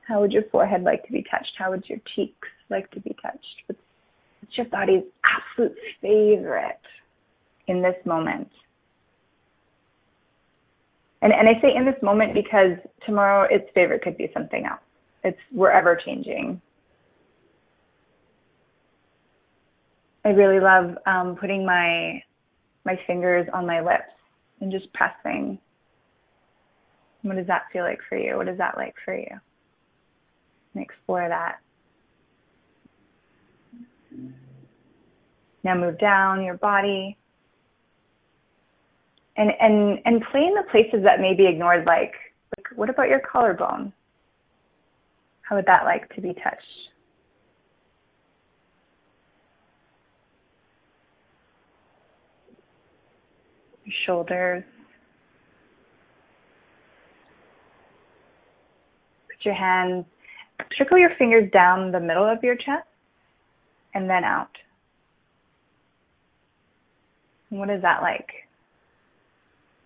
How 0.06 0.20
would 0.20 0.32
your 0.32 0.44
forehead 0.52 0.82
like 0.82 1.04
to 1.06 1.12
be 1.12 1.24
touched? 1.30 1.52
How 1.58 1.70
would 1.70 1.84
your 1.88 1.98
cheeks 2.14 2.48
like 2.70 2.90
to 2.92 3.00
be 3.00 3.16
touched? 3.22 3.62
What's, 3.66 3.80
your 4.56 4.66
body's 4.66 5.02
absolute 5.28 5.76
favorite 6.00 6.78
in 7.66 7.82
this 7.82 7.96
moment? 8.04 8.48
And, 11.24 11.32
and 11.32 11.48
I 11.48 11.58
say 11.62 11.74
in 11.74 11.86
this 11.86 12.00
moment 12.02 12.34
because 12.34 12.76
tomorrow 13.06 13.48
its 13.50 13.64
favorite 13.74 14.02
could 14.02 14.18
be 14.18 14.30
something 14.34 14.66
else. 14.66 14.80
It's 15.24 15.38
we're 15.52 15.70
ever 15.70 15.98
changing. 16.04 16.60
I 20.26 20.28
really 20.28 20.60
love 20.60 20.96
um, 21.06 21.36
putting 21.40 21.64
my 21.64 22.22
my 22.84 23.00
fingers 23.06 23.48
on 23.54 23.66
my 23.66 23.80
lips 23.80 24.12
and 24.60 24.70
just 24.70 24.92
pressing 24.92 25.58
what 27.22 27.36
does 27.36 27.46
that 27.46 27.62
feel 27.72 27.84
like 27.84 28.00
for 28.06 28.18
you? 28.18 28.36
What 28.36 28.48
is 28.48 28.58
that 28.58 28.76
like 28.76 28.94
for 29.02 29.16
you? 29.16 29.40
And 30.74 30.82
explore 30.82 31.26
that. 31.26 31.56
Now 35.62 35.74
move 35.74 35.98
down 35.98 36.44
your 36.44 36.58
body. 36.58 37.16
And 39.36 39.50
and 39.60 39.98
and 40.04 40.22
play 40.30 40.44
in 40.44 40.54
the 40.54 40.62
places 40.70 41.02
that 41.02 41.20
may 41.20 41.34
be 41.34 41.46
ignored, 41.46 41.86
like, 41.86 42.14
like 42.56 42.66
what 42.76 42.88
about 42.88 43.08
your 43.08 43.20
collarbone? 43.20 43.92
How 45.42 45.56
would 45.56 45.66
that 45.66 45.84
like 45.84 46.08
to 46.14 46.20
be 46.20 46.32
touched? 46.34 46.62
Your 53.84 53.94
shoulders. 54.06 54.64
Put 59.28 59.44
your 59.44 59.54
hands, 59.54 60.06
trickle 60.76 60.96
your 60.96 61.10
fingers 61.18 61.50
down 61.52 61.92
the 61.92 62.00
middle 62.00 62.24
of 62.24 62.42
your 62.42 62.54
chest 62.54 62.86
and 63.94 64.08
then 64.08 64.24
out. 64.24 64.48
What 67.50 67.68
is 67.68 67.82
that 67.82 68.00
like? 68.00 68.43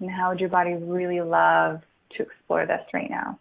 And 0.00 0.10
how 0.10 0.30
would 0.30 0.40
your 0.40 0.48
body 0.48 0.74
really 0.74 1.20
love 1.20 1.82
to 2.16 2.22
explore 2.22 2.66
this 2.66 2.82
right 2.92 3.10
now? 3.10 3.38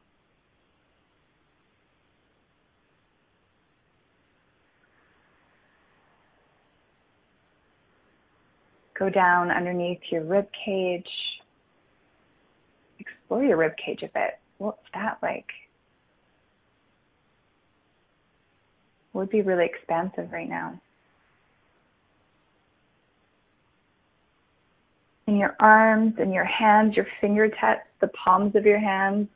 Go 8.98 9.10
down 9.10 9.52
underneath 9.52 10.00
your 10.10 10.24
rib 10.24 10.48
cage. 10.66 11.06
Explore 13.00 13.44
your 13.44 13.58
rib 13.58 13.74
cage 13.78 14.02
a 14.02 14.08
bit. 14.08 14.40
What's 14.58 14.82
that 14.96 15.20
like? 15.22 15.46
would 19.18 19.30
be 19.30 19.42
really 19.42 19.66
expansive 19.66 20.32
right 20.32 20.48
now. 20.48 20.80
In 25.28 25.36
your 25.36 25.56
arms 25.60 26.16
and 26.20 26.34
your 26.34 26.46
hands, 26.46 26.96
your 26.96 27.08
fingertips, 27.20 27.88
the 28.00 28.08
palms 28.10 28.56
of 28.56 28.66
your 28.66 28.80
hands. 28.80 29.28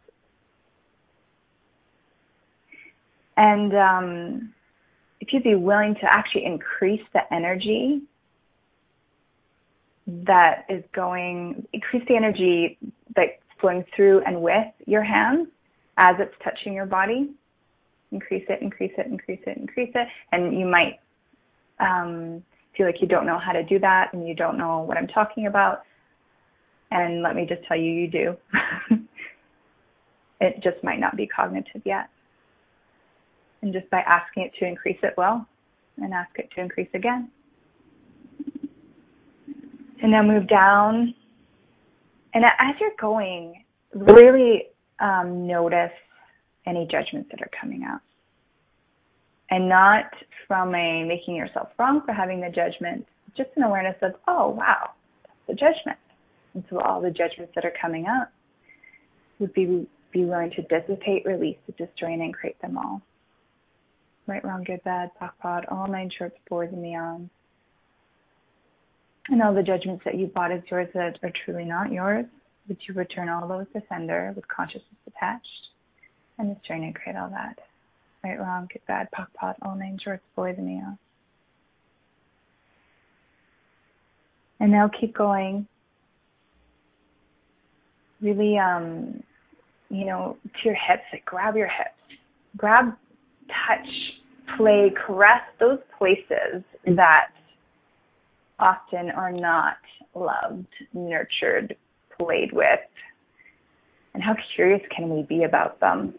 And 3.37 3.75
um, 3.75 4.53
if 5.19 5.33
you'd 5.33 5.43
be 5.43 5.55
willing 5.55 5.95
to 5.95 6.05
actually 6.05 6.45
increase 6.45 7.01
the 7.13 7.21
energy 7.33 8.01
that 10.07 10.65
is 10.69 10.83
going, 10.93 11.67
increase 11.73 12.03
the 12.07 12.15
energy 12.15 12.77
that's 13.15 13.31
flowing 13.59 13.83
through 13.95 14.21
and 14.25 14.41
with 14.41 14.67
your 14.85 15.03
hands 15.03 15.47
as 15.97 16.15
it's 16.19 16.33
touching 16.43 16.73
your 16.73 16.85
body 16.85 17.31
increase 18.11 18.45
it, 18.49 18.61
increase 18.61 18.91
it, 18.97 19.07
increase 19.07 19.39
it, 19.47 19.57
increase 19.57 19.91
it, 19.95 20.07
and 20.31 20.57
you 20.59 20.65
might 20.65 20.99
um, 21.79 22.43
feel 22.75 22.85
like 22.85 23.01
you 23.01 23.07
don't 23.07 23.25
know 23.25 23.39
how 23.39 23.51
to 23.51 23.63
do 23.63 23.79
that 23.79 24.13
and 24.13 24.27
you 24.27 24.35
don't 24.35 24.57
know 24.57 24.79
what 24.79 24.97
I'm 24.97 25.07
talking 25.07 25.47
about. 25.47 25.83
And 26.91 27.21
let 27.21 27.35
me 27.35 27.45
just 27.47 27.63
tell 27.67 27.77
you, 27.77 27.91
you 27.91 28.07
do. 28.07 28.37
it 30.41 30.55
just 30.63 30.83
might 30.83 30.99
not 30.99 31.15
be 31.15 31.27
cognitive 31.27 31.81
yet. 31.85 32.09
And 33.61 33.71
just 33.73 33.89
by 33.89 33.99
asking 33.99 34.43
it 34.43 34.51
to 34.59 34.65
increase 34.65 34.97
it 35.03 35.13
will, 35.17 35.45
and 35.97 36.13
ask 36.13 36.31
it 36.39 36.49
to 36.55 36.61
increase 36.61 36.89
again. 36.93 37.29
And 40.01 40.11
now 40.11 40.23
move 40.23 40.47
down. 40.47 41.13
And 42.33 42.43
as 42.43 42.75
you're 42.79 42.89
going, 42.99 43.63
really 43.93 44.63
um, 44.99 45.45
notice 45.47 45.91
any 46.65 46.87
judgments 46.89 47.29
that 47.31 47.41
are 47.41 47.49
coming 47.59 47.83
out. 47.83 48.01
And 49.51 49.69
not 49.69 50.05
from 50.47 50.73
a 50.73 51.03
making 51.03 51.35
yourself 51.35 51.69
wrong 51.77 52.01
for 52.05 52.13
having 52.13 52.41
the 52.41 52.49
judgment, 52.49 53.05
just 53.37 53.49
an 53.55 53.63
awareness 53.63 53.97
of, 54.01 54.13
oh, 54.27 54.49
wow, 54.49 54.91
that's 55.23 55.39
the 55.47 55.53
judgment. 55.53 55.99
And 56.53 56.63
so 56.69 56.79
all 56.79 57.01
the 57.01 57.11
judgments 57.11 57.53
that 57.55 57.65
are 57.65 57.73
coming 57.79 58.07
up 58.07 58.31
would 59.39 59.53
be 59.53 59.87
be 60.11 60.25
willing 60.25 60.51
to 60.51 60.61
dissipate, 60.63 61.25
release, 61.25 61.57
destroy, 61.77 62.13
and 62.13 62.33
create 62.33 62.61
them 62.61 62.77
all. 62.77 63.01
Right, 64.27 64.43
wrong, 64.43 64.63
good, 64.63 64.83
bad, 64.83 65.09
POD, 65.17 65.31
POD, 65.41 65.65
all 65.71 65.87
nine 65.87 66.11
shorts, 66.17 66.35
boys, 66.49 66.69
and 66.71 66.83
beyond. 66.83 67.29
And 69.29 69.41
all 69.41 69.53
the 69.53 69.63
judgments 69.63 70.03
that 70.05 70.17
you 70.17 70.27
bought 70.27 70.51
as 70.51 70.61
yours 70.69 70.89
that 70.93 71.17
are 71.23 71.31
truly 71.45 71.63
not 71.63 71.91
yours, 71.91 72.25
would 72.67 72.77
you 72.87 72.93
return 72.93 73.29
all 73.29 73.47
those 73.47 73.67
to 73.73 73.81
sender 73.89 74.33
with 74.35 74.47
consciousness 74.47 74.83
attached? 75.07 75.47
Just 76.41 76.65
trying 76.65 76.91
to 76.91 76.99
create 76.99 77.17
all 77.17 77.29
that 77.29 77.57
right, 78.23 78.39
wrong, 78.39 78.67
good, 78.71 78.81
bad, 78.87 79.07
POC, 79.15 79.27
POD, 79.33 79.55
all 79.61 79.75
nine 79.75 79.97
shorts, 80.03 80.23
boys, 80.35 80.55
and 80.57 80.67
meows. 80.67 80.97
And 84.59 84.71
now 84.71 84.89
keep 84.99 85.15
going. 85.15 85.67
Really, 88.21 88.57
um, 88.59 89.23
you 89.89 90.05
know, 90.05 90.37
to 90.43 90.59
your 90.63 90.75
hips, 90.75 91.03
like 91.11 91.25
grab 91.25 91.55
your 91.55 91.67
hips, 91.67 92.19
grab, 92.55 92.93
touch, 93.47 93.87
play, 94.57 94.93
caress 95.05 95.41
those 95.59 95.79
places 95.97 96.63
that 96.85 97.29
often 98.59 99.09
are 99.09 99.31
not 99.31 99.77
loved, 100.13 100.67
nurtured, 100.93 101.75
played 102.19 102.51
with. 102.53 102.79
And 104.13 104.21
how 104.21 104.35
curious 104.55 104.81
can 104.95 105.09
we 105.09 105.23
be 105.23 105.43
about 105.43 105.79
them? 105.79 106.13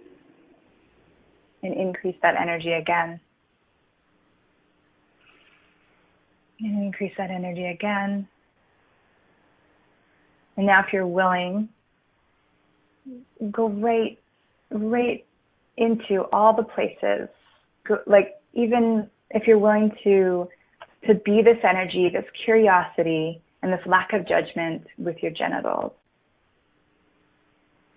And 1.62 1.74
increase 1.74 2.16
that 2.22 2.34
energy 2.40 2.72
again. 2.72 3.20
And 6.60 6.84
increase 6.84 7.12
that 7.18 7.30
energy 7.30 7.66
again. 7.66 8.28
And 10.56 10.66
now 10.66 10.80
if 10.84 10.92
you're 10.92 11.06
willing, 11.06 11.68
go 13.50 13.68
right 13.68 14.18
right 14.70 15.24
into 15.76 16.22
all 16.32 16.54
the 16.54 16.62
places. 16.62 17.28
Go, 17.86 17.98
like 18.06 18.36
even 18.52 19.08
if 19.30 19.46
you're 19.46 19.58
willing 19.58 19.90
to 20.04 20.48
to 21.06 21.14
be 21.14 21.42
this 21.42 21.58
energy, 21.68 22.10
this 22.12 22.24
curiosity, 22.44 23.42
and 23.62 23.72
this 23.72 23.80
lack 23.86 24.12
of 24.12 24.26
judgment 24.28 24.86
with 24.98 25.16
your 25.20 25.32
genitals, 25.32 25.92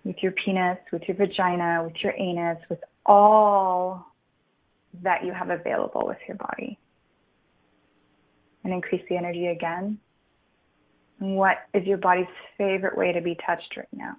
with 0.04 0.16
your 0.22 0.32
penis, 0.32 0.78
with 0.92 1.02
your 1.06 1.16
vagina, 1.16 1.82
with 1.84 1.94
your 2.02 2.14
anus, 2.18 2.58
with 2.68 2.80
all 3.06 4.12
that 5.02 5.24
you 5.24 5.32
have 5.32 5.50
available 5.50 6.06
with 6.06 6.18
your 6.28 6.36
body. 6.36 6.78
And 8.64 8.72
increase 8.72 9.02
the 9.08 9.16
energy 9.16 9.46
again. 9.46 9.98
What 11.18 11.58
is 11.72 11.86
your 11.86 11.98
body's 11.98 12.26
favorite 12.58 12.98
way 12.98 13.12
to 13.12 13.20
be 13.20 13.38
touched 13.46 13.76
right 13.76 13.88
now? 13.92 14.16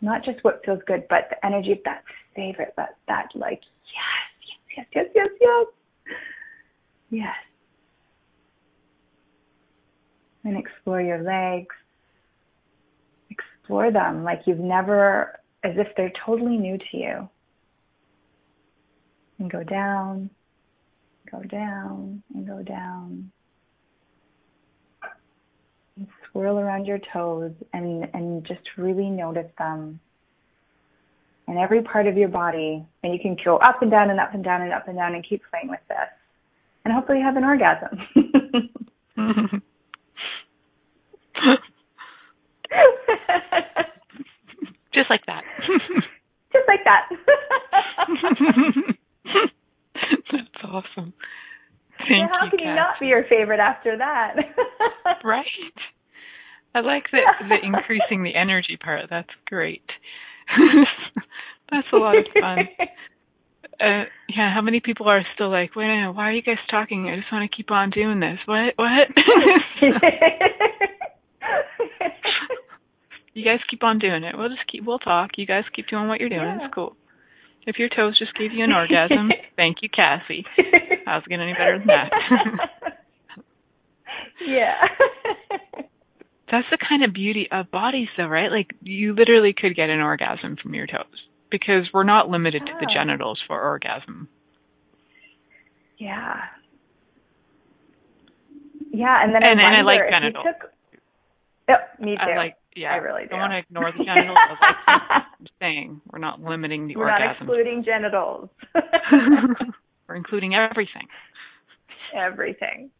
Not 0.00 0.24
just 0.24 0.44
what 0.44 0.60
feels 0.64 0.80
good, 0.86 1.04
but 1.08 1.28
the 1.30 1.44
energy 1.44 1.72
of 1.72 1.78
that 1.84 2.04
favorite, 2.36 2.74
that 2.76 2.96
that 3.08 3.28
like 3.34 3.60
yes, 3.84 4.56
yes, 4.76 4.86
yes, 4.94 5.06
yes, 5.14 5.28
yes, 5.40 5.40
yes. 5.40 5.66
Yes. 7.10 7.34
And 10.44 10.56
explore 10.56 11.00
your 11.00 11.22
legs. 11.22 11.74
Explore 13.30 13.90
them 13.90 14.24
like 14.24 14.42
you've 14.46 14.58
never, 14.58 15.40
as 15.64 15.72
if 15.76 15.88
they're 15.96 16.12
totally 16.24 16.56
new 16.56 16.78
to 16.78 16.96
you. 16.96 17.28
And 19.38 19.50
go 19.50 19.62
down, 19.62 20.30
go 21.30 21.42
down, 21.42 22.22
and 22.34 22.46
go 22.46 22.62
down. 22.62 23.30
And 25.96 26.06
swirl 26.30 26.58
around 26.58 26.86
your 26.86 26.98
toes 27.12 27.52
and, 27.72 28.08
and 28.14 28.44
just 28.46 28.60
really 28.76 29.10
notice 29.10 29.50
them. 29.58 30.00
And 31.46 31.58
every 31.58 31.82
part 31.82 32.06
of 32.06 32.16
your 32.16 32.28
body, 32.28 32.84
and 33.02 33.12
you 33.12 33.18
can 33.20 33.36
go 33.44 33.56
up 33.56 33.80
and 33.80 33.90
down 33.90 34.10
and 34.10 34.20
up 34.20 34.34
and 34.34 34.44
down 34.44 34.62
and 34.62 34.72
up 34.72 34.86
and 34.86 34.96
down 34.96 35.14
and 35.14 35.26
keep 35.26 35.42
playing 35.50 35.68
with 35.68 35.80
this 35.88 35.96
and 36.84 36.92
hopefully 36.92 37.20
have 37.20 37.36
an 37.36 37.44
orgasm. 37.44 37.98
Just 44.94 45.10
like 45.10 45.24
that. 45.26 45.42
Just 46.52 46.66
like 46.66 46.80
that. 46.84 47.08
That's 50.32 50.64
awesome. 50.64 51.12
Thank 51.98 52.10
yeah, 52.10 52.28
how 52.30 52.44
you, 52.44 52.50
can 52.50 52.58
Kat. 52.60 52.68
you 52.68 52.74
not 52.74 53.00
be 53.00 53.06
your 53.06 53.24
favorite 53.28 53.60
after 53.60 53.96
that? 53.98 54.34
right. 55.24 55.44
I 56.74 56.80
like 56.80 57.04
the 57.10 57.20
the 57.48 57.56
increasing 57.62 58.22
the 58.22 58.34
energy 58.34 58.76
part. 58.82 59.06
That's 59.10 59.30
great. 59.46 59.82
That's 61.70 61.86
a 61.92 61.96
lot 61.96 62.16
of 62.16 62.24
fun 62.38 62.68
uh, 63.80 64.04
yeah, 64.28 64.52
how 64.52 64.60
many 64.60 64.80
people 64.80 65.08
are 65.08 65.22
still 65.34 65.50
like, 65.50 65.76
wait 65.76 65.84
a 65.84 65.88
minute, 65.88 66.12
why 66.12 66.28
are 66.28 66.32
you 66.32 66.42
guys 66.42 66.56
talking? 66.70 67.08
I 67.08 67.16
just 67.16 67.32
want 67.32 67.48
to 67.48 67.56
keep 67.56 67.70
on 67.70 67.90
doing 67.90 68.20
this. 68.20 68.38
What? 68.46 68.74
What? 68.76 69.08
you 73.34 73.44
guys 73.44 73.60
keep 73.70 73.84
on 73.84 74.00
doing 74.00 74.24
it. 74.24 74.36
We'll 74.36 74.48
just 74.48 74.66
keep, 74.70 74.84
we'll 74.84 74.98
talk. 74.98 75.30
You 75.36 75.46
guys 75.46 75.62
keep 75.74 75.86
doing 75.88 76.08
what 76.08 76.18
you're 76.18 76.28
doing. 76.28 76.42
Yeah. 76.42 76.64
It's 76.64 76.74
cool. 76.74 76.96
If 77.66 77.78
your 77.78 77.88
toes 77.88 78.18
just 78.18 78.34
gave 78.34 78.52
you 78.52 78.64
an 78.64 78.72
orgasm, 78.72 79.30
thank 79.56 79.78
you, 79.82 79.88
Cassy. 79.88 80.44
How's 81.04 81.22
it 81.24 81.28
get 81.28 81.40
any 81.40 81.52
better 81.52 81.78
than 81.78 81.86
that? 81.88 82.10
yeah. 84.46 84.74
That's 86.50 86.66
the 86.70 86.78
kind 86.78 87.04
of 87.04 87.12
beauty 87.12 87.46
of 87.52 87.70
bodies, 87.70 88.08
though, 88.16 88.26
right? 88.26 88.50
Like, 88.50 88.70
you 88.82 89.14
literally 89.14 89.54
could 89.56 89.76
get 89.76 89.90
an 89.90 90.00
orgasm 90.00 90.56
from 90.62 90.74
your 90.74 90.86
toes 90.86 91.04
because 91.50 91.88
we're 91.92 92.04
not 92.04 92.30
limited 92.30 92.62
to 92.64 92.72
the 92.80 92.86
ah. 92.88 92.94
genitals 92.94 93.38
for 93.46 93.60
orgasm. 93.60 94.28
Yeah. 95.98 96.36
Yeah, 98.90 99.22
and 99.22 99.34
then 99.34 99.42
and, 99.44 99.60
I 99.60 99.64
and 99.66 99.76
I 99.76 99.82
like 99.82 100.10
genitals. 100.10 100.46
Took... 100.46 100.70
Yep, 101.68 102.00
me 102.00 102.16
too. 102.16 102.22
I 102.22 102.36
like 102.36 102.54
yeah. 102.78 102.92
I 102.92 102.96
really 102.96 103.26
do. 103.28 103.34
I 103.34 103.38
want 103.38 103.52
to 103.52 103.58
ignore 103.58 103.92
the 103.96 104.04
genitals. 104.04 104.38
I'm 104.86 105.46
saying 105.60 106.00
we're 106.12 106.18
not 106.18 106.40
limiting 106.40 106.88
the 106.88 106.96
we're 106.96 107.10
orgasm. 107.10 107.46
We're 107.48 107.56
not 107.56 107.60
excluding 107.60 107.84
genitals. 107.84 108.48
we're 110.08 110.16
including 110.16 110.54
everything. 110.54 111.06
Everything. 112.16 112.90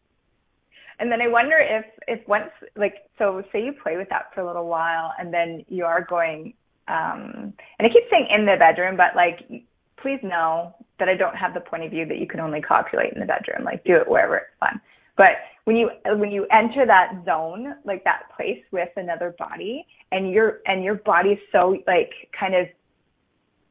And 0.99 1.11
then 1.11 1.21
I 1.21 1.27
wonder 1.27 1.57
if 1.57 1.85
if 2.07 2.27
once 2.27 2.51
like 2.75 2.95
so 3.17 3.41
say 3.51 3.63
you 3.63 3.73
play 3.81 3.95
with 3.97 4.09
that 4.09 4.33
for 4.35 4.41
a 4.41 4.47
little 4.47 4.67
while 4.67 5.13
and 5.17 5.33
then 5.33 5.63
you 5.69 5.85
are 5.85 6.05
going 6.07 6.53
um, 6.89 7.53
and 7.77 7.85
I 7.85 7.89
keep 7.93 8.03
saying 8.09 8.27
in 8.33 8.45
the 8.45 8.55
bedroom, 8.57 8.97
but 8.97 9.15
like, 9.15 9.47
please 10.01 10.19
know 10.23 10.73
that 10.97 11.07
I 11.07 11.15
don't 11.15 11.35
have 11.35 11.53
the 11.53 11.61
point 11.61 11.83
of 11.83 11.91
view 11.91 12.05
that 12.07 12.17
you 12.17 12.27
can 12.27 12.39
only 12.39 12.61
copulate 12.61 13.13
in 13.13 13.19
the 13.19 13.27
bedroom. 13.27 13.63
Like, 13.63 13.83
do 13.83 13.95
it 13.95 14.09
wherever 14.09 14.37
it's 14.37 14.59
fun. 14.59 14.81
But 15.19 15.35
when 15.65 15.75
you 15.75 15.89
when 16.05 16.31
you 16.31 16.47
enter 16.49 16.85
that 16.85 17.11
zone, 17.25 17.75
like 17.83 18.05
that 18.05 18.21
place 18.37 18.63
with 18.71 18.87
another 18.95 19.35
body, 19.37 19.85
and 20.13 20.31
your 20.31 20.59
and 20.65 20.81
your 20.81 20.95
body's 20.95 21.37
so 21.51 21.77
like 21.85 22.09
kind 22.39 22.55
of 22.55 22.67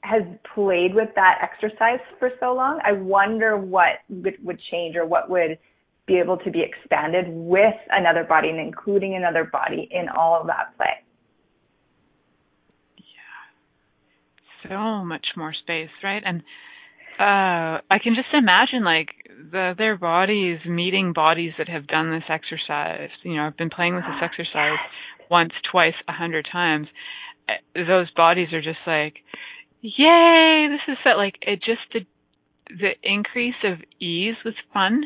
has 0.03 0.23
played 0.55 0.95
with 0.95 1.09
that 1.17 1.39
exercise 1.43 2.01
for 2.19 2.31
so 2.39 2.55
long, 2.55 2.81
I 2.85 2.93
wonder 2.93 3.57
what 3.57 4.01
would, 4.11 4.37
would 4.45 4.61
change 4.71 4.95
or 4.95 5.07
what 5.07 5.31
would 5.31 5.59
be 6.07 6.19
able 6.19 6.37
to 6.37 6.51
be 6.51 6.63
expanded 6.63 7.25
with 7.29 7.75
another 7.91 8.25
body 8.25 8.51
and 8.51 8.61
including 8.61 9.17
another 9.17 9.45
body 9.45 9.89
in 9.91 10.09
all 10.09 10.39
of 10.41 10.47
that 10.49 10.77
play. 10.77 11.03
Yeah. 12.99 14.69
So 14.69 15.05
much 15.05 15.27
more 15.37 15.55
space, 15.55 15.91
right? 16.05 16.23
And 16.25 16.43
uh 17.19 17.83
I 17.91 17.99
can 18.03 18.15
just 18.15 18.33
imagine 18.33 18.85
like 18.85 19.09
the 19.51 19.75
their 19.77 19.97
bodies 19.97 20.59
meeting 20.67 21.13
bodies 21.13 21.53
that 21.59 21.69
have 21.69 21.87
done 21.87 22.11
this 22.11 22.25
exercise. 22.29 23.11
You 23.23 23.37
know, 23.37 23.47
I've 23.47 23.57
been 23.57 23.71
playing 23.71 23.95
with 23.95 24.05
this 24.05 24.23
exercise 24.23 24.79
once, 25.31 25.53
twice, 25.71 25.95
a 26.09 26.13
hundred 26.13 26.47
times. 26.51 26.89
Uh, 27.49 27.85
those 27.87 28.11
bodies 28.13 28.53
are 28.53 28.63
just 28.63 28.81
like, 28.87 29.17
yay! 29.81 30.69
This 30.71 30.93
is 30.93 30.99
that 31.05 31.17
like 31.17 31.37
it 31.43 31.61
just 31.63 31.81
the 31.93 32.01
the 32.69 32.91
increase 33.03 33.61
of 33.65 33.79
ease 34.01 34.37
with 34.45 34.55
fun 34.73 35.05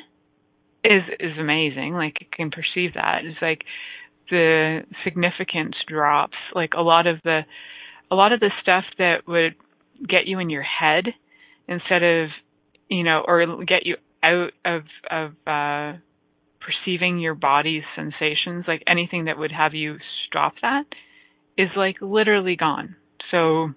is 0.85 1.03
is 1.21 1.39
amazing. 1.39 1.95
Like 1.95 2.21
you 2.21 2.27
can 2.33 2.51
perceive 2.51 2.95
that. 2.95 3.21
It's 3.25 3.41
like 3.41 3.65
the 4.31 4.81
significance 5.05 5.77
drops. 5.87 6.37
Like 6.55 6.73
a 6.77 6.83
lot 6.83 7.07
of 7.07 7.19
the 7.25 7.43
a 8.11 8.15
lot 8.15 8.33
of 8.33 8.41
the 8.41 8.51
stuff 8.61 8.85
that 8.99 9.27
would 9.27 9.55
get 10.09 10.27
you 10.27 10.39
in 10.39 10.51
your 10.51 10.63
head 10.63 11.07
instead 11.69 12.03
of 12.03 12.29
you 12.89 13.05
know 13.05 13.23
or 13.27 13.65
get 13.65 13.87
you 13.87 13.97
out 14.25 14.51
of 14.65 14.83
of 15.11 15.31
uh 15.47 15.99
perceiving 16.61 17.19
your 17.19 17.35
body's 17.35 17.83
sensations 17.97 18.65
like 18.69 18.83
anything 18.87 19.25
that 19.25 19.37
would 19.37 19.53
have 19.53 19.75
you 19.75 19.97
stop 20.29 20.55
that 20.63 20.85
is 21.59 21.69
like 21.77 21.97
literally 22.01 22.57
gone. 22.57 22.97
So 23.31 23.71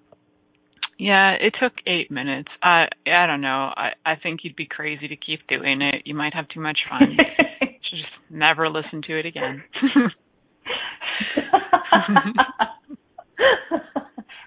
yeah 1.00 1.34
it 1.40 1.56
took 1.62 1.74
eight 1.88 2.12
minutes. 2.12 2.50
I 2.62 2.88
i 3.08 3.26
don't 3.26 3.42
know. 3.42 3.72
I 3.76 3.94
i 4.06 4.16
think 4.22 4.42
you'd 4.44 4.56
be 4.56 4.68
crazy 4.68 5.08
to 5.08 5.16
keep 5.16 5.48
doing 5.48 5.82
it. 5.82 6.04
You 6.06 6.16
might 6.16 6.34
have 6.34 6.48
too 6.50 6.62
much 6.62 6.80
fun. 6.90 7.18
Just 7.90 8.04
never 8.30 8.70
listen 8.70 9.02
to 9.08 9.20
it 9.20 9.26
again. 9.26 9.64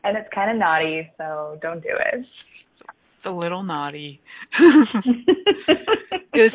And 0.08 0.16
it's 0.16 0.28
kind 0.34 0.50
of 0.50 0.56
naughty, 0.56 1.10
so 1.18 1.58
don't 1.60 1.82
do 1.82 1.90
it. 1.90 2.24
A 3.28 3.30
little 3.30 3.62
naughty. 3.62 4.20
it's 6.32 6.54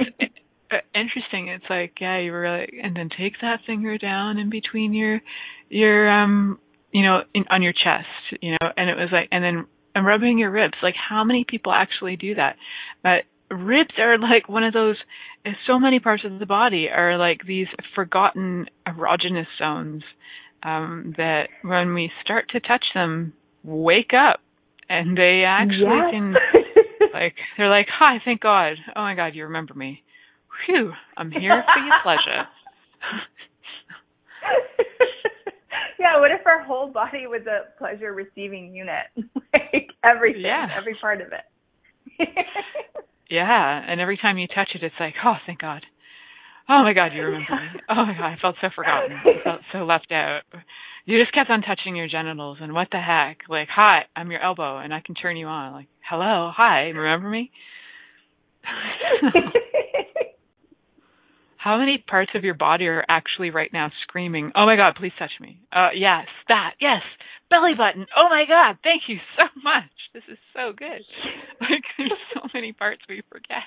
uh, 0.71 0.77
interesting. 0.95 1.49
It's 1.49 1.65
like, 1.69 1.93
yeah, 2.01 2.19
you 2.19 2.31
were 2.31 2.59
like, 2.59 2.73
and 2.81 2.95
then 2.95 3.09
take 3.15 3.33
that 3.41 3.59
finger 3.67 3.97
down 3.97 4.37
in 4.39 4.49
between 4.49 4.93
your, 4.93 5.21
your, 5.69 6.09
um, 6.09 6.59
you 6.91 7.03
know, 7.03 7.21
in, 7.35 7.45
on 7.51 7.61
your 7.61 7.73
chest, 7.73 8.41
you 8.41 8.51
know, 8.51 8.69
and 8.75 8.89
it 8.89 8.95
was 8.95 9.09
like, 9.11 9.29
and 9.31 9.43
then 9.43 9.65
and 9.95 10.05
rubbing 10.05 10.39
your 10.39 10.51
ribs. 10.51 10.73
Like, 10.81 10.95
how 10.95 11.23
many 11.23 11.45
people 11.47 11.71
actually 11.71 12.15
do 12.15 12.35
that? 12.35 12.55
But 13.03 13.23
ribs 13.55 13.93
are 13.99 14.17
like 14.17 14.49
one 14.49 14.63
of 14.63 14.73
those 14.73 14.97
so 15.67 15.77
many 15.77 15.99
parts 15.99 16.23
of 16.25 16.39
the 16.39 16.45
body 16.45 16.87
are 16.89 17.17
like 17.17 17.41
these 17.45 17.67
forgotten 17.93 18.65
erogenous 18.87 19.45
zones 19.59 20.01
um 20.63 21.13
that 21.17 21.49
when 21.61 21.93
we 21.93 22.09
start 22.23 22.49
to 22.49 22.59
touch 22.59 22.85
them 22.95 23.33
wake 23.63 24.11
up 24.13 24.39
and 24.89 25.17
they 25.17 25.43
actually 25.45 25.81
yes. 25.81 26.11
can 26.11 26.35
like 27.13 27.35
they're 27.57 27.69
like 27.69 27.87
hi 27.89 28.17
thank 28.25 28.41
god. 28.41 28.73
Oh 28.95 29.01
my 29.01 29.15
god 29.15 29.35
you 29.35 29.43
remember 29.43 29.73
me. 29.73 30.03
Phew 30.65 30.91
i'm 31.17 31.31
here 31.31 31.63
for 31.73 31.79
your 31.83 31.95
pleasure. 32.03 32.47
Yeah 35.99 36.19
what 36.19 36.31
if 36.31 36.45
our 36.45 36.61
whole 36.63 36.89
body 36.91 37.27
was 37.27 37.43
a 37.47 37.77
pleasure 37.77 38.13
receiving 38.13 38.73
unit? 38.75 39.05
Like 39.53 39.89
everything 40.03 40.41
yeah. 40.41 40.67
every 40.77 40.95
part 40.99 41.21
of 41.21 41.27
it. 41.27 41.45
Yeah 43.29 43.81
and 43.87 44.01
every 44.01 44.17
time 44.17 44.37
you 44.37 44.47
touch 44.47 44.69
it 44.75 44.83
it's 44.83 44.95
like 44.99 45.15
oh 45.25 45.35
thank 45.45 45.59
god. 45.59 45.83
Oh 46.69 46.83
my 46.83 46.93
god 46.93 47.13
you 47.13 47.23
remember 47.23 47.55
me. 47.55 47.79
Oh 47.89 48.05
my 48.05 48.13
god 48.13 48.33
i 48.33 48.35
felt 48.41 48.55
so 48.61 48.67
forgotten. 48.75 49.13
I 49.17 49.43
felt 49.43 49.61
so 49.71 49.79
left 49.85 50.11
out 50.11 50.41
you 51.05 51.19
just 51.19 51.33
kept 51.33 51.49
on 51.49 51.61
touching 51.61 51.95
your 51.95 52.07
genitals 52.07 52.57
and 52.61 52.73
what 52.73 52.87
the 52.91 52.99
heck? 52.99 53.39
Like 53.49 53.67
hi 53.73 54.05
i'm 54.15 54.31
your 54.31 54.41
elbow 54.41 54.77
and 54.77 54.93
i 54.93 55.01
can 55.01 55.15
turn 55.15 55.37
you 55.37 55.47
on. 55.47 55.73
Like 55.73 55.87
hello 56.07 56.51
hi 56.55 56.89
remember 56.89 57.29
me? 57.29 57.51
How 61.57 61.77
many 61.77 62.03
parts 62.05 62.31
of 62.35 62.43
your 62.43 62.55
body 62.55 62.87
are 62.87 63.05
actually 63.07 63.49
right 63.49 63.71
now 63.71 63.89
screaming 64.03 64.51
oh 64.55 64.65
my 64.65 64.75
god 64.75 64.95
please 64.97 65.13
touch 65.17 65.31
me. 65.39 65.59
Uh 65.71 65.89
yes 65.95 66.27
that 66.49 66.73
yes 66.79 67.01
belly 67.49 67.73
button. 67.77 68.05
Oh 68.17 68.29
my 68.29 68.45
god 68.47 68.77
thank 68.83 69.03
you 69.07 69.17
so 69.37 69.43
much. 69.63 69.91
This 70.13 70.23
is 70.31 70.37
so 70.53 70.71
good. 70.75 71.01
Like 71.61 71.83
there's 71.97 72.11
so 72.33 72.41
many 72.53 72.73
parts 72.73 73.01
we 73.07 73.21
forget 73.31 73.63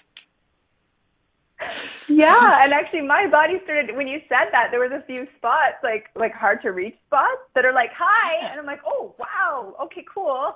yeah, 2.09 2.65
and 2.65 2.73
actually 2.73 3.03
my 3.03 3.27
body 3.31 3.55
started 3.65 3.97
when 3.97 4.07
you 4.07 4.19
said 4.29 4.53
that 4.53 4.69
there 4.71 4.81
was 4.81 4.93
a 4.93 5.05
few 5.07 5.27
spots 5.37 5.81
like 5.83 6.07
like 6.15 6.33
hard 6.33 6.61
to 6.63 6.71
reach 6.71 6.95
spots 7.07 7.41
that 7.55 7.65
are 7.65 7.73
like 7.73 7.91
hi 7.97 8.51
and 8.51 8.61
I'm 8.61 8.67
like, 8.67 8.81
"Oh, 8.87 9.15
wow. 9.19 9.75
Okay, 9.85 10.05
cool." 10.13 10.55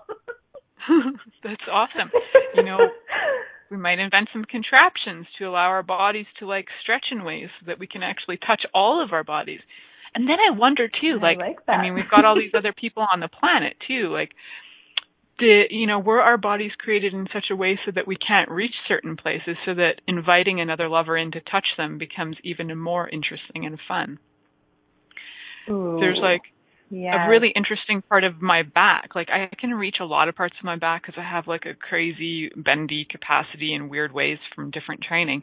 That's 1.44 1.62
awesome. 1.70 2.10
You 2.54 2.64
know, 2.64 2.78
we 3.70 3.76
might 3.76 3.98
invent 3.98 4.28
some 4.32 4.44
contraptions 4.44 5.26
to 5.38 5.44
allow 5.44 5.68
our 5.68 5.82
bodies 5.82 6.26
to 6.38 6.46
like 6.46 6.66
stretch 6.82 7.06
in 7.12 7.24
ways 7.24 7.48
so 7.60 7.66
that 7.66 7.78
we 7.78 7.86
can 7.86 8.02
actually 8.02 8.38
touch 8.38 8.62
all 8.74 9.02
of 9.02 9.12
our 9.12 9.24
bodies. 9.24 9.60
And 10.14 10.28
then 10.28 10.38
I 10.40 10.56
wonder 10.56 10.88
too, 10.88 11.18
I 11.22 11.24
like, 11.24 11.38
like 11.38 11.58
I 11.68 11.80
mean, 11.80 11.94
we've 11.94 12.10
got 12.10 12.24
all 12.24 12.34
these 12.34 12.54
other 12.56 12.74
people 12.78 13.06
on 13.12 13.20
the 13.20 13.28
planet 13.28 13.76
too, 13.86 14.08
like 14.12 14.32
did 15.40 15.68
you 15.70 15.86
know 15.86 15.98
were 15.98 16.20
our 16.20 16.36
bodies 16.36 16.72
created 16.78 17.14
in 17.14 17.26
such 17.32 17.46
a 17.50 17.56
way 17.56 17.78
so 17.84 17.90
that 17.94 18.06
we 18.06 18.16
can't 18.16 18.50
reach 18.50 18.74
certain 18.86 19.16
places 19.16 19.56
so 19.64 19.74
that 19.74 20.00
inviting 20.06 20.60
another 20.60 20.88
lover 20.88 21.16
in 21.16 21.32
to 21.32 21.40
touch 21.40 21.66
them 21.76 21.98
becomes 21.98 22.36
even 22.44 22.78
more 22.78 23.08
interesting 23.08 23.66
and 23.66 23.78
fun. 23.88 24.18
Ooh, 25.68 25.98
there's 25.98 26.18
like 26.22 26.42
yes. 26.90 27.14
a 27.16 27.30
really 27.30 27.52
interesting 27.56 28.02
part 28.02 28.24
of 28.24 28.42
my 28.42 28.62
back. 28.62 29.10
Like 29.14 29.28
i 29.30 29.48
can 29.58 29.70
reach 29.70 29.96
a 30.00 30.04
lot 30.04 30.28
of 30.28 30.36
parts 30.36 30.54
of 30.60 30.64
my 30.64 30.76
back 30.76 31.02
because 31.02 31.18
i 31.18 31.28
have 31.28 31.46
like 31.46 31.64
a 31.64 31.74
crazy 31.74 32.50
bendy 32.54 33.06
capacity 33.08 33.74
in 33.74 33.88
weird 33.88 34.12
ways 34.12 34.38
from 34.54 34.70
different 34.70 35.02
training 35.02 35.42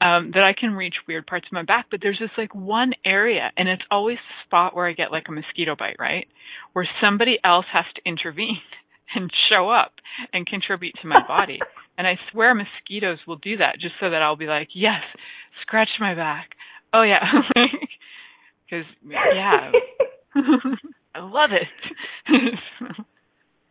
um 0.00 0.30
that 0.34 0.42
i 0.42 0.52
can 0.58 0.72
reach 0.72 0.94
weird 1.06 1.26
parts 1.26 1.46
of 1.46 1.52
my 1.52 1.62
back 1.62 1.86
but 1.90 2.00
there's 2.02 2.18
this 2.18 2.30
like 2.36 2.54
one 2.54 2.92
area 3.04 3.50
and 3.56 3.68
it's 3.68 3.82
always 3.90 4.16
the 4.16 4.46
spot 4.46 4.74
where 4.74 4.88
i 4.88 4.92
get 4.92 5.12
like 5.12 5.24
a 5.28 5.32
mosquito 5.32 5.76
bite 5.78 5.96
right? 5.98 6.26
Where 6.72 6.88
somebody 7.00 7.38
else 7.44 7.66
has 7.72 7.84
to 7.94 8.00
intervene 8.04 8.60
and 9.14 9.30
show 9.52 9.70
up 9.70 9.92
and 10.32 10.46
contribute 10.46 10.94
to 11.02 11.08
my 11.08 11.20
body. 11.26 11.58
and 11.98 12.06
I 12.06 12.18
swear 12.30 12.54
mosquitoes 12.54 13.18
will 13.26 13.36
do 13.36 13.58
that 13.58 13.76
just 13.80 13.94
so 14.00 14.10
that 14.10 14.22
I'll 14.22 14.36
be 14.36 14.46
like, 14.46 14.68
yes, 14.74 15.02
scratch 15.62 15.88
my 16.00 16.14
back. 16.14 16.50
Oh 16.92 17.02
yeah. 17.02 17.24
Cuz 18.70 18.84
yeah. 19.06 19.72
I 21.14 21.20
love 21.20 21.50
it. 21.52 21.68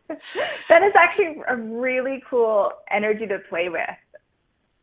that 0.08 0.82
is 0.82 0.92
actually 0.96 1.42
a 1.48 1.56
really 1.56 2.22
cool 2.28 2.72
energy 2.90 3.26
to 3.26 3.38
play 3.48 3.68
with. 3.68 3.80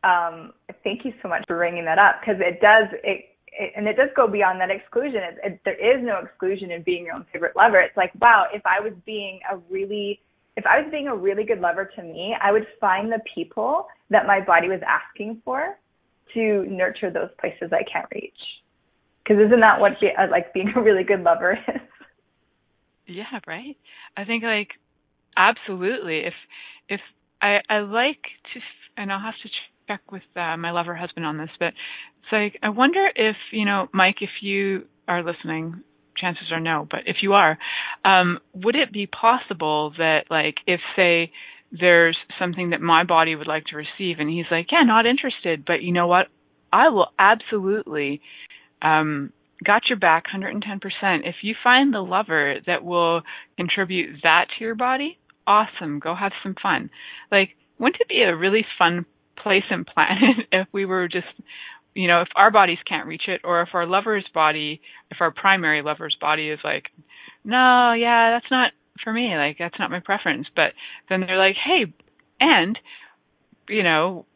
Um, 0.02 0.52
thank 0.82 1.04
you 1.04 1.12
so 1.22 1.28
much 1.28 1.44
for 1.46 1.56
bringing 1.56 1.84
that 1.86 1.98
up 1.98 2.20
because 2.20 2.40
it 2.40 2.60
does 2.60 2.88
it, 3.02 3.36
it, 3.58 3.72
and 3.76 3.86
it 3.86 3.96
does 3.96 4.10
go 4.16 4.28
beyond 4.28 4.60
that 4.60 4.70
exclusion. 4.70 5.20
It, 5.22 5.38
it, 5.44 5.60
there 5.64 5.96
is 5.96 6.04
no 6.04 6.18
exclusion 6.18 6.70
in 6.70 6.82
being 6.82 7.06
your 7.06 7.14
own 7.14 7.26
favorite 7.32 7.56
lover. 7.56 7.80
It's 7.80 7.96
like, 7.96 8.12
wow, 8.20 8.46
if 8.52 8.62
I 8.66 8.80
was 8.80 8.92
being 9.06 9.40
a 9.50 9.56
really 9.70 10.20
if 10.56 10.64
I 10.66 10.80
was 10.80 10.90
being 10.90 11.08
a 11.08 11.16
really 11.16 11.44
good 11.44 11.60
lover 11.60 11.90
to 11.96 12.02
me, 12.02 12.34
I 12.40 12.52
would 12.52 12.66
find 12.80 13.10
the 13.10 13.20
people 13.34 13.86
that 14.10 14.26
my 14.26 14.40
body 14.40 14.68
was 14.68 14.80
asking 14.86 15.42
for 15.44 15.78
to 16.34 16.64
nurture 16.68 17.10
those 17.10 17.30
places 17.40 17.72
I 17.72 17.82
can't 17.90 18.06
reach. 18.14 18.32
Because 19.22 19.42
isn't 19.46 19.60
that 19.60 19.80
what 19.80 20.00
be, 20.00 20.08
uh, 20.16 20.30
like 20.30 20.52
being 20.52 20.72
a 20.76 20.80
really 20.80 21.02
good 21.04 21.22
lover 21.22 21.52
is? 21.68 21.80
Yeah, 23.06 23.38
right. 23.46 23.76
I 24.16 24.24
think 24.24 24.44
like 24.44 24.68
absolutely. 25.36 26.20
If 26.20 26.34
if 26.88 27.00
I 27.42 27.58
I 27.68 27.80
like 27.80 28.22
to, 28.52 28.60
and 28.96 29.12
I'll 29.12 29.20
have 29.20 29.34
to 29.42 29.48
check 29.88 30.10
with 30.10 30.22
uh, 30.36 30.56
my 30.56 30.70
lover 30.70 30.94
husband 30.94 31.26
on 31.26 31.36
this, 31.36 31.50
but 31.58 31.68
it's 31.68 32.32
like 32.32 32.58
I 32.62 32.70
wonder 32.70 33.06
if 33.14 33.36
you 33.52 33.64
know, 33.64 33.88
Mike, 33.92 34.16
if 34.20 34.30
you 34.40 34.86
are 35.06 35.22
listening 35.22 35.82
chances 36.24 36.50
are 36.52 36.60
no, 36.60 36.86
but 36.90 37.00
if 37.06 37.16
you 37.22 37.34
are, 37.34 37.58
um, 38.04 38.38
would 38.54 38.76
it 38.76 38.92
be 38.92 39.06
possible 39.06 39.92
that 39.98 40.24
like 40.30 40.56
if 40.66 40.80
say 40.96 41.30
there's 41.70 42.16
something 42.38 42.70
that 42.70 42.80
my 42.80 43.04
body 43.04 43.34
would 43.34 43.46
like 43.46 43.64
to 43.66 43.76
receive 43.76 44.18
and 44.18 44.30
he's 44.30 44.46
like, 44.50 44.68
yeah, 44.72 44.82
not 44.84 45.06
interested, 45.06 45.64
but 45.66 45.82
you 45.82 45.92
know 45.92 46.06
what? 46.06 46.26
I 46.72 46.88
will 46.88 47.08
absolutely 47.18 48.20
um 48.82 49.32
got 49.64 49.82
your 49.88 49.98
back 49.98 50.24
110%. 50.34 50.60
If 51.24 51.36
you 51.42 51.54
find 51.62 51.94
the 51.94 52.00
lover 52.00 52.56
that 52.66 52.84
will 52.84 53.22
contribute 53.56 54.20
that 54.22 54.46
to 54.56 54.64
your 54.64 54.74
body, 54.74 55.18
awesome. 55.46 56.00
Go 56.00 56.14
have 56.14 56.32
some 56.42 56.54
fun. 56.60 56.90
Like, 57.30 57.50
wouldn't 57.78 58.00
it 58.00 58.08
be 58.08 58.22
a 58.22 58.36
really 58.36 58.66
fun 58.78 59.06
place 59.42 59.64
and 59.70 59.86
planet 59.94 60.46
if 60.52 60.66
we 60.72 60.84
were 60.84 61.08
just 61.08 61.26
you 61.94 62.08
know, 62.08 62.22
if 62.22 62.28
our 62.36 62.50
bodies 62.50 62.78
can't 62.88 63.06
reach 63.06 63.28
it, 63.28 63.40
or 63.44 63.62
if 63.62 63.68
our 63.72 63.86
lover's 63.86 64.26
body, 64.34 64.80
if 65.10 65.18
our 65.20 65.30
primary 65.30 65.82
lover's 65.82 66.16
body 66.20 66.50
is 66.50 66.58
like, 66.64 66.86
no, 67.44 67.92
yeah, 67.92 68.32
that's 68.32 68.50
not 68.50 68.72
for 69.02 69.12
me, 69.12 69.36
like 69.36 69.56
that's 69.58 69.78
not 69.78 69.90
my 69.90 70.00
preference, 70.00 70.46
but 70.54 70.72
then 71.08 71.20
they're 71.20 71.38
like, 71.38 71.56
hey, 71.62 71.92
and, 72.40 72.78
you 73.68 73.82
know, 73.82 74.26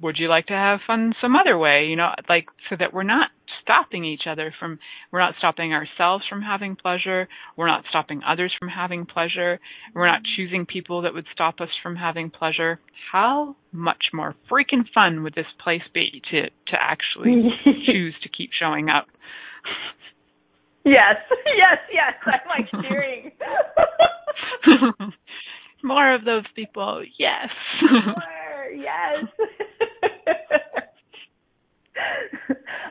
would 0.00 0.16
you 0.18 0.28
like 0.28 0.46
to 0.46 0.52
have 0.54 0.80
fun 0.86 1.12
some 1.20 1.36
other 1.36 1.58
way, 1.58 1.86
you 1.86 1.96
know, 1.96 2.10
like 2.28 2.46
so 2.70 2.76
that 2.78 2.92
we're 2.92 3.02
not 3.02 3.30
stopping 3.62 4.04
each 4.04 4.22
other 4.28 4.52
from 4.58 4.78
we're 5.10 5.20
not 5.20 5.34
stopping 5.38 5.72
ourselves 5.72 6.24
from 6.28 6.42
having 6.42 6.76
pleasure. 6.76 7.28
We're 7.56 7.66
not 7.68 7.84
stopping 7.88 8.20
others 8.26 8.52
from 8.58 8.68
having 8.68 9.06
pleasure. 9.06 9.58
We're 9.94 10.06
not 10.06 10.22
choosing 10.36 10.66
people 10.66 11.02
that 11.02 11.14
would 11.14 11.26
stop 11.32 11.60
us 11.60 11.68
from 11.82 11.96
having 11.96 12.30
pleasure. 12.30 12.80
How 13.10 13.56
much 13.72 14.04
more 14.12 14.34
freaking 14.50 14.84
fun 14.94 15.22
would 15.22 15.34
this 15.34 15.46
place 15.62 15.82
be 15.94 16.22
to 16.30 16.42
to 16.42 16.76
actually 16.78 17.50
choose 17.86 18.14
to 18.22 18.28
keep 18.28 18.50
showing 18.58 18.88
up? 18.88 19.06
Yes. 20.84 21.16
Yes 21.54 21.78
yes. 21.92 22.14
I'm 22.26 22.48
like 22.48 22.70
cheering. 22.82 23.30
More 25.84 26.14
of 26.14 26.24
those 26.24 26.44
people. 26.54 27.02
Yes. 27.18 27.48
More. 27.82 28.70
Yes 28.74 29.24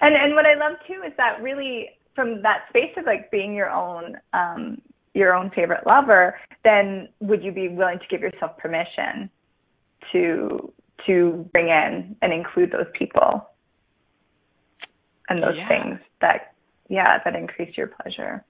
and 0.02 0.16
and 0.16 0.36
what 0.36 0.46
I 0.46 0.56
love 0.56 0.78
too 0.88 1.02
is 1.06 1.14
that 1.18 1.42
really 1.42 1.90
from 2.16 2.42
that 2.42 2.66
space 2.70 2.92
of 2.98 3.06
like 3.06 3.32
being 3.32 3.54
your 3.54 3.70
own 3.70 4.18
um 4.34 4.82
your 5.14 5.34
own 5.34 5.52
favorite 5.54 5.86
lover, 5.86 6.40
then 6.64 7.10
would 7.20 7.44
you 7.44 7.52
be 7.52 7.68
willing 7.68 8.00
to 8.00 8.06
give 8.10 8.22
yourself 8.22 8.58
permission 8.58 9.30
to 10.12 10.72
to 11.08 11.50
bring 11.52 11.68
in 11.68 12.16
and 12.22 12.32
include 12.34 12.72
those 12.72 12.88
people 12.98 13.50
and 15.30 15.42
those 15.42 15.56
yeah. 15.58 15.68
things 15.68 16.00
that 16.22 16.54
yeah 16.90 17.20
that 17.24 17.36
increase 17.36 17.76
your 17.78 17.88
pleasure. 17.88 18.44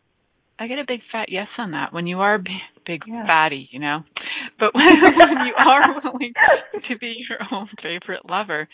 I 0.60 0.68
get 0.68 0.78
a 0.78 0.86
big 0.88 1.00
fat 1.12 1.30
yes 1.30 1.48
on 1.58 1.72
that. 1.72 1.92
When 1.92 2.06
you 2.06 2.20
are 2.20 2.38
big, 2.38 2.62
big 2.86 3.02
yeah. 3.08 3.26
fatty, 3.26 3.68
you 3.72 3.80
know, 3.80 4.04
but 4.60 4.72
when, 4.76 4.86
when 4.86 5.46
you 5.46 5.54
are 5.58 6.02
willing 6.04 6.34
to 6.88 6.98
be 7.00 7.16
your 7.28 7.40
own 7.52 7.68
favorite 7.82 8.30
lover, 8.30 8.68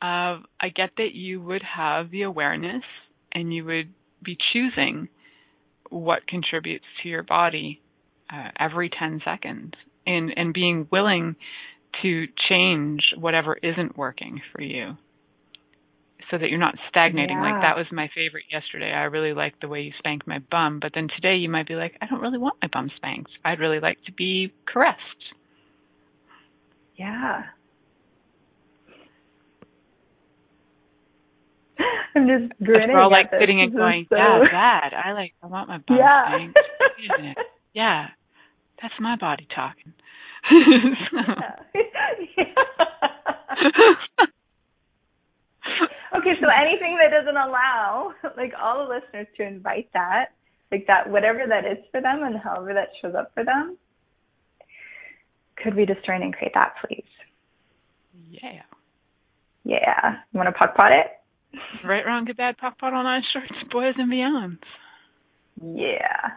uh, 0.00 0.40
I 0.60 0.68
get 0.74 0.90
that 0.96 1.14
you 1.14 1.40
would 1.40 1.62
have 1.62 2.10
the 2.10 2.22
awareness 2.22 2.84
and 3.32 3.52
you 3.52 3.64
would 3.64 3.92
be 4.22 4.36
choosing 4.52 5.08
what 5.90 6.26
contributes 6.26 6.84
to 7.02 7.08
your 7.08 7.22
body 7.22 7.80
uh, 8.32 8.50
every 8.58 8.90
10 8.90 9.20
seconds 9.24 9.72
and, 10.06 10.32
and 10.36 10.52
being 10.52 10.86
willing 10.90 11.36
to 12.02 12.26
change 12.48 13.00
whatever 13.16 13.56
isn't 13.62 13.96
working 13.96 14.40
for 14.52 14.62
you 14.62 14.96
so 16.30 16.36
that 16.36 16.50
you're 16.50 16.58
not 16.58 16.74
stagnating. 16.88 17.38
Yeah. 17.38 17.52
Like 17.52 17.62
that 17.62 17.76
was 17.76 17.86
my 17.90 18.08
favorite 18.14 18.44
yesterday. 18.52 18.92
I 18.92 19.04
really 19.04 19.32
liked 19.32 19.60
the 19.60 19.68
way 19.68 19.80
you 19.80 19.92
spanked 19.98 20.26
my 20.26 20.38
bum, 20.50 20.78
but 20.80 20.92
then 20.94 21.08
today 21.14 21.36
you 21.36 21.48
might 21.48 21.66
be 21.66 21.74
like, 21.74 21.94
I 22.02 22.06
don't 22.06 22.20
really 22.20 22.38
want 22.38 22.56
my 22.60 22.68
bum 22.72 22.90
spanked. 22.96 23.30
I'd 23.44 23.60
really 23.60 23.80
like 23.80 23.98
to 24.06 24.12
be 24.12 24.52
caressed. 24.66 25.00
Yeah. 26.96 27.44
I'm 32.14 32.26
just 32.26 32.52
grinning. 32.62 32.94
We're 32.96 33.02
all 33.02 33.10
like 33.10 33.30
sitting 33.38 33.60
and 33.60 33.74
going, 33.74 34.06
so... 34.08 34.16
yeah, 34.16 34.40
that. 34.50 34.90
I 34.94 35.12
like. 35.12 35.34
I 35.42 35.46
want 35.46 35.68
my 35.68 35.78
body 35.78 36.00
yeah. 36.00 37.34
yeah, 37.74 38.06
that's 38.80 38.94
my 39.00 39.16
body 39.16 39.46
talking. 39.54 39.92
okay, 46.16 46.34
so 46.40 46.48
anything 46.48 46.96
that 46.98 47.10
doesn't 47.10 47.36
allow, 47.36 48.12
like 48.36 48.52
all 48.60 48.86
the 48.86 48.94
listeners, 48.94 49.26
to 49.36 49.42
invite 49.46 49.90
that, 49.94 50.32
like 50.72 50.86
that, 50.86 51.10
whatever 51.10 51.44
that 51.48 51.64
is 51.64 51.78
for 51.90 52.00
them, 52.00 52.22
and 52.22 52.38
however 52.38 52.72
that 52.74 52.88
shows 53.02 53.14
up 53.14 53.32
for 53.34 53.44
them, 53.44 53.76
could 55.62 55.74
we 55.74 55.84
destroy 55.84 56.16
and 56.16 56.34
create 56.34 56.54
that, 56.54 56.74
please? 56.84 57.04
Yeah. 58.30 58.62
Yeah. 59.64 60.16
You 60.32 60.38
want 60.38 60.48
to 60.48 60.52
puck 60.52 60.74
pot 60.74 60.92
it? 60.92 61.17
Right, 61.84 62.04
wrong, 62.06 62.24
good, 62.24 62.36
bad, 62.36 62.58
pop, 62.58 62.78
pot, 62.78 62.94
all 62.94 63.02
nine 63.02 63.22
shorts, 63.32 63.48
boys 63.72 63.94
and 63.96 64.10
beyonds. 64.10 64.58
Yeah. 65.62 66.36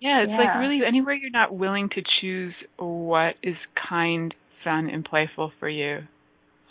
Yeah, 0.00 0.22
it's 0.22 0.30
yeah. 0.30 0.36
like 0.36 0.60
really 0.60 0.80
anywhere 0.86 1.14
you're 1.14 1.30
not 1.30 1.54
willing 1.54 1.88
to 1.90 2.02
choose 2.20 2.54
what 2.78 3.34
is 3.42 3.56
kind, 3.88 4.34
fun, 4.62 4.88
and 4.88 5.04
playful 5.04 5.52
for 5.58 5.68
you. 5.68 6.00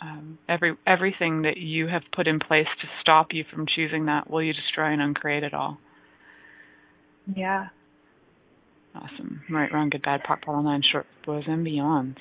Um, 0.00 0.38
every 0.48 0.76
everything 0.86 1.42
that 1.42 1.56
you 1.56 1.88
have 1.88 2.02
put 2.14 2.28
in 2.28 2.38
place 2.38 2.68
to 2.80 2.88
stop 3.02 3.28
you 3.32 3.44
from 3.52 3.66
choosing 3.74 4.06
that, 4.06 4.30
will 4.30 4.42
you 4.42 4.52
destroy 4.52 4.92
and 4.92 5.02
uncreate 5.02 5.42
it 5.42 5.52
all? 5.52 5.78
Yeah. 7.34 7.68
Awesome. 8.94 9.42
Right, 9.50 9.72
wrong, 9.72 9.90
good, 9.90 10.02
bad, 10.02 10.22
pop, 10.24 10.44
bottle, 10.46 10.62
nine, 10.62 10.82
shorts, 10.90 11.08
boys, 11.26 11.44
and 11.46 11.64
beyond. 11.64 12.16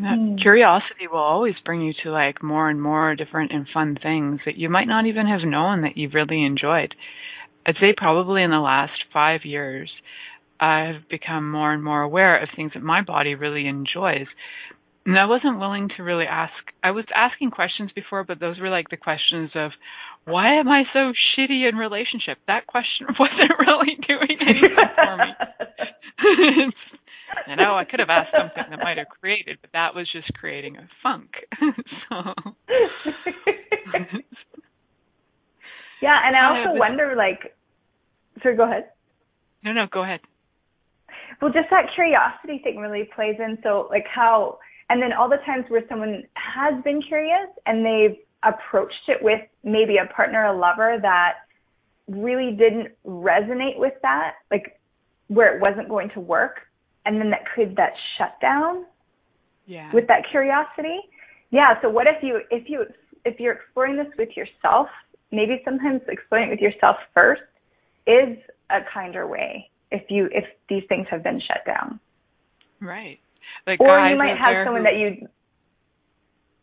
That 0.00 0.18
mm. 0.18 0.40
curiosity 0.40 1.08
will 1.10 1.18
always 1.18 1.54
bring 1.64 1.80
you 1.80 1.92
to 2.04 2.10
like 2.10 2.42
more 2.42 2.70
and 2.70 2.80
more 2.80 3.16
different 3.16 3.52
and 3.52 3.66
fun 3.72 3.96
things 4.00 4.40
that 4.46 4.56
you 4.56 4.68
might 4.68 4.86
not 4.86 5.06
even 5.06 5.26
have 5.26 5.40
known 5.48 5.82
that 5.82 5.96
you've 5.96 6.14
really 6.14 6.44
enjoyed. 6.44 6.94
I'd 7.66 7.74
say 7.80 7.94
probably 7.96 8.42
in 8.42 8.50
the 8.50 8.60
last 8.60 8.92
five 9.12 9.40
years, 9.44 9.90
I've 10.60 11.08
become 11.10 11.50
more 11.50 11.72
and 11.72 11.82
more 11.82 12.02
aware 12.02 12.40
of 12.40 12.48
things 12.54 12.72
that 12.74 12.82
my 12.82 13.02
body 13.02 13.34
really 13.34 13.66
enjoys. 13.66 14.26
And 15.04 15.16
I 15.16 15.26
wasn't 15.26 15.58
willing 15.58 15.88
to 15.96 16.02
really 16.02 16.26
ask. 16.26 16.52
I 16.82 16.92
was 16.92 17.04
asking 17.14 17.50
questions 17.50 17.90
before, 17.94 18.24
but 18.24 18.40
those 18.40 18.60
were 18.60 18.70
like 18.70 18.90
the 18.90 18.96
questions 18.96 19.50
of, 19.54 19.72
why 20.24 20.60
am 20.60 20.68
I 20.68 20.84
so 20.92 21.12
shitty 21.34 21.68
in 21.68 21.76
relationship? 21.76 22.38
That 22.46 22.66
question 22.66 23.06
wasn't 23.18 23.52
really 23.58 23.96
doing 24.06 24.38
anything 24.40 24.76
for 24.96 25.16
me. 25.16 26.72
I 27.46 27.54
know 27.54 27.76
I 27.76 27.84
could 27.84 28.00
have 28.00 28.10
asked 28.10 28.32
something 28.36 28.64
that 28.70 28.78
might 28.82 28.98
have 28.98 29.08
created, 29.08 29.58
but 29.60 29.70
that 29.72 29.94
was 29.94 30.08
just 30.12 30.32
creating 30.34 30.76
a 30.76 30.88
funk. 31.02 31.30
so. 32.08 32.16
yeah, 36.02 36.18
and 36.26 36.36
I 36.36 36.44
also 36.48 36.78
wonder, 36.78 37.14
like, 37.16 37.54
sorry, 38.42 38.56
go 38.56 38.64
ahead. 38.64 38.90
No, 39.64 39.72
no, 39.72 39.86
go 39.90 40.02
ahead. 40.04 40.20
Well, 41.40 41.52
just 41.52 41.70
that 41.70 41.86
curiosity 41.94 42.60
thing 42.62 42.78
really 42.78 43.08
plays 43.14 43.36
in. 43.38 43.58
So, 43.62 43.88
like, 43.90 44.06
how, 44.12 44.58
and 44.90 45.02
then 45.02 45.12
all 45.12 45.28
the 45.28 45.38
times 45.46 45.64
where 45.68 45.82
someone 45.88 46.24
has 46.34 46.82
been 46.84 47.00
curious 47.02 47.48
and 47.66 47.84
they've 47.84 48.18
approached 48.42 49.08
it 49.08 49.18
with 49.22 49.40
maybe 49.64 49.96
a 49.96 50.12
partner, 50.12 50.46
a 50.46 50.56
lover 50.56 50.98
that 51.00 51.34
really 52.08 52.52
didn't 52.52 52.88
resonate 53.06 53.78
with 53.78 53.94
that, 54.02 54.34
like, 54.50 54.80
where 55.28 55.54
it 55.54 55.60
wasn't 55.60 55.88
going 55.88 56.10
to 56.14 56.20
work 56.20 56.67
and 57.08 57.18
then 57.18 57.30
that 57.30 57.46
created 57.46 57.74
that 57.76 57.94
shutdown 58.18 58.84
yeah. 59.66 59.90
with 59.94 60.06
that 60.08 60.24
curiosity. 60.30 61.00
Yeah. 61.50 61.80
So 61.80 61.88
what 61.88 62.06
if 62.06 62.22
you 62.22 62.40
if 62.50 62.68
you 62.68 62.84
if 63.24 63.40
you're 63.40 63.54
exploring 63.54 63.96
this 63.96 64.12
with 64.18 64.28
yourself, 64.36 64.88
maybe 65.32 65.62
sometimes 65.64 66.02
exploring 66.06 66.48
it 66.48 66.50
with 66.50 66.60
yourself 66.60 66.96
first 67.14 67.40
is 68.06 68.36
a 68.70 68.80
kinder 68.92 69.26
way 69.26 69.70
if 69.90 70.02
you 70.10 70.28
if 70.32 70.44
these 70.68 70.82
things 70.90 71.06
have 71.10 71.24
been 71.24 71.40
shut 71.40 71.64
down. 71.66 71.98
Right. 72.78 73.18
Like 73.66 73.80
or 73.80 73.98
you 74.06 74.16
might 74.18 74.36
have 74.36 74.66
someone 74.66 74.84
who, 74.84 74.90
that 74.92 74.98
you 74.98 75.28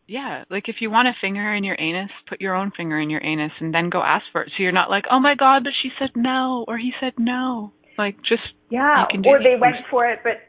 yeah, 0.06 0.44
like 0.48 0.68
if 0.68 0.76
you 0.78 0.92
want 0.92 1.08
a 1.08 1.12
finger 1.20 1.52
in 1.52 1.64
your 1.64 1.76
anus, 1.80 2.10
put 2.28 2.40
your 2.40 2.54
own 2.54 2.70
finger 2.76 3.00
in 3.00 3.10
your 3.10 3.24
anus 3.24 3.50
and 3.58 3.74
then 3.74 3.90
go 3.90 4.00
ask 4.00 4.24
for 4.30 4.42
it. 4.42 4.52
So 4.56 4.62
you're 4.62 4.70
not 4.70 4.90
like, 4.90 5.06
oh 5.10 5.18
my 5.18 5.34
god, 5.34 5.64
but 5.64 5.72
she 5.82 5.90
said 5.98 6.10
no, 6.14 6.64
or 6.68 6.78
he 6.78 6.92
said 7.00 7.14
no. 7.18 7.72
Like 7.98 8.16
just 8.22 8.42
yeah, 8.70 9.04
or 9.24 9.38
they 9.38 9.56
went 9.58 9.76
for 9.90 10.08
it, 10.08 10.20
but 10.22 10.46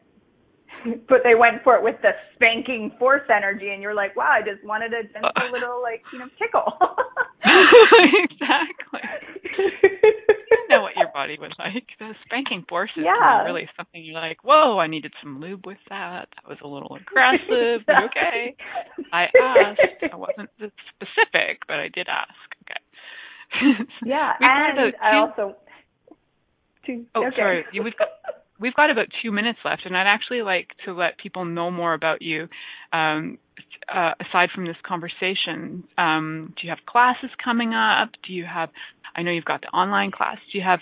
but 1.09 1.19
they 1.23 1.35
went 1.35 1.63
for 1.63 1.75
it 1.75 1.83
with 1.83 1.95
the 2.01 2.11
spanking 2.35 2.91
force 2.99 3.27
energy, 3.33 3.69
and 3.69 3.81
you're 3.81 3.93
like, 3.93 4.15
wow, 4.15 4.31
I 4.31 4.41
just 4.41 4.63
wanted 4.65 4.93
a 4.93 5.03
gentle 5.03 5.31
uh, 5.35 5.51
little 5.51 5.81
like 5.81 6.01
you 6.11 6.19
know 6.19 6.27
tickle. 6.37 6.77
exactly. 8.31 9.01
you 9.83 10.67
know 10.71 10.81
what 10.81 10.95
your 10.95 11.09
body 11.13 11.37
would 11.39 11.53
like. 11.59 11.85
The 11.99 12.13
spanking 12.25 12.65
force 12.67 12.91
is 12.97 13.03
yeah. 13.05 13.43
really 13.43 13.67
something 13.77 14.03
you're 14.03 14.19
like, 14.19 14.43
whoa, 14.43 14.79
I 14.79 14.87
needed 14.87 15.13
some 15.21 15.39
lube 15.39 15.65
with 15.65 15.77
that. 15.89 16.27
That 16.35 16.47
was 16.47 16.57
a 16.63 16.67
little 16.67 16.95
aggressive. 16.95 17.81
exactly. 17.81 18.21
Okay, 18.21 18.55
I 19.13 19.23
asked. 19.41 20.11
I 20.11 20.15
wasn't 20.15 20.49
specific, 20.59 21.63
but 21.67 21.77
I 21.77 21.89
did 21.93 22.07
ask. 22.07 22.47
Okay. 22.63 22.81
yeah, 24.05 24.33
and 24.41 24.93
I 25.01 25.17
also 25.17 25.55
Oh, 27.15 27.27
okay. 27.27 27.35
sorry. 27.35 27.65
We've 27.73 27.97
got 27.97 28.07
we've 28.59 28.73
got 28.73 28.89
about 28.89 29.07
two 29.21 29.31
minutes 29.31 29.59
left, 29.63 29.85
and 29.85 29.95
I'd 29.95 30.07
actually 30.07 30.41
like 30.41 30.69
to 30.85 30.93
let 30.93 31.17
people 31.17 31.45
know 31.45 31.71
more 31.71 31.93
about 31.93 32.21
you. 32.21 32.47
Um, 32.93 33.37
uh, 33.93 34.13
aside 34.19 34.49
from 34.53 34.65
this 34.65 34.75
conversation, 34.85 35.83
um, 35.97 36.53
do 36.59 36.67
you 36.67 36.69
have 36.69 36.85
classes 36.85 37.29
coming 37.43 37.73
up? 37.73 38.09
Do 38.25 38.33
you 38.33 38.45
have? 38.45 38.69
I 39.15 39.23
know 39.23 39.31
you've 39.31 39.45
got 39.45 39.61
the 39.61 39.67
online 39.67 40.11
class. 40.11 40.37
Do 40.51 40.57
you 40.57 40.63
have? 40.63 40.79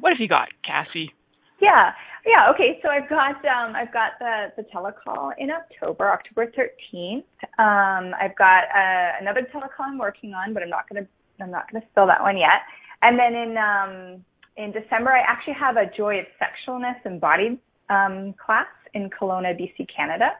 What 0.00 0.10
have 0.10 0.20
you 0.20 0.28
got, 0.28 0.48
Cassy? 0.64 1.12
Yeah, 1.60 1.90
yeah. 2.24 2.50
Okay, 2.54 2.78
so 2.82 2.88
I've 2.88 3.08
got 3.08 3.44
um, 3.44 3.74
I've 3.74 3.92
got 3.92 4.12
the 4.20 4.52
the 4.56 4.62
telecall 4.74 5.32
in 5.38 5.50
October, 5.50 6.10
October 6.10 6.52
thirteenth. 6.54 7.24
Um, 7.58 8.14
I've 8.20 8.36
got 8.36 8.64
uh, 8.74 9.18
another 9.20 9.42
telecall 9.52 9.86
I'm 9.86 9.98
working 9.98 10.34
on, 10.34 10.54
but 10.54 10.62
I'm 10.62 10.70
not 10.70 10.88
gonna 10.88 11.06
I'm 11.40 11.50
not 11.50 11.70
gonna 11.70 11.84
spill 11.90 12.06
that 12.06 12.22
one 12.22 12.36
yet. 12.36 12.62
And 13.02 13.18
then 13.18 13.34
in 13.34 13.56
um, 13.56 14.24
in 14.58 14.72
December, 14.72 15.12
I 15.12 15.20
actually 15.20 15.54
have 15.54 15.76
a 15.76 15.86
Joy 15.96 16.18
of 16.18 16.26
Sexualness 16.42 16.98
Embodied 17.06 17.58
um, 17.88 18.34
class 18.44 18.66
in 18.92 19.08
Kelowna, 19.08 19.54
BC, 19.54 19.86
Canada. 19.94 20.30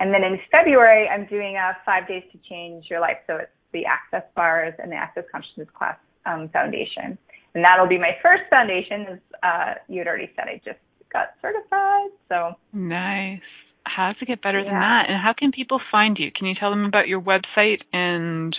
And 0.00 0.12
then 0.12 0.24
in 0.24 0.38
February, 0.50 1.08
I'm 1.08 1.24
doing 1.26 1.56
a 1.56 1.76
Five 1.86 2.08
Days 2.08 2.24
to 2.32 2.38
Change 2.50 2.86
Your 2.90 3.00
Life. 3.00 3.18
So 3.26 3.36
it's 3.36 3.50
the 3.72 3.86
Access 3.86 4.28
Bars 4.34 4.74
and 4.78 4.90
the 4.90 4.96
Access 4.96 5.24
Consciousness 5.30 5.68
Class 5.78 5.96
um, 6.26 6.50
Foundation. 6.52 7.16
And 7.54 7.64
that'll 7.64 7.88
be 7.88 7.96
my 7.96 8.18
first 8.20 8.42
foundation, 8.50 9.06
as 9.12 9.18
uh, 9.42 9.74
you 9.88 9.98
had 9.98 10.08
already 10.08 10.30
said. 10.36 10.46
I 10.48 10.60
just 10.64 10.82
got 11.12 11.28
certified. 11.40 12.10
So 12.28 12.52
nice. 12.72 13.40
How 13.84 14.08
does 14.08 14.16
it 14.20 14.26
get 14.26 14.42
better 14.42 14.58
yeah. 14.58 14.64
than 14.64 14.80
that? 14.80 15.04
And 15.08 15.22
how 15.22 15.32
can 15.32 15.52
people 15.52 15.80
find 15.92 16.18
you? 16.18 16.30
Can 16.36 16.48
you 16.48 16.54
tell 16.58 16.70
them 16.70 16.84
about 16.84 17.06
your 17.06 17.22
website? 17.22 17.82
And 17.92 18.54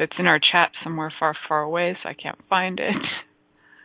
it's 0.00 0.14
in 0.18 0.26
our 0.26 0.40
chat 0.40 0.72
somewhere 0.82 1.12
far, 1.20 1.36
far 1.46 1.62
away, 1.62 1.96
so 2.02 2.08
I 2.08 2.14
can't 2.14 2.38
find 2.48 2.80
it. 2.80 2.96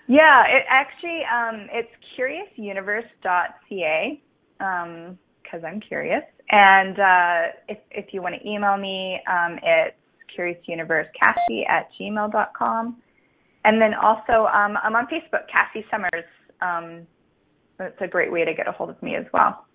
Yeah, 0.10 0.44
it 0.48 0.66
actually 0.68 1.22
um, 1.32 1.68
it's 1.72 1.88
curiousuniverse.ca 2.18 4.22
because 4.58 5.64
um, 5.64 5.66
I'm 5.66 5.80
curious. 5.80 6.24
And 6.50 7.00
uh, 7.00 7.42
if 7.68 7.78
if 7.92 8.12
you 8.12 8.24
want 8.24 8.34
to 8.42 8.50
email 8.50 8.76
me, 8.76 9.20
um, 9.32 9.60
it's 9.62 9.96
curiousuniversecassie 10.36 11.70
at 11.70 11.90
gmail.com. 12.02 12.98
And 13.66 13.80
then 13.80 13.94
also 13.94 14.48
um, 14.48 14.78
I'm 14.84 14.96
on 14.96 15.06
Facebook, 15.06 15.48
Cassy 15.52 15.86
Summers. 15.92 16.26
Um, 16.60 17.06
it's 17.80 18.02
a 18.02 18.08
great 18.08 18.32
way 18.32 18.46
to 18.46 18.56
get 18.56 18.68
a 18.68 18.72
hold 18.72 18.90
of 18.90 19.00
me 19.04 19.16
as 19.16 19.26
well. 19.32 19.68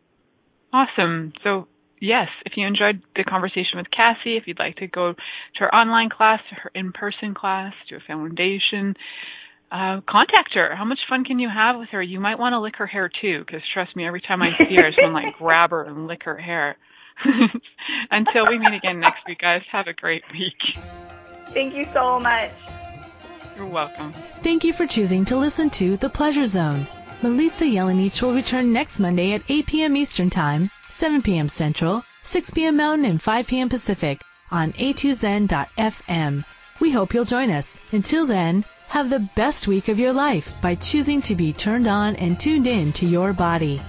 Awesome. 0.72 1.32
So 1.44 1.68
yes, 2.00 2.26
if 2.44 2.54
you 2.56 2.66
enjoyed 2.66 3.02
the 3.14 3.22
conversation 3.22 3.76
with 3.76 3.86
Cassy, 3.92 4.36
if 4.36 4.48
you'd 4.48 4.58
like 4.58 4.74
to 4.76 4.88
go 4.88 5.12
to 5.12 5.60
her 5.60 5.72
online 5.72 6.10
class, 6.10 6.40
her 6.50 6.72
in-person 6.74 7.34
class, 7.34 7.72
to 7.88 7.96
a 7.96 8.00
foundation, 8.04 8.96
uh, 9.74 10.00
contact 10.08 10.54
her. 10.54 10.76
How 10.76 10.84
much 10.84 11.00
fun 11.08 11.24
can 11.24 11.40
you 11.40 11.48
have 11.52 11.76
with 11.76 11.88
her? 11.90 12.00
You 12.00 12.20
might 12.20 12.38
want 12.38 12.52
to 12.52 12.60
lick 12.60 12.76
her 12.76 12.86
hair 12.86 13.10
too, 13.20 13.40
because 13.44 13.60
trust 13.72 13.96
me, 13.96 14.06
every 14.06 14.20
time 14.20 14.40
I 14.40 14.50
see 14.58 14.76
her, 14.76 14.86
I 14.86 14.90
just 14.90 15.02
want 15.02 15.16
to 15.16 15.26
like 15.26 15.36
grab 15.36 15.70
her 15.70 15.82
and 15.82 16.06
lick 16.06 16.22
her 16.24 16.38
hair. 16.38 16.76
Until 18.10 18.48
we 18.48 18.58
meet 18.58 18.76
again 18.76 19.00
next 19.00 19.26
week, 19.26 19.38
guys, 19.38 19.62
have 19.72 19.86
a 19.88 19.92
great 19.92 20.22
week. 20.32 20.84
Thank 21.52 21.74
you 21.74 21.86
so 21.92 22.20
much. 22.20 22.52
You're 23.56 23.66
welcome. 23.66 24.12
Thank 24.42 24.64
you 24.64 24.72
for 24.72 24.86
choosing 24.86 25.24
to 25.26 25.36
listen 25.36 25.70
to 25.70 25.96
The 25.96 26.08
Pleasure 26.08 26.46
Zone. 26.46 26.86
Milica 27.22 27.70
Jelenic 27.72 28.20
will 28.22 28.34
return 28.34 28.72
next 28.72 29.00
Monday 29.00 29.32
at 29.32 29.42
8 29.48 29.66
p.m. 29.66 29.96
Eastern 29.96 30.30
Time, 30.30 30.70
7 30.88 31.22
p.m. 31.22 31.48
Central, 31.48 32.04
6 32.22 32.50
p.m. 32.50 32.76
Mountain, 32.76 33.06
and 33.06 33.22
5 33.22 33.46
p.m. 33.46 33.68
Pacific 33.68 34.20
on 34.50 34.72
a2zen.fm. 34.72 36.44
We 36.80 36.90
hope 36.90 37.14
you'll 37.14 37.24
join 37.24 37.50
us. 37.50 37.78
Until 37.92 38.26
then, 38.26 38.64
have 38.88 39.10
the 39.10 39.18
best 39.34 39.66
week 39.66 39.88
of 39.88 39.98
your 39.98 40.12
life 40.12 40.52
by 40.60 40.74
choosing 40.74 41.20
to 41.22 41.34
be 41.34 41.52
turned 41.52 41.86
on 41.86 42.16
and 42.16 42.38
tuned 42.38 42.66
in 42.66 42.92
to 42.92 43.06
your 43.06 43.32
body. 43.32 43.80